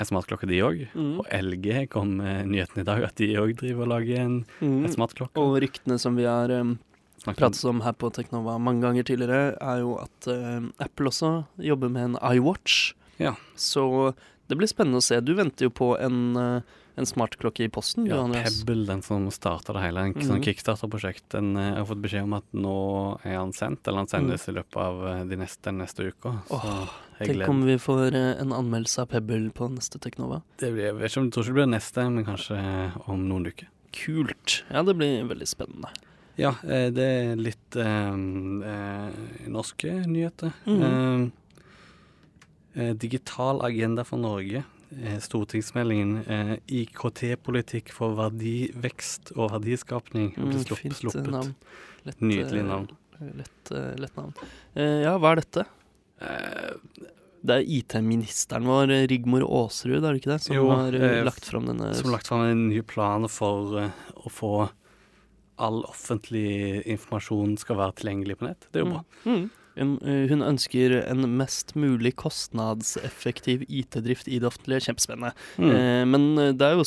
en 0.00 0.06
smartklokke, 0.08 0.46
de 0.50 0.58
òg. 0.66 0.78
Mm. 0.94 1.12
Og 1.20 1.26
LG 1.30 1.86
kom 1.92 2.16
med 2.18 2.46
nyheten 2.50 2.80
i 2.82 2.86
dag 2.88 3.00
at 3.06 3.14
de 3.20 3.28
òg 3.38 3.54
driver 3.60 3.82
og 3.86 3.92
lager 3.94 4.16
en, 4.24 4.36
Mm. 4.60 4.84
en 4.84 4.92
smartklokke. 4.92 5.36
Og 5.38 5.60
ryktene 5.62 5.98
som 6.00 6.16
vi 6.16 6.24
har 6.26 6.50
um, 6.50 6.78
pratet 7.24 7.64
om 7.64 7.80
her 7.80 7.92
på 7.92 8.10
Teknova 8.12 8.58
mange 8.58 8.82
ganger 8.82 9.02
tidligere, 9.04 9.56
er 9.60 9.78
jo 9.80 9.96
at 10.02 10.26
eh, 10.28 10.60
Apple 10.80 11.06
også 11.08 11.44
jobber 11.58 11.88
med 11.90 12.02
en 12.04 12.16
iWatch. 12.34 12.92
Ja. 13.20 13.34
Så 13.56 14.14
det 14.48 14.56
blir 14.58 14.66
spennende 14.68 14.98
å 14.98 15.02
se. 15.04 15.20
Du 15.22 15.34
venter 15.34 15.64
jo 15.68 15.70
på 15.70 15.96
en, 16.00 16.36
eh, 16.36 16.60
en 16.94 17.06
smartklokke 17.06 17.64
i 17.64 17.68
posten, 17.68 18.06
Ja. 18.06 18.22
Pebble, 18.28 18.86
den 18.86 19.02
som 19.02 19.30
starta 19.30 19.72
det 19.72 19.80
hele. 19.80 20.00
En 20.00 20.12
mm 20.12 20.22
-hmm. 20.22 20.42
kickstarter-prosjekt. 20.44 21.24
Den, 21.28 21.56
eh, 21.56 21.68
Jeg 21.68 21.78
har 21.78 21.86
fått 21.86 22.02
beskjed 22.02 22.22
om 22.22 22.32
at 22.32 22.44
nå 22.52 23.18
er 23.24 23.36
han 23.36 23.52
sendt, 23.52 23.88
eller 23.88 23.98
han 23.98 24.06
sendes 24.06 24.48
i 24.48 24.52
løpet 24.52 24.76
av 24.76 25.06
eh, 25.08 25.24
de 25.24 25.36
neste, 25.36 25.62
den 25.62 25.78
neste 25.78 26.02
uka. 26.02 26.28
Mm. 26.28 26.40
Åh, 26.50 26.88
Tenk 27.18 27.48
om 27.48 27.64
vi 27.64 27.78
får 27.78 28.14
eh, 28.14 28.40
en 28.40 28.52
anmeldelse 28.52 29.02
av 29.02 29.06
Pebble 29.06 29.50
på 29.50 29.68
neste 29.68 29.98
Teknova. 29.98 30.42
det 30.58 30.72
blir, 30.72 30.84
Jeg 30.84 30.94
vet 30.94 31.10
ikke 31.10 31.20
om 31.20 31.24
jeg 31.24 31.32
tror 31.32 31.42
ikke 31.42 31.54
det 31.54 31.54
blir 31.54 31.66
neste, 31.66 32.10
men 32.10 32.24
kanskje 32.24 32.92
om 33.08 33.28
noen 33.28 33.46
uker. 33.46 33.68
Kult. 33.92 34.64
Ja, 34.70 34.82
det 34.82 34.96
blir 34.96 35.24
veldig 35.24 35.46
spennende. 35.46 35.88
Ja, 36.36 36.54
det 36.62 36.98
er 36.98 37.36
litt 37.36 37.76
eh, 37.76 38.16
norske 39.46 40.06
nyheter. 40.06 40.52
Mm. 40.66 41.30
Eh, 42.74 42.94
digital 42.94 43.62
agenda 43.62 44.04
for 44.04 44.18
Norge. 44.18 44.64
Eh, 44.92 45.18
stortingsmeldingen 45.20 46.12
eh, 46.28 46.52
IKT-politikk 46.82 47.90
for 47.94 48.14
verdivekst 48.18 49.32
og 49.36 49.50
verdiskapning 49.56 50.32
Mm, 50.36 50.52
slupp, 50.64 50.78
fint 50.82 50.94
eh, 50.94 51.00
sluppet. 51.00 51.30
navn. 51.32 51.54
Lett, 52.04 52.20
Nydelig 52.20 52.60
eh, 52.60 52.68
navn. 52.68 52.88
Lett, 53.38 53.72
lett 54.00 54.16
navn. 54.18 54.34
Ja, 54.76 55.16
hva 55.18 55.32
er 55.34 55.40
dette? 55.42 55.64
Eh, 56.20 57.08
Det 57.44 57.56
er 57.58 57.66
IT-ministeren 57.76 58.64
vår, 58.64 58.92
Rigmor 59.10 59.42
Aasrud, 59.44 59.98
er 60.04 60.14
det 60.14 60.22
ikke 60.22 60.32
det, 60.32 60.40
som 60.46 60.54
Jo, 60.56 60.68
har 60.70 60.92
lagt 61.26 61.44
fram 61.44 61.66
denne 61.68 61.90
som 61.94 62.06
har 62.08 62.16
lagt 62.18 62.28
fram 62.30 62.40
en 62.46 62.68
ny 62.70 62.80
plan 62.82 63.26
for 63.28 63.90
å 64.16 64.30
få 64.32 64.52
all 65.60 65.82
offentlig 65.84 66.80
informasjon 66.90 67.58
skal 67.60 67.76
være 67.76 67.94
tilgjengelig 68.00 68.38
på 68.40 68.48
nett. 68.48 68.64
Det 68.72 68.80
er 68.80 68.86
jo 68.86 68.94
bra. 68.94 69.04
Mm. 69.28 69.34
En, 69.34 69.44
eh, 69.44 69.63
hun 69.76 70.42
ønsker 70.46 70.94
en 71.10 71.24
mest 71.36 71.74
mulig 71.74 72.14
kostnadseffektiv 72.16 73.64
IT-drift 73.68 74.28
i 74.28 74.38
det 74.38 74.46
offentlige. 74.48 74.84
Kjempespennende. 74.88 75.32
Mm. 75.58 75.70
Eh, 75.70 76.04
men 76.06 76.26
eh, 76.38 76.52
det 76.52 76.62
er 76.68 76.76
jo 76.78 76.84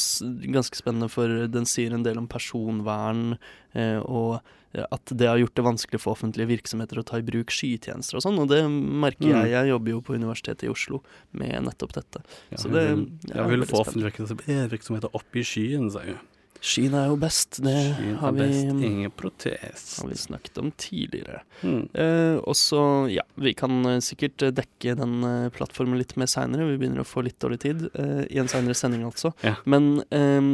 ganske 0.53 0.79
spennende, 0.79 1.09
for 1.11 1.47
den 1.51 1.65
sier 1.67 1.93
en 1.93 2.03
del 2.05 2.17
om 2.21 2.27
personvern, 2.31 3.37
eh, 3.73 3.99
og 3.99 4.39
eh, 4.73 4.85
at 4.91 5.13
det 5.17 5.27
har 5.27 5.37
gjort 5.41 5.55
det 5.59 5.65
vanskelig 5.67 5.99
for 6.03 6.15
offentlige 6.15 6.47
virksomheter 6.53 6.99
å 7.01 7.05
ta 7.07 7.17
i 7.19 7.25
bruk 7.27 7.51
skytjenester 7.51 8.19
og 8.19 8.23
sånn. 8.25 8.39
Og 8.39 8.47
det 8.51 8.61
merker 8.69 9.27
Mm. 9.27 9.41
jeg. 9.43 9.51
Jeg 9.51 9.69
jobber 9.73 9.89
jo 9.91 10.01
på 10.01 10.15
Universitetet 10.15 10.63
i 10.63 10.71
Oslo 10.71 11.03
med 11.33 11.63
nettopp 11.67 11.93
dette. 11.93 12.23
Ja, 12.51 12.57
så 12.57 12.71
det- 12.71 12.87
jeg 12.87 12.95
vil, 12.95 13.11
jeg 13.35 13.49
vil 13.49 13.65
få 13.65 13.83
offentlige 13.83 14.69
virksomheter- 14.71 15.13
opp 15.13 15.35
i 15.35 15.43
skyen, 15.43 15.91
sier 15.91 16.05
jeg. 16.13 16.19
Skyen 16.63 16.95
er 16.97 17.07
jo 17.11 17.17
best. 17.21 17.59
Det 17.63 17.73
Skyen 17.97 18.15
har 18.21 18.33
vi, 18.35 18.39
best, 18.45 18.81
ingen 18.87 19.11
protest. 19.13 19.91
har 20.01 20.09
vi 20.09 20.17
snakket 20.17 20.57
om 20.61 20.71
tidligere. 20.79 21.41
Mm. 21.61 21.83
Eh, 21.93 22.37
og 22.41 22.55
så, 22.57 22.81
ja, 23.11 23.23
vi 23.35 23.53
kan 23.57 23.77
eh, 23.85 23.99
sikkert 24.03 24.41
eh, 24.47 24.53
dekke 24.57 24.95
den 24.99 25.15
eh, 25.27 25.49
plattformen 25.53 25.99
litt 26.01 26.15
mer 26.17 26.29
seinere. 26.31 26.67
Vi 26.71 26.79
begynner 26.81 27.03
å 27.03 27.07
få 27.07 27.23
litt 27.27 27.39
dårlig 27.43 27.59
tid. 27.65 27.85
eh, 27.93 28.25
I 28.33 28.41
en 28.41 28.51
seinere 28.51 28.77
sending, 28.77 29.05
altså. 29.07 29.33
Ja. 29.45 29.55
Men 29.65 30.01
eh, 30.09 30.51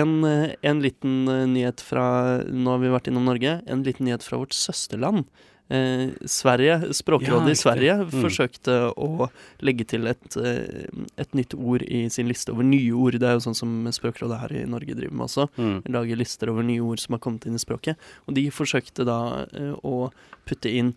en, 0.00 0.14
en 0.26 0.84
liten 0.84 1.24
nyhet 1.52 1.80
fra 1.84 2.06
Nå 2.46 2.70
har 2.76 2.82
vi 2.84 2.92
vært 2.92 3.08
innom 3.10 3.26
Norge. 3.28 3.58
En 3.66 3.82
liten 3.86 4.06
nyhet 4.08 4.24
fra 4.26 4.38
vårt 4.42 4.54
søsterland. 4.56 5.24
Eh, 5.68 6.10
Sverige, 6.30 6.92
Språkrådet 6.94 7.48
Ja, 7.48 7.50
i. 7.50 7.58
Sverige 7.58 7.94
Mm. 8.06 8.22
forsøkte 8.22 8.94
å 8.94 9.28
legge 9.60 9.84
til 9.86 10.06
et, 10.06 10.36
eh, 10.36 10.86
et 11.18 11.32
nytt 11.34 11.54
ord 11.58 11.82
i 11.82 12.08
sin 12.08 12.28
liste 12.28 12.52
over 12.52 12.62
nye 12.62 12.92
ord. 12.92 13.18
Det 13.18 13.22
er 13.26 13.34
jo 13.34 13.50
sånn 13.50 13.56
som 13.56 13.84
Språkrådet 13.90 14.38
her 14.40 14.52
i 14.52 14.64
Norge 14.64 14.94
driver 14.94 15.12
med 15.12 15.26
også 15.26 15.48
Mm. 15.58 15.82
Lager 15.88 16.16
lister 16.16 16.48
over 16.50 16.62
nye 16.62 16.80
ord 16.80 17.00
som 17.00 17.14
har 17.14 17.18
kommet 17.18 17.46
inn 17.46 17.54
i 17.54 17.58
språket. 17.58 17.96
Og 18.28 18.34
de 18.34 18.48
forsøkte 18.50 19.04
da 19.04 19.46
eh, 19.52 19.74
å 19.82 20.12
putte 20.46 20.70
inn 20.72 20.94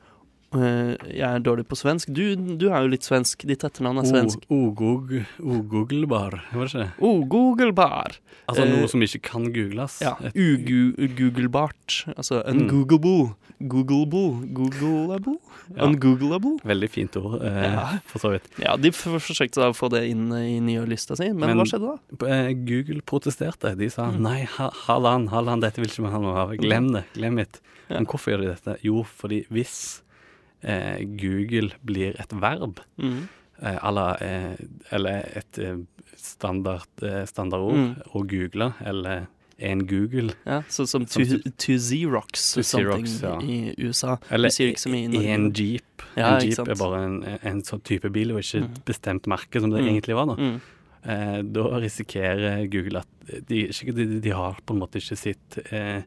Jeg 0.52 1.22
er 1.30 1.40
dårlig 1.46 1.68
på 1.70 1.78
svensk. 1.78 2.10
Du, 2.10 2.24
du 2.58 2.70
er 2.72 2.82
jo 2.82 2.88
litt 2.90 3.06
svensk. 3.06 3.44
Ditt 3.46 3.62
etternavn 3.68 4.00
er 4.02 4.08
svensk. 4.10 4.48
Ogoogelbar, 4.50 6.40
var 6.54 6.66
det 6.66 6.72
ikke 6.72 6.82
det? 6.82 6.90
Oh, 7.06 7.20
Googlebar! 7.30 8.18
Altså 8.50 8.64
Eh, 8.66 8.72
noe 8.74 8.88
som 8.90 9.04
ikke 9.06 9.22
kan 9.30 9.44
googles. 9.54 10.00
Ja. 10.02 10.16
Ugooglebart. 10.34 12.00
Altså 12.18 12.42
Mm. 12.48 12.66
ungoogleable. 12.66 13.36
Googlebo. 13.62 14.24
Googlebo. 14.56 15.36
Ja. 15.76 15.84
Ungoogleable? 15.86 16.58
Veldig 16.66 16.90
fint 16.90 17.16
ord, 17.18 17.42
eh, 17.44 17.64
Ja. 17.74 18.00
for 18.06 18.20
så 18.20 18.32
vidt. 18.34 18.48
Ja, 18.58 18.76
de 18.76 18.90
forsøkte 18.92 19.56
da 19.62 19.70
å 19.70 19.76
få 19.78 19.90
det 19.92 20.10
inn 20.10 20.32
i 20.34 20.60
nye 20.60 20.86
lista 20.88 21.16
si, 21.16 21.28
men, 21.32 21.40
Men- 21.50 21.58
hva 21.58 21.66
skjedde 21.66 22.00
da? 22.18 22.26
Eh, 22.28 22.54
Google 22.54 23.02
protesterte. 23.02 23.78
De 23.78 23.90
sa 23.90 24.10
Mm. 24.12 24.20
nei, 24.22 24.44
ha, 24.46 24.70
Halland, 24.88 25.30
Halland, 25.30 25.62
dette 25.62 25.76
vil 25.78 25.86
ikke 25.90 26.06
vi 26.06 26.12
ha 26.12 26.18
noe 26.20 26.36
av. 26.36 26.50
Glem 26.58 26.92
det. 26.94 27.04
Glem 27.14 27.40
it. 27.40 27.60
Ja. 27.90 27.98
Men 27.98 28.06
hvorfor 28.08 28.32
gjør 28.34 28.42
de 28.42 28.48
dette? 28.56 28.78
Jo, 28.84 29.04
fordi 29.04 29.46
hvis 29.50 30.02
eh, 30.64 31.04
Google 31.06 31.72
blir 31.86 32.16
et 32.20 32.32
verb, 32.42 32.80
Mm. 32.98 33.28
eh, 33.62 33.78
eller, 33.88 34.24
eh, 34.24 34.56
eller 34.92 35.24
et 35.36 35.58
eh, 35.60 35.76
standard, 36.16 36.88
eh, 37.02 37.26
standardord, 37.26 37.76
Mm. 37.76 37.96
å 38.16 38.24
google, 38.28 38.74
eller 38.86 39.28
en 39.62 39.86
Google, 39.86 40.32
Ja, 40.46 40.62
sånn 40.70 40.88
som 40.88 41.06
Som 41.06 41.26
to, 41.26 41.38
to 41.58 41.74
Xerox, 41.78 42.54
To 42.54 42.62
Xerox, 42.64 43.22
ja. 43.22 43.38
i 43.42 43.74
USA. 43.78 44.18
eller 44.32 44.50
så 44.50 44.64
en 44.88 45.52
jeep. 45.54 46.02
Ja, 46.16 46.38
en 46.38 46.48
jeep 46.48 46.60
er 46.68 46.76
bare 46.76 47.04
en, 47.04 47.24
en 47.44 47.62
sånn 47.62 47.84
type 47.84 48.10
bil, 48.12 48.32
og 48.32 48.40
ikke 48.40 48.62
Mm. 48.62 48.72
et 48.76 48.86
bestemt 48.86 49.28
merke 49.28 49.60
som 49.60 49.70
det 49.70 49.82
Mm. 49.82 49.88
egentlig 49.90 50.16
var. 50.16 50.26
da. 50.28 50.36
Mm. 50.36 50.62
eh, 51.06 51.42
da 51.44 51.62
risikerer 51.80 52.70
Google 52.70 53.00
at 53.00 53.08
de, 53.48 53.68
de, 53.68 54.20
de 54.20 54.30
har 54.32 54.56
på 54.66 54.74
en 54.74 54.80
måte 54.80 54.96
ikke 55.00 55.16
sitt 55.18 55.58
eh, 55.74 56.02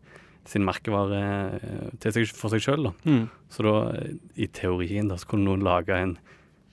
sin 0.49 0.64
merkevare 0.66 1.18
eh, 1.61 2.11
seg, 2.11 2.26
for 2.34 2.51
seg 2.53 2.64
sjøl. 2.64 2.88
Mm. 3.07 3.26
Så 3.53 3.62
da, 3.66 3.74
eh, 4.01 4.14
i 4.43 4.49
teorien, 4.51 5.09
da, 5.12 5.16
så 5.20 5.28
kunne 5.30 5.47
noen 5.47 5.62
lage 5.66 5.95
en 5.95 6.16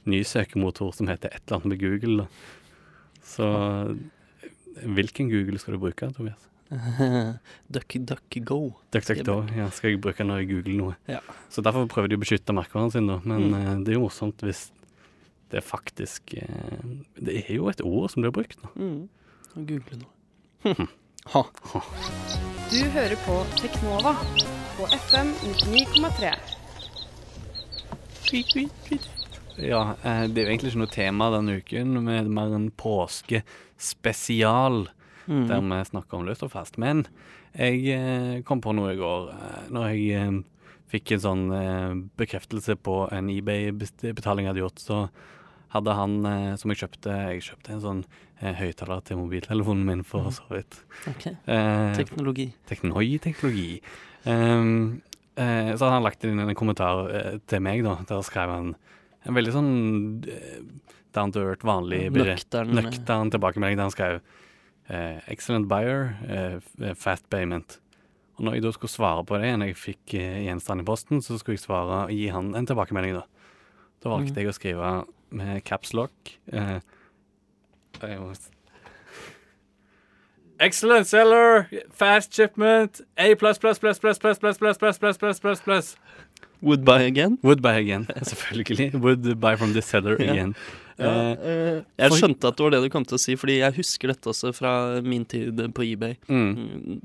ny 0.10 0.24
søkemotor 0.26 0.94
som 0.98 1.08
heter 1.12 1.30
et 1.36 1.44
eller 1.46 1.60
annet 1.60 1.74
med 1.74 1.82
Google. 1.84 2.24
Da. 2.24 3.24
Så 3.30 3.50
eh, 3.50 4.50
hvilken 4.98 5.30
Google 5.30 5.60
skal 5.62 5.76
du 5.78 5.84
bruke, 5.84 6.10
Tobias? 6.16 6.46
Duck, 7.74 7.96
duck, 8.06 8.36
go. 8.46 8.60
DuckDuckDo. 8.94 9.40
Ja, 9.58 9.70
skal 9.74 9.92
jeg 9.96 10.02
bruke 10.04 10.26
når 10.26 10.44
jeg 10.44 10.50
googler 10.52 10.78
noe? 10.78 10.98
Ja. 11.10 11.20
Så 11.50 11.64
derfor 11.66 11.88
prøver 11.90 12.12
de 12.12 12.18
å 12.20 12.22
beskytte 12.22 12.54
merkevaren 12.54 12.92
sin, 12.94 13.10
da. 13.10 13.20
Men 13.26 13.48
Mm. 13.50 13.84
det 13.86 13.94
er 13.94 13.98
jo 13.98 14.04
morsomt 14.06 14.42
hvis 14.46 14.68
det 15.50 15.64
faktisk 15.66 16.36
eh, 16.38 16.84
Det 17.18 17.40
er 17.50 17.56
jo 17.56 17.70
et 17.72 17.82
ord 17.82 18.12
som 18.14 18.22
blir 18.22 18.34
brukt, 18.36 18.60
nå. 18.62 18.70
Mm. 18.78 19.00
Å 19.58 19.64
google 19.66 20.02
noe. 20.04 20.88
Ha. 21.26 21.46
Du 22.70 22.84
hører 22.94 23.16
på 23.26 23.46
Teknova 23.60 24.14
på 24.78 24.86
FM 25.10 25.34
99,3. 25.44 26.34
Ja, 29.60 29.82
eh, 30.04 30.28
det 30.30 30.38
er 30.38 30.44
jo 30.46 30.52
egentlig 30.54 30.72
ikke 30.72 30.84
noe 30.84 30.94
tema 30.94 31.32
denne 31.34 31.58
uken, 31.60 31.88
men 32.06 32.34
mer 32.34 32.54
en 32.56 32.72
påskespesial 32.72 34.88
Mm. 35.30 35.46
der 35.46 35.62
vi 35.62 35.86
snakker 35.86 36.18
om 36.18 36.26
løst 36.26 36.42
og 36.42 36.50
fast. 36.50 36.78
Men 36.82 37.06
jeg 37.54 37.86
eh, 37.94 38.42
kom 38.42 38.58
på 38.62 38.74
noe 38.74 38.94
i 38.96 38.98
går 38.98 39.30
eh, 39.30 39.70
når 39.70 39.94
jeg 39.94 40.44
fikk 40.90 41.12
en 41.14 41.22
sånn 41.22 41.44
bekreftelse 42.18 42.74
på 42.82 43.06
en 43.14 43.30
eBay-betaling 43.30 44.48
jeg 44.48 44.56
hadde 44.56 44.64
gjort, 44.64 44.82
så 44.82 45.10
hadde 45.74 45.94
han 45.96 46.14
eh, 46.26 46.56
som 46.58 46.72
jeg 46.74 46.80
kjøpte 46.82 47.16
Jeg 47.34 47.42
kjøpte 47.46 47.74
en 47.76 47.82
sånn 47.84 48.00
eh, 48.42 48.54
høyttaler 48.58 49.04
til 49.06 49.18
mobiltelefonen 49.22 49.86
min, 49.86 50.04
for 50.04 50.30
så 50.34 50.46
vidt. 50.50 50.80
Ok. 51.12 51.28
Eh, 51.46 51.94
Teknologi. 51.98 52.48
teknologi, 52.70 53.20
teknologi. 53.20 53.82
Um, 54.26 55.02
eh, 55.38 55.74
så 55.76 55.86
hadde 55.86 55.96
han 56.00 56.04
lagt 56.08 56.24
inn 56.26 56.40
en 56.42 56.56
kommentar 56.58 57.10
eh, 57.14 57.38
til 57.48 57.62
meg, 57.62 57.84
da. 57.86 57.98
Der 58.10 58.22
skrev 58.26 58.50
han 58.50 58.72
en 59.28 59.36
veldig 59.38 59.54
sånn 59.54 59.72
eh, 60.28 60.64
down 61.14 61.32
to 61.36 61.42
earth, 61.42 61.66
vanlig 61.66 62.10
Nøktern. 62.14 62.74
nøktern 62.78 63.32
tilbakemelding 63.34 63.78
der 63.80 63.88
han 63.88 63.94
skrev 63.96 64.20
eh, 64.90 65.20
'excellent 65.28 65.68
buyer, 65.70 66.16
f- 66.62 66.98
fast 66.98 67.30
payment'. 67.30 67.78
Og 68.40 68.46
når 68.46 68.54
jeg 68.56 68.64
da 68.64 68.72
skulle 68.72 68.90
svare 68.94 69.24
på 69.28 69.38
det, 69.42 69.50
når 69.60 69.68
jeg 69.74 69.76
fikk 69.76 70.14
gjenstand 70.46 70.82
i 70.82 70.86
posten, 70.88 71.20
så 71.22 71.38
skulle 71.38 71.58
jeg 71.58 71.66
svare 71.68 72.06
og 72.08 72.12
gi 72.16 72.30
han 72.32 72.54
en 72.56 72.66
tilbakemelding, 72.66 73.14
da. 73.20 73.24
Da 74.02 74.10
valgte 74.10 74.32
Mm. 74.32 74.36
jeg 74.40 74.48
å 74.48 74.54
skrive 74.56 75.06
med 75.32 75.62
caps 75.64 75.94
lock. 75.94 76.12
Eh, 76.54 76.80
Excellent 80.62 81.08
seller, 81.08 81.68
fast 81.92 82.34
shipment, 82.34 83.02
A 83.18 83.34
plus 83.36 83.58
plus 83.58 83.80
plus 83.80 84.00
plus 84.00 84.20
plus 84.20 84.38
plus 84.38 84.58
plus 84.58 84.78
plus 84.78 84.98
plus 84.98 85.18
plus 85.18 85.40
plus 85.40 85.60
plus. 85.62 85.96
Would 86.62 86.84
buy 86.84 87.02
again? 87.04 87.38
Would 87.44 87.62
buy 87.62 87.78
again, 87.80 88.08
selvfølgelig. 88.24 88.94
Would 89.02 89.40
buy 89.40 89.56
from 89.56 89.72
this 89.72 89.86
seller 89.86 90.18
Ja. 90.20 90.32
again. 90.32 90.56
Ja, 91.00 91.10
Eh, 91.10 91.78
eh, 91.78 91.82
jeg 91.98 92.12
skjønte 92.20 92.50
at 92.52 92.58
det 92.58 92.64
var 92.66 92.72
det 92.76 92.82
du 92.84 92.90
kom 92.90 93.06
til 93.08 93.16
å 93.16 93.20
si, 93.22 93.36
fordi 93.40 93.60
jeg 93.60 93.74
husker 93.78 94.12
dette 94.12 94.28
også 94.30 94.52
fra 94.54 95.02
min 95.02 95.24
tid 95.26 95.56
på 95.74 95.86
eBay. 95.86 96.18
mm. 96.28 96.50
Mm, 96.60 97.00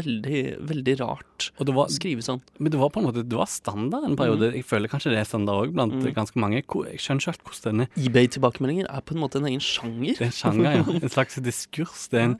Veldig, 0.00 0.42
veldig 0.70 0.94
rart 1.00 1.50
Og 1.58 1.66
det 1.66 1.74
var, 1.74 1.86
å 1.86 1.90
skrive 1.90 2.22
sånn. 2.22 2.40
men 2.58 2.70
det 2.72 2.78
var 2.80 2.90
på 2.94 3.00
en 3.00 3.06
måte 3.08 3.24
Det 3.26 3.36
var 3.36 3.46
standard 3.50 4.04
en 4.04 4.16
periode. 4.16 4.52
Jeg 4.54 4.64
føler 4.64 4.88
kanskje 4.88 5.10
det 5.10 5.18
er 5.18 5.24
standard 5.28 5.66
òg 5.68 5.74
blant 5.74 5.92
Mm. 6.00 6.14
ganske 6.14 6.36
mange. 6.38 6.62
Jeg 6.62 6.98
skjønner 7.02 7.20
ikke 7.20 7.32
helt 7.32 7.44
hvordan 7.44 7.62
denne 7.70 7.88
eBay-tilbakemeldinger 7.98 8.86
er 8.88 9.00
på 9.02 9.14
en 9.14 9.20
måte 9.20 9.36
en 9.40 9.46
egen 9.50 9.60
sjanger. 9.60 10.14
Det 10.16 10.20
er 10.20 10.30
en 10.30 10.40
sjanger, 10.40 10.76
ja. 10.76 11.00
En 11.02 11.08
slags 11.08 11.34
diskurs. 11.42 12.08
Det 12.08 12.20
er 12.20 12.24
en, 12.30 12.38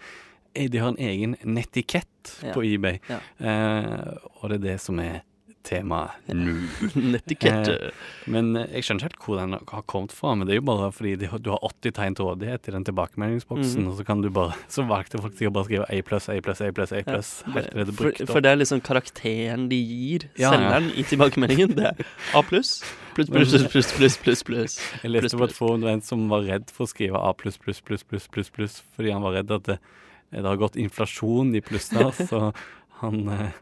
de 0.70 0.78
har 0.78 0.88
en 0.88 0.96
egen 0.98 1.36
netikett 1.44 2.06
Ja. 2.44 2.52
på 2.52 2.62
eBay, 2.64 3.00
Ja. 3.08 3.18
eh, 3.40 4.14
og 4.42 4.50
det 4.50 4.60
er 4.60 4.64
det 4.72 4.80
som 4.80 4.98
er 5.00 5.22
temaet 5.66 6.30
nå. 6.32 6.54
Netikette. 6.94 7.90
Men 8.30 8.54
eh, 8.56 8.68
jeg 8.76 8.86
skjønner 8.86 9.04
ikke 9.04 9.08
helt 9.10 9.26
hvor 9.26 9.40
den 9.40 9.56
har 9.58 9.84
kommet 9.90 10.14
fra. 10.16 10.32
Men 10.38 10.48
det 10.48 10.54
er 10.54 10.60
jo 10.60 10.66
bare 10.70 10.88
fordi 10.94 11.14
de, 11.20 11.28
du 11.44 11.50
har 11.52 11.60
80 11.66 11.94
tegn 11.98 12.16
til 12.16 12.30
rådighet 12.30 12.70
i 12.70 12.74
den 12.74 12.86
tilbakemeldingsboksen, 12.88 13.84
mm. 13.84 13.90
og 13.90 13.98
så 13.98 14.06
kan 14.08 14.24
du 14.24 14.30
bare 14.34 14.56
Så 14.72 14.86
valgte 14.88 15.20
folk 15.20 15.36
sikkert 15.36 15.56
bare 15.56 15.66
å 15.66 15.68
skrive 15.68 15.88
A 15.90 16.00
pluss, 16.06 16.28
A 16.32 16.38
pluss, 16.44 16.62
A 16.64 16.72
pluss, 16.76 16.94
A 16.96 17.02
pluss. 17.06 17.32
Til 17.44 17.60
er 17.60 17.92
for, 18.00 18.24
for 18.32 18.44
det 18.44 18.54
er 18.54 18.60
liksom 18.60 18.82
karakteren 18.86 19.68
de 19.70 19.78
gir 19.78 20.26
Ja, 20.34 20.48
ja. 20.48 20.54
selgeren 20.54 20.90
i 20.94 21.06
tilbakemeldingen. 21.12 21.76
Det 21.78 21.92
er 21.92 22.04
A 22.36 22.44
pluss, 22.46 22.78
pluss, 23.16 23.32
pluss, 23.32 23.56
pluss, 23.72 23.94
pluss, 23.96 24.18
pluss, 24.24 24.44
pluss. 24.46 24.78
Jeg 25.04 25.14
leste 25.14 25.38
på 25.38 25.48
et 25.48 25.56
forum 25.56 25.88
en 25.90 26.04
som 26.04 26.28
var 26.32 26.46
redd 26.48 26.72
for 26.72 26.88
å 26.88 26.90
skrive 26.90 27.20
A 27.20 27.34
pluss, 27.36 27.60
pluss, 27.60 27.82
pluss, 27.84 28.06
pluss, 28.06 28.28
pluss, 28.32 28.52
pluss, 28.54 28.80
fordi 28.96 29.12
han 29.14 29.24
var 29.24 29.40
redd 29.40 29.52
at 29.60 29.68
det, 29.68 29.80
det 30.32 30.46
har 30.46 30.60
gått 30.60 30.78
inflasjon 30.80 31.52
i 31.58 31.62
plussene, 31.64 32.12
så 32.16 32.50
han 33.00 33.22
eh, 33.32 33.60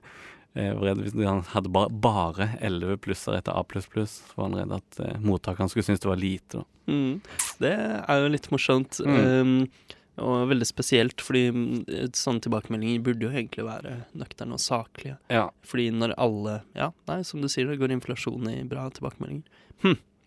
eh, 0.59 0.72
var 0.74 0.90
redd 0.90 1.04
hvis 1.04 1.16
han 1.22 1.44
hadde 1.52 1.70
bare, 1.74 1.92
bare 1.92 2.50
11 2.64 2.98
plusser 3.04 3.38
etter 3.38 3.56
A 3.56 3.62
så 3.64 4.34
var 4.34 4.48
han 4.48 4.59
redd 4.59 4.74
at 4.78 5.00
eh, 5.04 5.20
mottakeren 5.22 5.70
skulle 5.70 5.86
synes 5.86 6.02
det 6.02 6.11
var 6.11 6.20
lite. 6.20 6.64
Mm. 6.88 7.20
Det 7.62 7.74
er 7.74 8.22
jo 8.22 8.32
litt 8.32 8.50
morsomt. 8.54 9.00
Mm. 9.04 9.16
Um, 9.18 9.94
og 10.18 10.48
veldig 10.50 10.66
spesielt, 10.66 11.22
fordi 11.22 11.44
mm, 11.54 12.11
sånne 12.16 12.42
tilbakemeldinger 12.42 13.02
burde 13.06 13.28
jo 13.28 13.30
egentlig 13.30 13.66
være 13.68 13.92
nøkterne 14.18 14.56
og 14.56 14.62
saklige. 14.62 15.14
Ja. 15.30 15.44
Fordi 15.62 15.92
når 15.94 16.16
alle 16.18 16.56
Ja, 16.74 16.90
nei, 17.11 17.20
som 17.26 17.42
du 17.42 17.46
sier, 17.50 17.70
det 17.70 17.78
går 17.78 17.94
inflasjon 17.94 18.50
i 18.50 18.64
bra 18.66 18.88
tilbakemeldinger. 18.94 19.46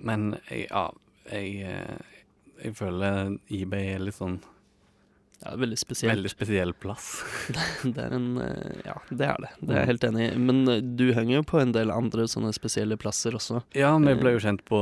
Men 0.07 0.31
ja, 0.47 0.85
jeg, 1.27 1.51
jeg, 1.59 1.99
jeg 2.63 2.77
føler 2.79 3.35
eBay 3.51 3.97
er 3.97 4.05
litt 4.07 4.17
sånn 4.17 4.39
Ja, 5.41 5.55
veldig 5.57 5.77
spesielt. 5.81 6.13
veldig 6.13 6.29
spesiell 6.31 6.73
plass. 6.77 7.23
Det 7.83 7.97
er 7.97 8.13
en 8.13 8.37
eh, 8.37 8.81
Ja, 8.85 8.93
det 9.09 9.25
er 9.25 9.37
det. 9.41 9.49
Det 9.61 9.69
er 9.69 9.71
Mm. 9.71 9.77
jeg 9.79 9.87
helt 9.91 10.03
enig 10.09 10.25
i. 10.27 10.37
Men 10.37 10.59
eh, 10.69 10.81
du 10.81 11.05
henger 11.17 11.35
jo 11.39 11.43
på 11.49 11.61
en 11.61 11.71
del 11.73 11.89
andre 11.91 12.27
sånne 12.29 12.51
spesielle 12.53 12.97
plasser 13.01 13.33
også. 13.37 13.63
Ja, 13.73 13.95
vi 13.97 14.13
ble 14.19 14.35
jo 14.35 14.41
kjent 14.43 14.61
på 14.69 14.77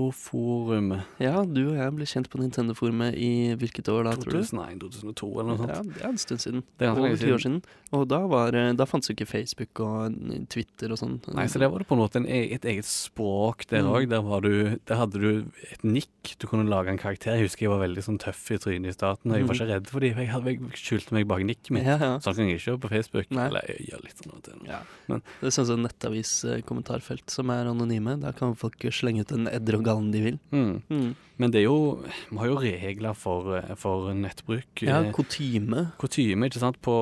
Nintendo-forumet. 0.00 1.04
Ja, 1.20 1.42
du 1.44 1.60
og 1.70 1.76
jeg 1.78 1.94
ble 1.96 2.06
kjent 2.08 2.30
på 2.32 2.40
Nintendo-forumet 2.40 3.16
i 3.20 3.30
hvilket 3.60 3.88
år 3.92 4.08
da, 4.08 4.14
tror 4.20 4.32
du? 4.36 4.40
2001-2002 4.40 5.28
eller 5.34 5.50
noe 5.50 5.60
sånt. 5.60 5.74
Ja, 5.74 5.82
det 5.84 6.04
er 6.04 6.08
en 6.12 6.20
stund 6.20 6.40
siden. 6.44 6.64
Det 6.80 6.88
er 6.88 6.96
Over 7.00 7.16
ti 7.20 7.30
år 7.34 7.42
siden. 7.44 7.60
Og 7.96 8.04
da, 8.10 8.20
var, 8.30 8.54
eh, 8.54 8.72
da 8.78 8.86
fantes 8.86 9.10
jo 9.10 9.16
ikke 9.16 9.26
Facebook 9.30 9.80
og 9.84 10.14
eh, 10.14 10.44
Twitter 10.52 10.92
og 10.94 11.00
sånn. 11.00 11.18
Nei, 11.34 11.46
så 11.50 11.58
det 11.62 11.70
var 11.72 11.82
det 11.82 11.88
på 11.90 11.96
en 11.98 12.02
måte 12.04 12.20
en, 12.20 12.26
e- 12.30 12.52
et 12.54 12.64
eget 12.64 12.88
språk 12.88 13.66
der 13.68 13.80
Mm. 13.90 14.08
Der, 14.10 14.76
der 14.86 14.96
hadde 14.96 15.18
du 15.20 15.44
et 15.72 15.82
nikk. 15.82 16.34
Du 16.38 16.46
kunne 16.46 16.68
lage 16.68 16.88
en 16.92 16.98
karakter. 17.00 17.34
Jeg 17.36 17.48
husker 17.48 17.64
jeg 17.66 17.70
var 17.72 17.80
veldig 17.82 18.02
sånn 18.04 18.18
tøff 18.22 18.50
i 18.54 18.58
trynet 18.60 18.92
i 18.92 18.94
starten. 18.94 19.32
Jeg 19.34 19.46
var 19.50 19.58
ikke 19.58 19.68
redd 19.74 19.86
for 19.92 20.00
dem. 20.06 20.16
Jeg, 20.22 20.28
hadde- 20.32 20.54
jeg 20.54 20.80
skjulte 20.80 21.12
meg 21.18 21.26
bak 21.28 21.42
nikket 21.44 21.70
mitt. 21.76 21.84
Mm. 21.84 21.90
Ja, 21.90 21.96
ja. 21.98 22.18
Sånn 22.24 22.34
kan 22.38 22.46
jeg 22.48 22.58
ikke 22.60 22.68
gjøre 22.70 22.82
på 22.86 22.90
Facebook. 22.94 23.30
Nei. 23.30 23.46
Eller 23.50 23.66
jeg 23.68 23.88
gjør 23.90 24.04
litt 24.04 24.22
sånn. 24.24 24.66
Ja. 24.66 24.80
Men- 25.08 25.22
det 25.40 25.46
er 25.50 25.56
sånn 25.58 25.66
som 25.66 25.82
nettavis-kommentarfelt 25.86 27.30
som 27.30 27.50
er 27.50 27.66
anonyme. 27.70 28.20
Der 28.20 28.32
kan 28.32 28.54
folk 28.54 28.78
slenge 28.90 29.20
ut 29.26 29.32
en 29.32 29.46
edder 29.48 29.76
og 29.78 29.84
gallen 29.84 30.10
de 30.12 30.20
vil. 30.22 30.38
Mm. 30.52 30.82
Mm. 30.90 31.14
Men 31.40 31.50
det 31.50 31.60
er 31.62 31.68
jo 31.70 32.04
Vi 32.30 32.36
har 32.36 32.46
jo 32.50 32.56
regler 32.60 33.14
for, 33.16 33.56
eh, 33.56 33.74
for 33.74 34.12
nettbruk. 34.12 34.82
Ja, 34.82 35.00
Eh, 35.00 35.10
kutyme. 35.12 35.92
kutyme, 35.98 36.44
ikke 36.50 36.58
sant, 36.60 36.80
på, 36.82 36.92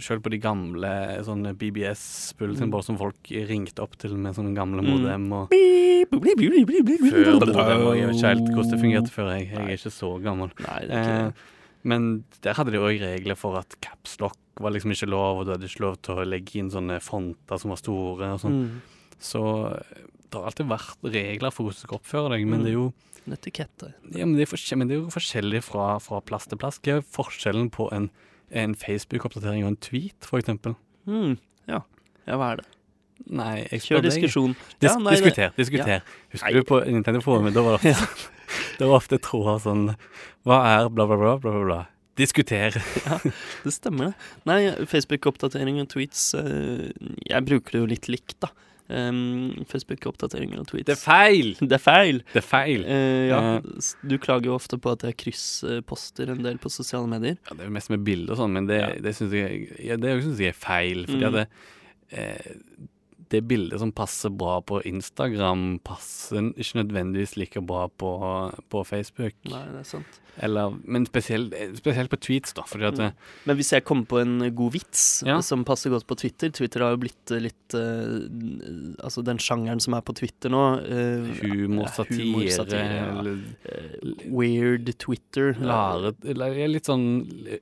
selv 0.00 0.22
på 0.22 0.30
de 0.30 0.38
gamle 0.38 1.18
sånne 1.24 1.52
BBS-bulletinboard 1.56 2.84
som 2.84 2.96
folk 2.96 3.16
ringte 3.24 3.80
opp 3.82 3.96
til 3.98 4.16
med 4.16 4.34
sånne 4.34 4.54
gamle 4.54 4.82
Mm. 4.82 4.88
modem. 5.02 5.32
Og 5.32 5.48
Før 5.50 6.20
før 6.20 7.38
modem, 7.40 7.86
og 7.86 7.96
jeg 7.96 8.06
vet 8.06 8.16
ikke 8.16 8.28
helt 8.28 8.48
hvordan 8.54 8.70
det 8.70 8.80
fungerte 8.80 9.10
før. 9.10 9.38
Jeg, 9.38 9.50
jeg 9.50 9.58
er 9.58 9.76
ikke 9.76 9.92
så 9.92 10.22
gammel. 10.22 10.50
Nei, 10.60 10.80
det 10.80 10.90
er 10.90 11.02
ikke 11.02 11.18
Eh, 11.18 11.24
det. 11.24 11.34
Men 11.88 12.08
der 12.44 12.56
hadde 12.58 12.74
de 12.74 12.80
òg 12.82 13.00
regler 13.00 13.38
for 13.38 13.56
at 13.60 13.74
capslock 13.84 14.36
var 14.60 14.74
liksom 14.74 14.92
ikke 14.94 15.08
lov, 15.08 15.40
og 15.40 15.46
du 15.48 15.52
hadde 15.54 15.68
ikke 15.70 15.84
lov 15.86 15.96
til 16.02 16.18
å 16.18 16.26
legge 16.28 16.58
inn 16.60 16.70
sånne 16.74 17.00
fonter 17.04 17.60
som 17.62 17.70
var 17.72 17.80
store 17.80 18.30
og 18.34 18.40
sånn. 18.42 18.56
Mm. 18.62 18.78
Så 19.22 19.42
eh, 19.72 20.06
det 20.28 20.36
har 20.36 20.48
alltid 20.50 20.68
vært 20.68 21.06
regler 21.14 21.54
for 21.54 21.64
hvordan 21.68 21.78
du 21.78 21.84
skal 21.86 21.98
oppføre 22.00 22.32
deg, 22.34 22.46
men 22.50 22.60
Mm. 22.60 22.64
det 22.66 22.72
er 22.72 22.78
jo 22.78 22.88
En. 23.28 23.92
Ja, 24.16 24.24
men 24.24 24.36
det 24.38 24.46
er, 24.48 24.76
men 24.80 24.88
det 24.88 24.96
er 24.96 25.00
jo 25.02 25.10
forskjellig 25.12 25.62
fra, 25.66 25.98
fra 26.00 26.20
plass 26.24 26.46
til 26.48 26.56
plass. 26.60 26.78
Hva 26.80 26.98
er 26.98 27.02
forskjellen 27.02 27.68
på 27.74 27.88
en, 27.92 28.10
en 28.50 28.74
Facebook-oppdatering 28.74 29.64
og 29.66 29.74
en 29.74 29.76
tweet, 29.84 30.16
for 30.24 30.38
eksempel? 30.40 30.74
Mm. 31.06 31.36
Ja. 31.68 31.82
ja, 32.26 32.36
hva 32.40 32.52
er 32.54 32.62
det? 32.62 32.66
Nei, 33.28 33.66
Kjør 33.82 34.00
diskusjon. 34.06 34.54
Dis 34.80 34.88
Ja, 34.92 34.96
nei, 35.02 35.12
diskuter. 35.18 35.50
diskuter, 35.58 35.88
Ja. 35.98 36.00
Husker 36.32 36.52
Nei. 36.52 36.60
du 36.60 36.64
på 36.64 36.78
Nintendo-forumet? 36.86 37.52
Da 37.56 37.62
var 37.66 37.78
det 37.82 37.92
det 38.78 38.86
var 38.88 38.96
ofte 39.00 39.18
tråder 39.22 39.58
sånn 39.64 39.86
Hva 40.48 40.58
er 40.74 40.88
bla, 40.90 41.06
bla, 41.06 41.16
bla, 41.20 41.36
bla, 41.38 41.52
bla, 41.52 41.64
bla. 41.66 41.80
Diskuter. 42.18 42.74
Det 43.62 43.70
stemmer, 43.70 44.10
det. 44.10 44.30
Nei, 44.48 44.60
Facebook-oppdatering 44.90 45.76
og 45.84 45.86
tweets 45.92 46.32
eh, 46.34 46.88
Jeg 47.30 47.44
bruker 47.46 47.76
det 47.76 47.82
jo 47.84 47.90
litt 47.92 48.08
likt, 48.10 48.34
da. 48.42 48.50
Um, 48.88 49.52
Facebook-oppdateringer 49.68 50.62
og 50.62 50.66
tweets. 50.70 50.86
Det 50.88 50.94
er 50.96 51.00
feil! 51.02 51.50
Det 51.70 51.76
er 51.76 51.82
feil! 51.84 52.22
Det 52.32 52.40
er 52.40 52.46
feil. 52.48 52.86
Uh, 52.88 53.24
ja, 53.28 53.40
du 54.08 54.16
klager 54.18 54.48
jo 54.50 54.56
ofte 54.56 54.78
på 54.80 54.94
at 54.96 55.04
jeg 55.04 55.18
kryssposter 55.20 56.32
en 56.32 56.40
del 56.46 56.56
på 56.62 56.72
sosiale 56.72 57.06
medier. 57.12 57.36
Ja, 57.46 57.54
det 57.54 57.66
er 57.66 57.68
jo 57.70 57.74
mest 57.76 57.92
med 57.92 58.02
bilder 58.08 58.32
og 58.34 58.40
sånn, 58.40 58.56
men 58.56 58.66
det, 58.70 58.80
Ja. 58.80 58.88
det 59.04 59.12
syns 59.18 59.36
jeg, 59.36 59.66
ja, 59.84 60.00
jeg 60.00 60.48
er 60.48 60.56
feil. 60.56 61.04
Fordi 61.06 61.20
Mm. 61.20 61.28
at 61.28 61.36
det, 61.36 61.46
eh, 62.18 62.56
det 63.30 63.42
bildet 63.48 63.80
som 63.80 63.92
passer 63.92 64.30
bra 64.30 64.60
på 64.64 64.80
Instagram, 64.88 65.80
passer 65.84 66.52
ikke 66.56 66.82
nødvendigvis 66.82 67.36
like 67.36 67.60
bra 67.66 67.88
på, 67.88 68.14
på 68.70 68.84
Facebook. 68.88 69.34
Nei, 69.50 69.64
det 69.74 69.80
er 69.84 69.90
sant. 69.96 70.20
Eller, 70.40 70.70
men 70.86 71.02
spesielt, 71.08 71.50
spesielt 71.80 72.10
på 72.12 72.16
tweets, 72.22 72.52
da. 72.54 72.62
At 72.62 72.94
Mm. 72.98 73.10
Men 73.48 73.56
hvis 73.58 73.72
jeg 73.74 73.82
kommer 73.84 74.06
på 74.06 74.20
en 74.22 74.54
god 74.54 74.72
vits 74.76 75.24
Ja. 75.26 75.40
som 75.42 75.64
passer 75.66 75.90
godt 75.90 76.06
på 76.06 76.14
Twitter 76.16 76.52
Twitter 76.54 76.84
har 76.84 76.92
jo 76.94 77.00
blitt 77.02 77.32
eh, 77.34 77.40
litt 77.42 77.74
uh, 77.74 78.94
Altså 79.02 79.24
den 79.26 79.40
sjangeren 79.42 79.80
som 79.82 79.96
er 79.98 80.04
på 80.06 80.14
Twitter 80.14 80.52
nå 80.52 80.60
Uh, 80.78 81.26
humor, 81.42 81.88
satire, 81.90 82.22
humor, 82.22 82.46
satire, 82.54 83.00
ja. 83.00 83.34
eh, 83.66 84.30
Weird 84.30 84.92
Twitter. 85.02 85.56
Lare, 85.58 86.12
eller 86.24 86.54
litt 86.70 86.86
sånn 86.86 87.08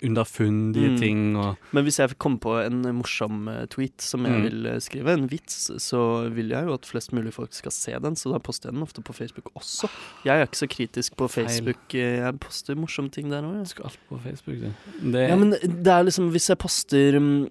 underfundige 0.04 0.92
Mm. 0.92 0.98
ting 1.00 1.22
og 1.40 1.56
Men 1.72 1.84
hvis 1.88 1.98
jeg 2.02 2.18
kommer 2.18 2.38
på 2.44 2.54
en 2.66 2.82
morsom 3.00 3.48
tweet 3.72 4.00
som 4.04 4.24
jeg 4.26 4.36
Mm. 4.36 4.42
vil 4.50 4.80
skrive, 4.84 5.08
en 5.16 5.26
vits, 5.28 5.55
så 5.80 6.00
vil 6.34 6.48
jeg 6.52 6.64
jo 6.68 6.74
at 6.76 6.86
flest 6.86 7.12
mulig 7.16 7.32
folk 7.32 7.52
skal 7.56 7.72
se 7.72 7.92
den, 8.02 8.14
så 8.16 8.32
da 8.32 8.38
poster 8.38 8.68
jeg 8.70 8.74
den 8.76 8.82
ofte 8.86 9.02
på 9.02 9.12
Facebook 9.16 9.50
også. 9.56 9.88
Jeg 10.24 10.38
er 10.40 10.46
ikke 10.46 10.60
så 10.62 10.68
kritisk 10.68 11.16
på 11.16 11.28
Facebook. 11.28 11.94
eh, 11.94 12.20
Jeg 12.20 12.38
poster 12.40 12.74
morsomme 12.76 13.10
ting 13.10 13.30
der 13.30 13.42
òg. 13.42 13.66
Skal 13.66 13.84
alt 13.90 13.98
på 14.08 14.18
Facebook, 14.22 14.56
det. 14.60 14.72
det 15.12 15.28
Ja, 15.28 15.36
men 15.36 15.50
det 15.52 15.86
er 15.86 16.02
liksom 16.04 16.30
Hvis 16.30 16.48
jeg 16.48 16.58
poster 16.58 17.18
mm, 17.18 17.48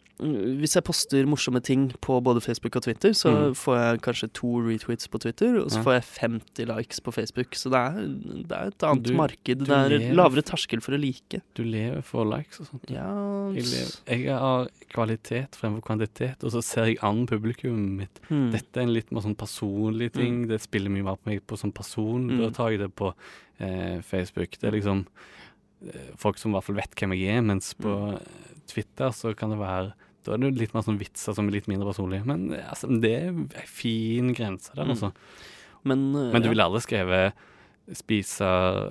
Hvis 0.62 0.76
jeg 0.76 0.84
poster 0.84 1.26
morsomme 1.26 1.60
ting 1.62 1.92
på 2.02 2.20
både 2.24 2.42
Facebook 2.42 2.76
og 2.76 2.84
Twitter, 2.84 3.12
så 3.14 3.30
Mm. 3.50 3.56
får 3.56 3.76
jeg 3.78 4.02
kanskje 4.02 4.30
to 4.34 4.48
retweets 4.64 5.08
på 5.12 5.20
Twitter, 5.20 5.60
og 5.62 5.70
så 5.72 5.82
får 5.84 5.92
jeg 5.94 6.04
50 6.22 6.66
likes 6.78 7.00
på 7.02 7.12
Facebook. 7.12 7.54
Så 7.56 7.70
det 7.70 7.80
er, 7.80 8.00
det 8.48 8.52
er 8.52 8.68
et 8.68 8.84
annet 8.84 9.04
Du- 9.08 9.14
marked. 9.14 9.58
du 9.60 9.66
Det 9.66 9.70
er 9.70 9.90
lever- 9.90 10.14
lavere 10.16 10.42
terskel 10.42 10.82
for 10.82 10.94
å 10.94 11.00
like. 11.00 11.42
du 11.56 11.64
lever 11.64 12.02
for 12.02 12.24
likes 12.26 12.60
og 12.62 12.68
sånt. 12.68 12.90
Ja 12.90 13.52
Jeg, 13.54 14.24
jeg 14.26 14.38
har 14.40 14.68
kvalitet 14.94 15.52
fremfor 15.56 15.82
kvantitet, 15.82 16.44
og 16.44 16.52
så 16.52 16.62
ser 16.64 16.86
jeg 16.86 16.98
an 17.04 17.26
publikummet 17.96 18.00
mitt. 18.00 18.22
Mm. 18.30 18.52
Dette 18.52 18.78
er 18.78 18.84
en 18.84 18.94
litt 18.94 19.12
mer 19.12 19.22
sånn 19.26 19.36
personlig 19.38 20.12
ting. 20.14 20.48
Det 20.48 20.62
spiller 20.62 20.90
mye 20.94 21.04
mer 21.04 21.16
på 21.18 21.30
meg 21.32 21.42
på 21.48 21.58
som 21.58 21.72
person. 21.72 22.28
Mm. 22.30 22.38
Da 22.44 22.50
tar 22.52 22.72
jeg 22.72 22.80
det 22.84 22.92
på 22.96 23.14
eh, 23.60 24.02
Facebook. 24.02 24.58
Det 24.60 24.68
er 24.70 24.76
liksom 24.78 25.06
eh, 25.88 26.12
folk 26.18 26.38
som 26.38 26.52
i 26.52 26.56
hvert 26.58 26.64
fall 26.70 26.76
vet 26.80 26.96
hvem 26.96 27.14
jeg 27.18 27.38
er, 27.38 27.42
mens 27.42 27.74
på 27.74 27.96
Mm. 27.96 28.16
eh, 28.16 28.62
Twitter 28.68 29.10
så 29.14 29.36
kan 29.38 29.50
det 29.52 29.60
være 29.60 29.94
da 30.26 30.34
er 30.34 30.38
det 30.42 30.58
litt 30.58 30.74
mer 30.74 30.82
sånn 30.82 30.98
vitser 30.98 31.36
som 31.38 31.48
er 31.48 31.54
litt 31.54 31.68
mindre 31.68 31.86
personlige. 31.92 32.26
Men 32.26 32.52
eh, 32.52 32.66
altså, 32.68 32.88
det 33.02 33.12
er 33.14 33.28
en 33.30 33.50
fin 33.68 34.34
grense 34.34 34.74
der, 34.74 34.86
Mm. 34.86 34.90
altså. 34.96 35.12
Men, 35.86 36.16
uh, 36.16 36.32
Men 36.34 36.42
du 36.42 36.50
ville 36.50 36.64
aldri 36.66 36.82
skrevet 36.82 37.34
spise, 37.94 38.48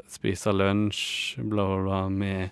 spise 0.08 0.52
lunsj, 0.54 1.36
bla, 1.42 1.64
bla, 1.66 1.82
bla, 1.82 2.08
med 2.08 2.50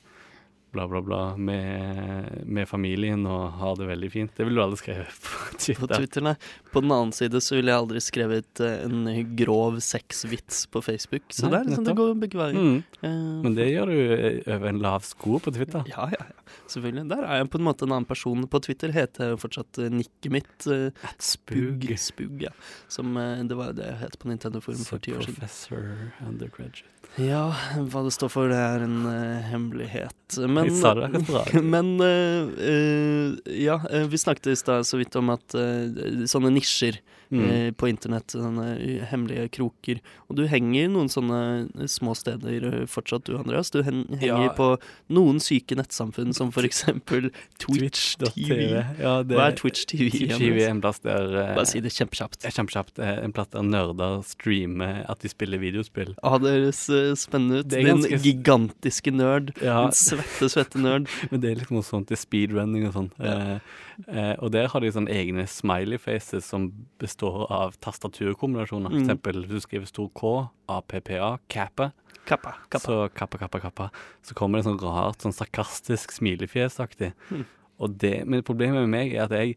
bla, 0.72 0.88
bla, 0.88 1.02
bla, 1.04 1.20
med, 1.36 2.42
med 2.46 2.68
familien 2.68 3.26
og 3.28 3.58
ha 3.60 3.72
det 3.76 3.86
veldig 3.90 4.08
fint. 4.12 4.32
Det 4.36 4.46
ville 4.46 4.56
du 4.56 4.64
aldri 4.64 4.80
skrevet 4.80 5.18
på 5.22 5.32
på 5.52 5.58
Twitter. 5.60 5.94
Twitter, 5.98 6.24
nei. 6.24 6.34
På 6.72 6.80
den 6.80 6.94
annen 6.94 7.12
side 7.12 7.40
så 7.44 7.58
ville 7.58 7.72
jeg 7.74 7.82
aldri 7.84 8.00
skrevet 8.00 8.62
eh, 8.64 8.84
en 8.86 9.34
grov 9.36 9.80
sexvits 9.84 10.64
på 10.72 10.82
Facebook. 10.84 11.26
Så 11.28 11.50
Nei, 11.50 11.60
det 11.60 11.72
liksom, 11.74 11.84
det 11.88 11.96
går 11.98 12.14
begge 12.22 12.40
veier. 12.40 12.56
Mm. 12.56 12.78
Uh, 13.02 13.42
Men 13.44 13.58
det 13.58 13.68
gjør 13.68 13.92
du 13.92 13.98
eh, 14.16 14.38
over 14.56 14.72
en 14.72 14.80
lav 14.84 15.04
sko 15.08 15.40
på 15.44 15.52
Twitter. 15.54 15.84
Ja, 15.92 16.08
ja, 16.14 16.24
ja. 16.30 16.56
Selvfølgelig. 16.72 17.06
Der 17.12 17.26
er 17.26 17.42
jeg 17.42 17.50
på 17.52 17.60
en 17.60 17.66
måte 17.68 17.86
en 17.88 17.94
annen 17.96 18.08
person. 18.08 18.46
På 18.48 18.60
Twitter 18.64 18.92
heter 18.96 19.32
jeg 19.32 19.42
fortsatt 19.44 19.82
nikket 19.92 20.32
mitt. 20.32 20.54
eh, 20.72 21.12
Spug. 21.22 21.84
Spug, 22.00 22.40
ja. 22.48 22.52
Som 22.92 23.16
uh, 23.20 23.38
det 23.44 23.58
var 23.60 23.76
det 23.76 23.88
jeg 23.90 24.00
het 24.06 24.18
på 24.20 24.32
Nintendo 24.32 24.64
Forum 24.64 24.84
for 24.88 25.02
ti 25.02 25.12
år 25.16 25.24
siden. 25.26 25.40
Professor 25.40 25.86
undergraduate. 26.24 26.91
Ja, 27.20 27.52
hva 27.92 28.02
det 28.06 28.14
står 28.16 28.30
for, 28.32 28.48
det 28.48 28.56
er 28.56 28.84
en 28.86 29.02
uh, 29.04 29.42
hemmelighet. 29.50 30.38
Men, 30.48 30.70
men 31.74 31.90
uh, 32.00 32.52
uh, 32.56 33.52
ja, 33.52 33.76
vi 34.08 34.20
snakket 34.20 34.54
i 34.54 34.56
stad 34.56 34.88
så 34.88 35.00
vidt 35.00 35.16
om 35.20 35.34
at 35.34 35.52
sånne 35.52 36.54
nisjer 36.54 37.02
Mm. 37.32 37.72
på 37.80 37.88
internett, 37.88 38.28
sånne 38.34 38.74
hemmelige 39.08 39.46
kroker. 39.56 40.00
Og 40.28 40.36
du 40.36 40.42
henger 40.50 40.90
noen 40.92 41.08
sånne 41.08 41.86
små 41.88 42.12
steder 42.12 42.82
fortsatt, 42.92 43.24
du 43.24 43.38
Andreas. 43.38 43.70
Du 43.72 43.78
hen 43.86 44.02
henger 44.20 44.50
Ja. 44.50 44.50
på 44.52 44.66
noen 45.08 45.40
syke 45.40 45.72
nettsamfunn, 45.78 46.34
som 46.36 46.50
for 46.52 46.60
eksempel 46.68 47.30
Twitch 47.56 48.18
TV. 48.20 48.84
Ja, 49.00 49.22
det, 49.22 49.38
Hva 49.38 49.46
er 49.48 49.56
Twitch 49.56 49.86
TV? 49.88 50.10
Twitch 50.12 50.36
TV 50.36 50.60
er 50.66 50.74
en 50.74 50.82
plass 50.84 51.00
der 51.00 51.54
Bare 51.56 51.64
si 51.64 51.80
det 51.80 51.94
kjempekjapt. 51.96 52.44
Kjempekjapt. 52.44 53.00
En 53.00 53.32
plass 53.32 53.48
der 53.48 53.64
nerder 53.64 54.20
streamer 54.28 55.00
at 55.08 55.24
de 55.24 55.32
spiller 55.32 55.56
videospill. 55.62 56.12
Ah, 56.22 56.36
deres 56.36 56.84
spennende 57.18 57.60
ut. 57.62 57.68
Din 57.72 57.86
ganske 57.88 58.18
gigantiske 58.24 59.12
nerd. 59.14 59.52
Ja, 59.62 59.84
En 59.88 59.92
svette, 59.96 60.48
svette 60.52 60.80
nerd. 60.80 61.08
men 61.30 61.40
det 61.42 61.50
er 61.52 61.60
litt 61.62 61.70
morsomt. 61.74 62.06
sånt 62.08 62.14
er 62.14 62.20
speedrunning 62.20 62.86
og 62.88 62.94
sånn. 62.96 63.10
Ja. 63.18 63.34
Eh, 63.34 63.58
eh, 64.08 64.34
og 64.42 64.52
der 64.54 64.68
har 64.72 64.80
de 64.84 64.92
sånne 64.94 65.12
egne 65.12 65.46
smiley 65.50 65.98
faces 66.00 66.46
som 66.48 66.70
består 67.02 67.46
av 67.52 67.74
tastaturkombinasjoner. 67.84 68.90
For 68.90 68.98
Mm. 68.98 69.02
eksempel 69.04 69.42
hvis 69.44 69.50
du 69.50 69.60
skriver 69.66 69.86
stor 69.86 70.08
K, 70.14 70.48
APPA, 70.68 71.38
kappa, 71.48 71.92
Kappa. 72.24 72.54
kappa. 72.70 72.78
så 72.78 73.08
kappa, 73.14 73.38
kappa, 73.38 73.58
kappa, 73.60 73.90
så 74.22 74.34
kommer 74.34 74.58
det 74.58 74.66
sånn 74.68 74.80
rart, 74.80 75.18
sånn 75.22 75.34
sarkastisk 75.34 76.12
smilefjesaktig. 76.12 77.12
Mm. 77.30 77.44
Og 77.80 77.98
det, 77.98 78.26
men 78.26 78.42
problemet 78.46 78.84
med 78.86 78.92
meg 78.94 79.14
er 79.14 79.24
at 79.24 79.30
jeg 79.34 79.56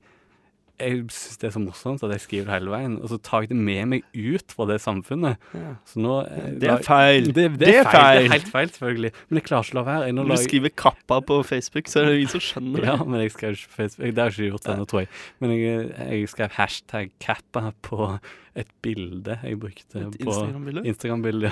jeg 0.79 0.97
syns 1.13 1.37
det 1.41 1.47
er 1.47 1.53
så 1.55 1.61
morsomt 1.63 2.03
at 2.03 2.11
jeg 2.15 2.21
skriver 2.25 2.45
det 2.49 2.53
hele 2.57 2.71
veien, 2.73 2.95
og 3.01 3.07
så 3.11 3.17
tar 3.23 3.45
jeg 3.45 3.49
det 3.53 3.57
med 3.57 3.85
meg 3.93 4.03
ut 4.15 4.55
fra 4.55 4.65
det 4.69 4.77
samfunnet. 4.83 5.37
Ja. 5.55 5.73
Så 5.87 6.01
nå 6.03 6.15
eh, 6.27 6.49
Det 6.61 6.69
er 6.73 6.83
feil. 6.83 7.29
Det, 7.31 7.45
det, 7.55 7.59
Det 7.61 7.75
er 7.79 7.87
feil. 7.87 7.93
feil. 7.95 8.17
Det 8.19 8.25
er 8.29 8.33
helt 8.35 8.51
feil, 8.51 8.71
selvfølgelig. 8.75 9.11
Men 9.29 9.39
jeg 9.39 9.45
klarer 9.47 9.63
ikke 9.69 9.75
å 9.75 9.79
la 9.79 9.85
være. 9.89 10.11
Når 10.17 10.31
du 10.31 10.35
skriver 10.43 10.73
'kappa' 10.75 11.19
på 11.29 11.37
Facebook, 11.47 11.87
så 11.87 12.01
er 12.01 12.05
det 12.09 12.15
ingen 12.19 12.33
som 12.35 12.43
skjønner 12.47 12.79
det. 12.81 12.89
Ja, 12.91 12.97
men 13.03 13.21
jeg 13.21 13.31
skrev 13.31 13.51
ikke 13.55 13.69
på 13.71 13.77
Facebook. 13.81 14.07
Det 14.15 14.17
har 14.23 14.29
jeg 14.29 14.37
ikke 14.39 14.51
gjort 14.57 14.69
ennå, 14.75 14.85
tror 14.91 14.99
jeg. 15.05 15.09
Men 15.39 15.55
jeg, 15.55 15.93
jeg 16.11 16.29
skrev 16.29 16.49
hashtag 16.59 17.11
kappa 17.19 17.71
på 17.81 18.19
et 18.55 18.67
bilde 18.81 19.39
jeg 19.43 19.59
brukte 19.59 19.99
Et 19.99 20.19
på 20.19 20.31
Instagram-bilde? 20.31 20.85
Instagram-bildet. 20.85 21.51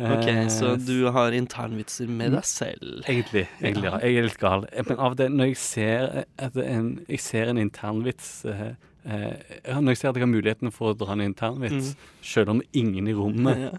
Ok, 0.00 0.26
Eh, 0.26 0.48
så 0.48 0.76
du 0.80 1.10
har 1.12 1.32
internvitser 1.36 2.08
med 2.08 2.32
deg 2.32 2.44
selv. 2.48 3.02
Egentlig, 3.06 3.46
egentlig 3.60 3.84
ja. 3.90 3.98
Jeg 4.00 4.16
er 4.16 4.22
litt 4.22 4.38
gal. 4.40 4.64
Eh, 4.72 4.82
Men 4.88 4.98
av 4.98 5.16
det, 5.16 5.28
når 5.30 5.46
jeg 5.52 5.56
ser, 5.56 6.24
en, 6.38 7.04
jeg 7.08 7.20
ser 7.20 7.48
en 7.52 7.58
internvits 7.58 8.44
eh, 8.46 8.72
eh, 9.04 9.36
Når 9.80 9.92
jeg 9.92 9.96
ser 10.00 10.08
at 10.08 10.16
jeg 10.16 10.24
har 10.24 10.32
muligheten 10.32 10.72
for 10.72 10.92
å 10.94 10.96
dra 10.98 11.12
en 11.12 11.20
internvits, 11.20 11.92
Mm. 11.92 11.96
selv 12.22 12.48
om 12.50 12.62
ingen 12.72 13.06
i 13.08 13.12
rommet, 13.12 13.58
Ja. 13.58 13.78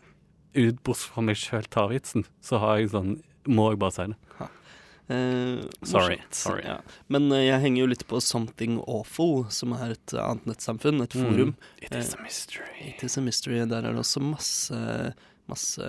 ut 0.56 0.84
bortsett 0.84 1.12
fra 1.14 1.22
meg 1.24 1.36
sjøl, 1.36 1.66
tar 1.68 1.90
vitsen, 1.90 2.26
så 2.42 2.60
har 2.60 2.78
jeg 2.78 2.92
sånn 2.92 3.22
Må 3.48 3.72
jeg 3.72 3.80
bare 3.80 3.92
si 3.92 4.06
det. 4.08 4.16
Eh, 5.10 5.60
Sorry, 5.84 6.22
sorry. 6.32 6.62
Ja. 6.64 6.78
Men 7.10 7.30
eh, 7.32 7.42
jeg 7.50 7.60
henger 7.60 7.82
jo 7.84 7.88
litt 7.92 8.06
på 8.08 8.22
Something 8.24 8.78
Awful, 8.88 9.50
som 9.52 9.74
er 9.74 9.92
et 9.98 10.14
annet 10.16 10.46
nettsamfunn, 10.46 11.02
et 11.04 11.10
Mm. 11.16 11.26
forum. 11.26 11.56
It 11.82 11.94
is 11.96 12.14
a 12.14 12.22
mystery. 12.24 12.94
It 12.96 13.04
is 13.04 13.18
a 13.18 13.22
mystery. 13.22 13.60
Der 13.66 13.80
er 13.84 13.92
det 13.92 14.00
også 14.00 14.22
masse 14.22 15.14
Masse 15.50 15.84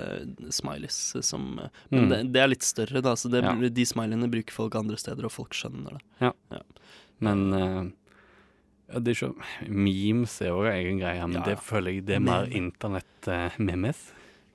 smileys 0.50 0.96
som 1.22 1.60
Men 1.90 2.06
Mm. 2.06 2.08
det, 2.10 2.32
det 2.32 2.40
er 2.42 2.48
litt 2.48 2.62
større, 2.66 3.00
da. 3.02 3.14
Så 3.14 3.30
det, 3.30 3.42
Ja. 3.44 3.54
de 3.54 3.84
smileyene 3.84 4.28
bruker 4.30 4.50
folk 4.52 4.74
andre 4.74 4.96
steder, 4.96 5.24
og 5.24 5.30
folk 5.32 5.50
skjønner 5.54 5.98
det. 6.20 6.32
Men 7.20 7.52
uh, 7.54 7.84
ja, 8.92 8.98
det 8.98 9.14
er 9.14 9.28
ikke 9.28 9.68
Memes 9.70 10.40
er 10.42 10.48
jo 10.50 10.64
en 10.66 10.72
egen 10.74 10.98
greie, 10.98 11.22
men 11.28 11.38
Ja, 11.40 11.44
det 11.44 11.58
føler 11.62 11.94
jeg 11.94 12.06
det 12.06 12.16
er 12.16 12.20
mer 12.20 12.46
Meme. 12.46 12.72
internett-memes. 12.72 14.10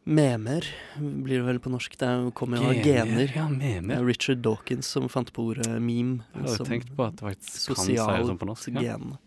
Memer 0.10 0.66
blir 0.98 1.38
det 1.40 1.46
vel 1.46 1.60
på 1.60 1.70
norsk. 1.70 1.96
Det 2.00 2.08
er 2.08 2.32
kommer 2.32 2.58
jo 2.58 2.70
av 2.72 2.84
gener. 2.84 3.32
Ja, 3.36 3.48
memer. 3.48 4.00
er 4.00 4.06
Richard 4.06 4.42
Dawkins 4.42 4.86
som 4.88 5.08
fant 5.08 5.32
på 5.32 5.52
ordet 5.52 5.68
meme. 5.80 6.24
Jeg 6.34 6.44
har 6.48 6.58
jo 6.58 6.66
tenkt 6.66 6.96
på 6.96 7.06
at 7.08 7.16
det 7.20 7.26
faktisk 7.38 7.76
kan 7.76 7.86
si 7.86 7.94
det 7.96 8.00
sånn 8.26 8.40
på 8.40 8.48
norsk. 8.50 8.72
Ja. 8.74 8.98
gen. 8.98 9.18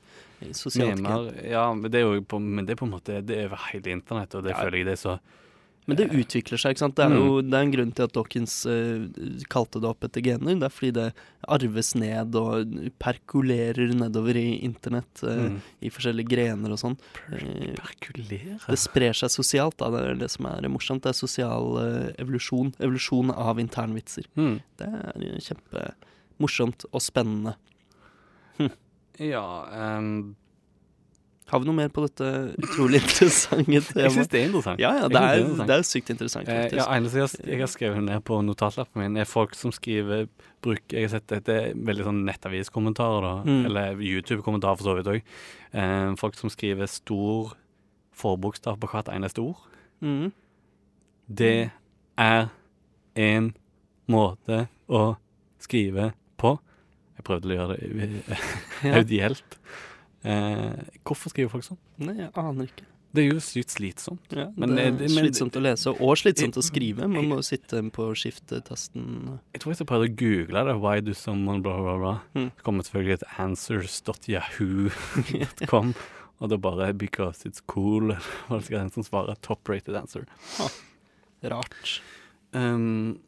Sosialt 0.52 0.98
gen. 0.98 1.48
Ja, 1.48 1.72
men 1.72 1.88
det 1.90 2.00
er 2.00 2.08
jo 2.16 2.20
på, 2.26 2.40
men 2.42 2.66
det 2.66 2.72
er 2.74 2.80
på 2.80 2.86
en 2.88 2.92
måte 2.98 3.24
Det 3.24 3.36
er 3.38 3.46
over 3.46 3.60
hele 3.70 3.92
internett, 3.94 4.34
og 4.34 4.42
det 4.42 4.50
Ja. 4.56 4.58
føler 4.64 4.76
jeg 4.78 4.84
det 4.86 4.92
er 4.98 5.02
så 5.08 5.20
Men 5.90 5.98
det 5.98 6.04
utvikler 6.14 6.60
seg, 6.62 6.76
ikke 6.76 6.82
sant. 6.84 6.94
Det 6.94 7.02
er 7.02 7.10
Mm. 7.10 7.16
jo 7.18 7.40
det 7.42 7.56
er 7.58 7.64
en 7.66 7.72
grunn 7.72 7.92
til 7.92 8.04
at 8.06 8.12
Dawkins 8.14 8.52
uh, 8.70 9.02
kalte 9.50 9.80
det 9.82 9.88
opp 9.88 10.04
etter 10.06 10.22
gener. 10.22 10.54
Det 10.60 10.68
er 10.68 10.74
fordi 10.76 10.92
det 10.94 11.06
arves 11.50 11.88
ned 11.98 12.36
og 12.38 12.76
perkulerer 13.02 13.90
nedover 13.98 14.38
i 14.38 14.60
internett 14.62 15.24
uh, 15.26 15.50
mm. 15.50 15.56
i 15.82 15.90
forskjellige 15.90 16.30
grener 16.30 16.70
og 16.70 16.78
sånn. 16.78 16.94
Perkulerer? 17.26 17.80
Perkulere. 17.82 18.58
Det 18.68 18.78
sprer 18.78 19.18
seg 19.18 19.34
sosialt, 19.34 19.76
da. 19.82 19.90
Det 19.90 20.04
er 20.06 20.22
det 20.22 20.30
som 20.30 20.46
er 20.52 20.68
morsomt. 20.70 21.02
Det 21.02 21.10
er 21.10 21.18
sosial 21.18 21.74
uh, 21.74 22.12
evolusjon. 22.22 22.70
Evolusjon 22.78 23.34
av 23.34 23.58
internvitser. 23.58 24.30
Mm. 24.38 24.60
Det 24.78 24.86
er 24.86 25.42
kjempemorsomt 25.50 26.86
og 26.92 27.02
spennende. 27.02 27.56
Ja 29.20 29.42
ehm, 29.74 30.34
Har 31.52 31.60
vi 31.60 31.68
noe 31.68 31.76
mer 31.76 31.90
på 31.92 32.00
dette 32.06 32.28
utrolig 32.56 33.00
interessante 33.02 33.66
temaet? 33.68 33.98
Jeg 34.00 34.12
syns 34.14 34.30
det 34.32 34.38
er 34.38 34.46
interessant. 34.48 34.80
Ja, 34.80 34.92
ja, 35.02 35.08
det 35.12 35.20
er, 35.20 35.42
det 35.68 35.74
er 35.74 35.84
sykt 35.84 36.12
interessant, 36.14 36.48
Eh, 36.48 36.72
ja, 36.72 36.86
eneste 36.96 37.20
jeg, 37.20 37.32
jeg 37.44 37.60
har 37.60 37.68
skrevet 37.68 38.06
ned 38.06 38.24
på 38.24 38.38
notatlappen 38.46 39.02
min, 39.02 39.18
er 39.20 39.28
folk 39.28 39.52
som 39.58 39.74
skriver 39.74 40.24
bruk, 40.64 40.80
Jeg 40.88 41.04
har 41.04 41.12
sett 41.18 41.28
dette 41.28 41.58
veldig 41.76 42.06
sånn 42.06 42.22
nettaviskommentarer, 42.24 43.26
da. 43.26 43.34
Mm. 43.44 43.66
Eller 43.68 44.00
YouTube-kommentarer 44.00 44.80
for 44.80 44.88
så 44.88 44.96
vidt 44.96 45.12
òg. 45.12 45.36
Eh, 45.76 46.08
folk 46.22 46.40
som 46.40 46.52
skriver 46.52 46.88
stor 46.88 47.52
forbokstav 48.16 48.80
på 48.80 48.88
hvert 48.88 49.12
eneste 49.12 49.44
ord. 49.44 49.60
Mm. 50.00 50.32
Det 51.28 51.70
er 52.16 52.48
en 53.28 53.52
måte 54.10 54.66
å 54.88 55.04
skrive 55.62 56.12
på. 56.40 56.56
Jeg 57.18 57.28
prøvde 57.28 57.52
å 57.52 57.56
gjøre 57.58 57.76
det 57.76 58.38
audielt. 58.96 59.58
Eh, 60.24 60.72
hvorfor 61.04 61.28
skriver 61.32 61.50
folk 61.50 61.64
sånn? 61.66 61.78
Nei, 61.98 62.14
jeg 62.20 62.30
aner 62.38 62.64
ikke. 62.70 62.84
Det 63.12 63.20
er 63.26 63.32
jo 63.34 63.40
sykt 63.44 63.70
slitsomt. 63.74 64.30
Ja, 64.32 64.46
Men 64.56 64.74
det 64.74 64.84
er 64.86 64.92
men- 64.92 65.08
slitsomt 65.10 65.52
å 65.52 65.60
lese, 65.60 65.86
og 65.92 66.16
slitsomt 66.16 66.56
å 66.56 66.62
skrive. 66.64 67.06
Man 67.08 67.28
må 67.28 67.42
sitte 67.44 67.82
på 67.92 68.14
skiftetasten. 68.16 69.38
Jeg 69.52 69.60
tror 69.60 69.70
jeg 69.70 69.76
skal 69.76 69.86
prøve 69.90 70.08
å 70.08 70.16
google 70.16 70.64
det. 70.64 70.80
Why 70.80 71.00
do 71.00 71.12
someone 71.12 71.60
bla, 71.62 71.76
bla, 71.76 71.96
bla. 71.98 72.20
Mm. 72.34 72.50
Det 72.56 72.62
kommer 72.64 72.82
selvfølgelig 72.82 73.12
et 73.20 73.24
answers.yahoo.com. 73.38 75.94
og 76.42 76.52
er 76.52 76.56
bare 76.56 76.92
'because 76.92 77.44
it's 77.44 77.60
cool'. 77.60 78.16
Hva 78.48 78.62
skal 78.62 78.78
den 78.78 78.90
som 78.90 79.02
svarer 79.02 79.34
'top 79.42 79.68
rated 79.68 79.94
answer'. 79.94 80.26
Rart. 81.44 82.00
Um, 82.54 83.18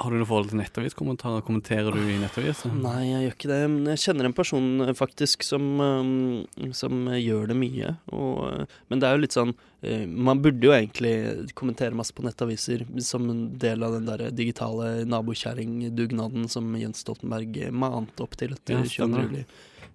har 0.00 0.10
du 0.12 0.16
noe 0.16 0.28
forhold 0.28 0.48
til 0.50 0.58
nettaviskommentarer? 0.60 1.42
Kommenterer 1.44 1.92
du 1.92 2.00
i 2.08 2.16
nettaviser? 2.20 2.72
Nei, 2.72 3.02
jeg 3.04 3.24
gjør 3.26 3.34
ikke 3.36 3.50
det. 3.50 3.58
Men 3.72 3.90
jeg 3.92 4.00
kjenner 4.04 4.28
en 4.30 4.36
person 4.36 4.68
eh, 4.86 4.92
faktisk 4.96 5.44
som, 5.44 5.66
um, 5.80 6.70
som 6.76 7.02
gjør 7.12 7.50
det 7.52 7.56
mye. 7.60 7.92
Og, 8.16 8.38
eh, 8.48 8.78
men 8.88 9.02
det 9.02 9.08
er 9.10 9.18
jo 9.18 9.22
litt 9.26 9.36
sånn 9.36 9.52
eh, 9.84 10.06
Man 10.08 10.40
burde 10.44 10.64
jo 10.70 10.72
egentlig 10.76 11.12
kommentere 11.58 11.96
masse 11.98 12.16
på 12.16 12.24
nettaviser 12.24 12.86
som 13.04 13.28
en 13.32 13.42
del 13.60 13.84
av 13.84 13.98
den 13.98 14.08
der 14.08 14.30
digitale 14.32 15.04
nabokjerringdugnaden 15.08 16.48
som 16.48 16.72
Jens 16.80 17.04
Stoltenberg 17.04 17.60
mante 17.72 18.24
opp 18.24 18.38
til 18.40 18.56
etter 18.56 18.80
Ja, 18.80 18.86
22. 18.86 18.94
stemmer. 18.96 19.28
juli. 19.28 19.44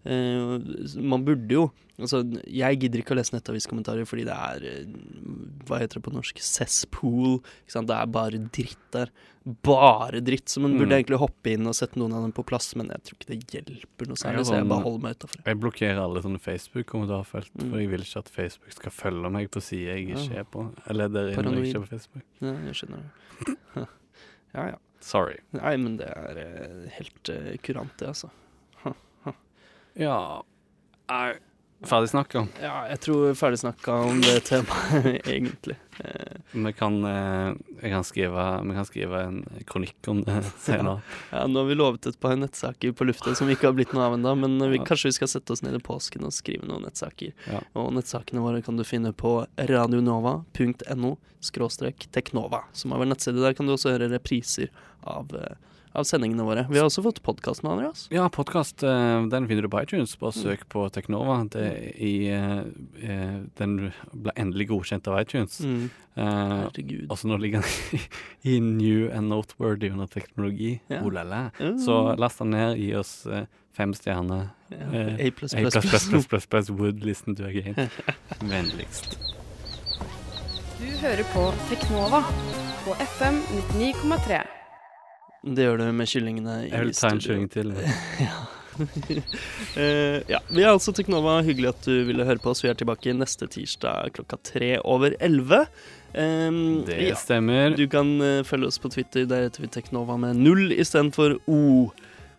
Eh, 0.05 0.99
man 1.01 1.23
burde 1.25 1.49
jo 1.49 1.71
Altså, 1.95 2.19
jeg 2.51 2.75
gidder 2.81 2.99
ikke 2.99 3.13
å 3.13 3.15
lese 3.15 3.31
nettaviskommentarer 3.31 4.03
fordi 4.05 4.25
det 4.27 4.33
er 4.35 4.65
eh, 4.67 4.89
Hva 5.65 5.77
heter 5.79 5.97
det 6.01 6.03
på 6.03 6.11
norsk? 6.13 6.41
Cesspool. 6.43 7.37
Det 7.71 7.95
er 7.95 8.09
bare 8.11 8.41
dritt 8.51 8.83
der. 8.91 9.09
Bare 9.63 10.19
dritt. 10.21 10.49
Så 10.51 10.59
man 10.61 10.75
burde 10.75 10.91
Mm. 10.91 10.97
egentlig 10.99 11.19
hoppe 11.21 11.53
inn 11.55 11.65
og 11.71 11.73
sette 11.73 11.95
noen 11.97 12.13
av 12.13 12.21
dem 12.25 12.33
på 12.35 12.43
plass, 12.45 12.75
men 12.75 12.91
jeg 12.91 13.01
tror 13.07 13.15
ikke 13.17 13.31
det 13.31 13.39
hjelper 13.55 14.07
noe 14.11 14.19
særlig, 14.19 14.43
så 14.45 14.57
jeg 14.59 14.67
bare 14.67 14.83
holder 14.83 15.01
meg 15.07 15.15
utafor. 15.15 15.41
Jeg 15.47 15.59
blokkerer 15.63 16.03
alle 16.03 16.21
sånne 16.27 16.41
Facebook-kommentarfelt, 16.43 17.51
Mm. 17.55 17.69
for 17.71 17.79
jeg 17.79 17.89
vil 17.95 18.01
ikke 18.01 18.19
at 18.19 18.29
Facebook 18.29 18.71
skal 18.75 18.91
følge 18.91 19.31
meg 19.31 19.49
på 19.51 19.61
sider 19.61 19.95
jeg 19.95 20.09
ikke 20.17 20.37
er 20.37 20.43
på. 20.43 20.67
Eller 20.89 21.07
der 21.07 21.31
inne 21.31 21.55
jeg 21.63 21.71
ikke 21.71 21.81
er 21.81 21.85
på 21.87 21.93
Facebook. 21.95 22.23
Ja, 22.41 22.53
jeg 22.67 22.73
skjønner 22.75 22.99
det. 23.45 23.87
Ja 24.55 24.67
ja. 24.67 24.75
Sorry. 24.99 25.37
Nei, 25.53 25.75
men 25.77 25.97
det 25.97 26.07
er 26.07 26.37
eh, 26.37 26.89
helt 26.97 27.29
uh, 27.29 27.55
kurant, 27.61 27.95
det, 27.99 28.07
altså. 28.07 28.29
Ja 29.95 30.43
er 31.11 31.37
Ferdig 31.85 32.07
snakka. 32.09 32.47
Ja, 32.63 32.85
jeg 32.89 32.97
tror 33.03 33.25
er 33.29 33.35
ferdig 33.37 33.59
snakka 33.61 33.93
om 34.07 34.21
det 34.23 34.39
temaet, 34.47 35.19
egentlig. 35.35 35.75
Eh, 35.99 36.37
Vi 36.55 36.71
kan, 36.73 36.95
eh, 37.05 37.53
kan 37.83 38.05
skrive, 38.07 38.45
vi 38.65 38.73
kan 38.73 38.87
skrive 38.87 39.19
en 39.27 39.35
kronikk 39.69 40.07
om 40.09 40.23
det 40.25 40.39
senere. 40.65 41.03
Ja, 41.29 41.43
Nå 41.51 41.59
har 41.61 41.67
vi 41.69 41.75
lovet 41.77 42.07
et 42.09 42.17
par 42.23 42.39
nettsaker 42.39 42.95
på 42.95 43.05
lufta 43.05 43.35
som 43.37 43.51
ikke 43.53 43.67
har 43.67 43.75
blitt 43.77 43.93
noe 43.93 44.07
av 44.07 44.15
ennå, 44.17 44.33
men 44.39 44.55
eh, 44.65 44.71
vi, 44.71 44.79
Ja. 44.79 44.87
kanskje 44.87 45.11
vi 45.11 45.17
skal 45.19 45.29
sette 45.35 45.53
oss 45.53 45.61
ned 45.67 45.75
i 45.77 45.83
påsken 45.83 46.25
og 46.25 46.33
skrive 46.33 46.65
noen 46.65 46.87
nettsaker. 46.87 47.35
Ja. 47.51 47.61
Og 47.77 47.91
nettsakene 47.99 48.41
våre 48.41 48.63
kan 48.65 48.79
du 48.79 48.85
finne 48.87 49.11
på 49.13 49.35
radionova.no 49.59 51.17
skråstrek 51.45 52.07
teknova, 52.15 52.63
som 52.73 52.95
er 52.95 53.03
vår 53.03 53.11
nettside. 53.13 53.43
Der 53.43 53.53
kan 53.53 53.67
du 53.69 53.75
også 53.75 53.93
høre 53.93 54.09
repriser 54.15 54.71
av, 55.05 55.29
eh, 55.37 55.53
av 55.95 56.03
sendingene 56.07 56.43
våre. 56.45 56.65
Vi 56.69 56.77
har 56.79 56.85
også 56.89 57.03
fått 57.05 57.21
podkast 57.25 57.63
med 57.63 57.71
Andreas. 57.75 58.05
Ja, 58.13 58.27
podkast 58.29 58.83
den 58.83 59.47
finner 59.49 59.65
du 59.65 59.69
på 59.71 59.81
iTunes. 59.83 60.15
Bare 60.19 60.35
søk 60.35 60.65
på 60.71 60.85
Teknova. 60.93 61.37
Det 61.51 61.65
i, 61.97 62.27
eh, 62.29 62.59
eh, 63.01 63.37
den 63.59 63.75
ble 64.11 64.33
endelig 64.35 64.67
godkjent 64.71 65.07
av 65.11 65.19
iTunes. 65.21 65.59
Mm. 65.63 65.89
Eh, 66.15 66.23
Herregud. 66.23 67.07
og 67.11 67.17
så 67.19 67.27
nå 67.27 67.37
ligger 67.41 67.61
den 67.63 67.99
i 68.53 68.59
new 68.59 69.09
and 69.11 69.29
noteworthy 69.29 69.89
under 69.91 70.07
teknologi. 70.07 70.79
Ja. 70.87 71.01
Oh 71.03 71.11
la 71.11 71.23
la. 71.23 71.49
Mm. 71.59 71.77
Så 71.79 72.15
last 72.19 72.39
den 72.39 72.51
ned, 72.55 72.77
gi 72.79 72.93
oss 72.95 73.25
eh, 73.25 73.45
fem 73.75 73.93
stjerner. 73.93 74.49
Eh, 74.71 75.27
A 75.27 75.31
pluss 75.31 75.53
pluss, 75.53 75.73
pluss 75.73 75.73
plus 75.73 75.73
plus 75.73 75.89
pluss. 75.91 76.09
plus 76.09 76.27
plus 76.27 76.45
plus 76.47 76.69
would 76.69 77.03
listen 77.03 77.35
to 77.35 77.45
again. 77.45 77.75
Vennligst. 78.39 79.17
Du 80.79 80.85
hører 81.01 81.23
på 81.33 81.47
Teknova 81.69 82.23
på 82.85 82.93
FM 82.99 83.41
99,3. 83.79 84.43
Det 85.45 85.65
gjør 85.67 85.77
du 85.83 85.87
med 85.93 86.09
kyllingene 86.09 86.59
i 86.65 86.69
Jeg 86.71 86.87
vil 86.87 86.93
ta 86.97 87.13
en 87.13 87.21
kylling 87.21 87.49
til. 87.53 87.75
Eh, 89.75 90.21
ja, 90.27 90.39
Vi 90.47 90.63
er 90.63 90.71
altså 90.71 90.93
Teknova. 90.95 91.41
Hyggelig 91.45 91.71
at 91.73 91.87
du 91.87 92.05
ville 92.07 92.25
høre 92.27 92.41
på 92.41 92.51
oss. 92.53 92.63
Vi 92.63 92.69
er 92.71 92.77
tilbake 92.79 93.13
neste 93.15 93.47
tirsdag 93.51 94.13
klokka 94.15 94.39
tre 94.43 94.75
over 94.83 95.17
elleve. 95.23 95.65
Um, 96.15 96.85
Det 96.87 97.09
ja, 97.09 97.15
stemmer. 97.19 97.75
du 97.75 97.87
kan 97.91 98.07
uh, 98.21 98.43
følge 98.47 98.67
oss 98.71 98.79
på 98.79 98.91
Twitter. 98.93 99.25
Der 99.27 99.47
heter 99.47 99.65
vi 99.65 99.71
Teknova 99.71 100.15
med 100.19 100.39
null 100.39 100.71
istedenfor 100.71 101.37
O. 101.45 101.91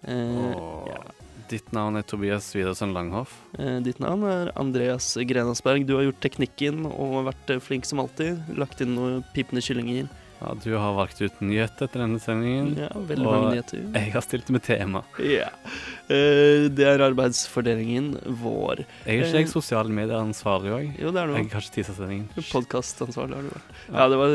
Uh, 0.07 0.57
oh, 0.57 0.89
ja. 0.89 1.03
ditt 1.51 1.73
navn 1.77 1.97
er 2.01 2.07
Tobias 2.09 2.49
Widersen 2.57 2.95
Langhoff. 2.97 3.37
Eh, 3.59 3.81
ditt 3.85 4.01
navn 4.01 4.25
er 4.25 4.53
Andreas 4.57 5.13
Grenasberg. 5.29 5.85
Du 5.87 5.97
har 5.99 6.07
gjort 6.09 6.23
teknikken 6.25 6.87
og 6.89 7.27
vært 7.29 7.57
flink 7.65 7.85
som 7.89 8.01
alltid. 8.01 8.41
Lagt 8.57 8.81
inn 8.81 8.97
noen 8.97 9.25
pipende 9.35 9.65
kyllinger. 9.65 10.09
Ja, 10.41 10.53
du 10.62 10.74
har 10.76 10.93
valgt 10.99 11.20
ut 11.24 11.39
nyhet 11.41 11.78
etter 11.80 12.03
denne 12.03 12.18
sendingen. 12.20 12.74
Ja, 12.76 12.89
veldig 12.95 13.24
Og 13.24 13.32
mange 13.32 13.53
nyheter. 13.55 13.80
Jeg 13.97 14.12
har 14.12 14.24
stilt 14.26 14.51
med 14.53 14.62
tema. 14.66 15.01
Ja. 15.24 15.47
Eh, 16.12 16.66
det 16.76 16.84
er 16.84 17.01
arbeidsfordelingen 17.07 18.11
vår. 18.43 18.82
Jeg 19.07 19.20
er 19.22 19.24
ikke 19.30 19.41
jeg 19.41 19.49
sosiale 19.51 19.89
medier-ansvarlig 19.97 20.74
òg. 20.76 20.91
Jo, 21.01 21.11
det 21.14 21.22
er 21.22 21.32
Jeg 21.32 21.47
noe. 21.47 21.53
har 21.55 21.64
ikke 21.64 21.74
tisa 21.78 21.95
sendingen. 21.97 22.28
Podkastansvarlig 22.53 23.39
har 23.39 23.47
du 23.47 23.53
vært. 23.55 23.70
Ja. 23.89 23.95
Ja, 23.97 24.09
det 24.12 24.18
var 24.20 24.34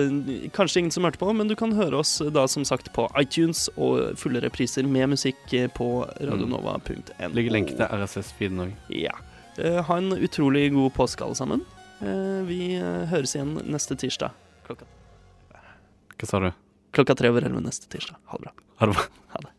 kanskje 0.58 0.78
ingen 0.82 0.92
som 0.96 1.04
hørte 1.06 1.22
på, 1.22 1.30
men 1.38 1.48
du 1.48 1.56
kan 1.56 1.72
høre 1.78 2.00
oss 2.02 2.18
da 2.34 2.48
som 2.48 2.66
sagt 2.66 2.90
på 2.94 3.06
iTunes 3.22 3.68
og 3.78 4.18
fulle 4.18 4.42
repriser 4.42 4.84
med 4.90 5.10
musikk 5.14 5.54
eh, 5.54 5.68
på 5.70 5.92
radionova.no. 6.18 7.30
Ligger 7.38 7.52
lenke 7.60 7.78
til 7.78 7.86
RSS-feeden 7.86 8.66
òg. 8.66 8.74
Ja. 8.90 9.14
Eh, 9.62 9.82
ha 9.86 9.98
en 10.02 10.14
utrolig 10.18 10.72
god 10.74 10.94
påske, 10.98 11.22
alle 11.24 11.36
sammen. 11.38 11.62
Eh, 12.02 12.42
vi 12.50 12.74
eh, 12.80 13.06
høres 13.12 13.36
igjen 13.38 13.60
neste 13.70 13.94
tirsdag. 14.02 14.32
Klokka, 14.66 14.86
hva 16.22 16.28
sa 16.30 16.40
du? 16.40 16.52
Klokka 16.94 17.16
tre 17.18 17.32
over 17.34 17.42
elleve 17.48 17.64
neste 17.66 17.90
tirsdag. 17.90 18.20
Ha 18.30 18.38
det 18.38 18.46
bra. 18.46 18.54
Ha 18.78 18.86
det. 18.92 18.98
Ha 19.34 19.40
det. 19.48 19.52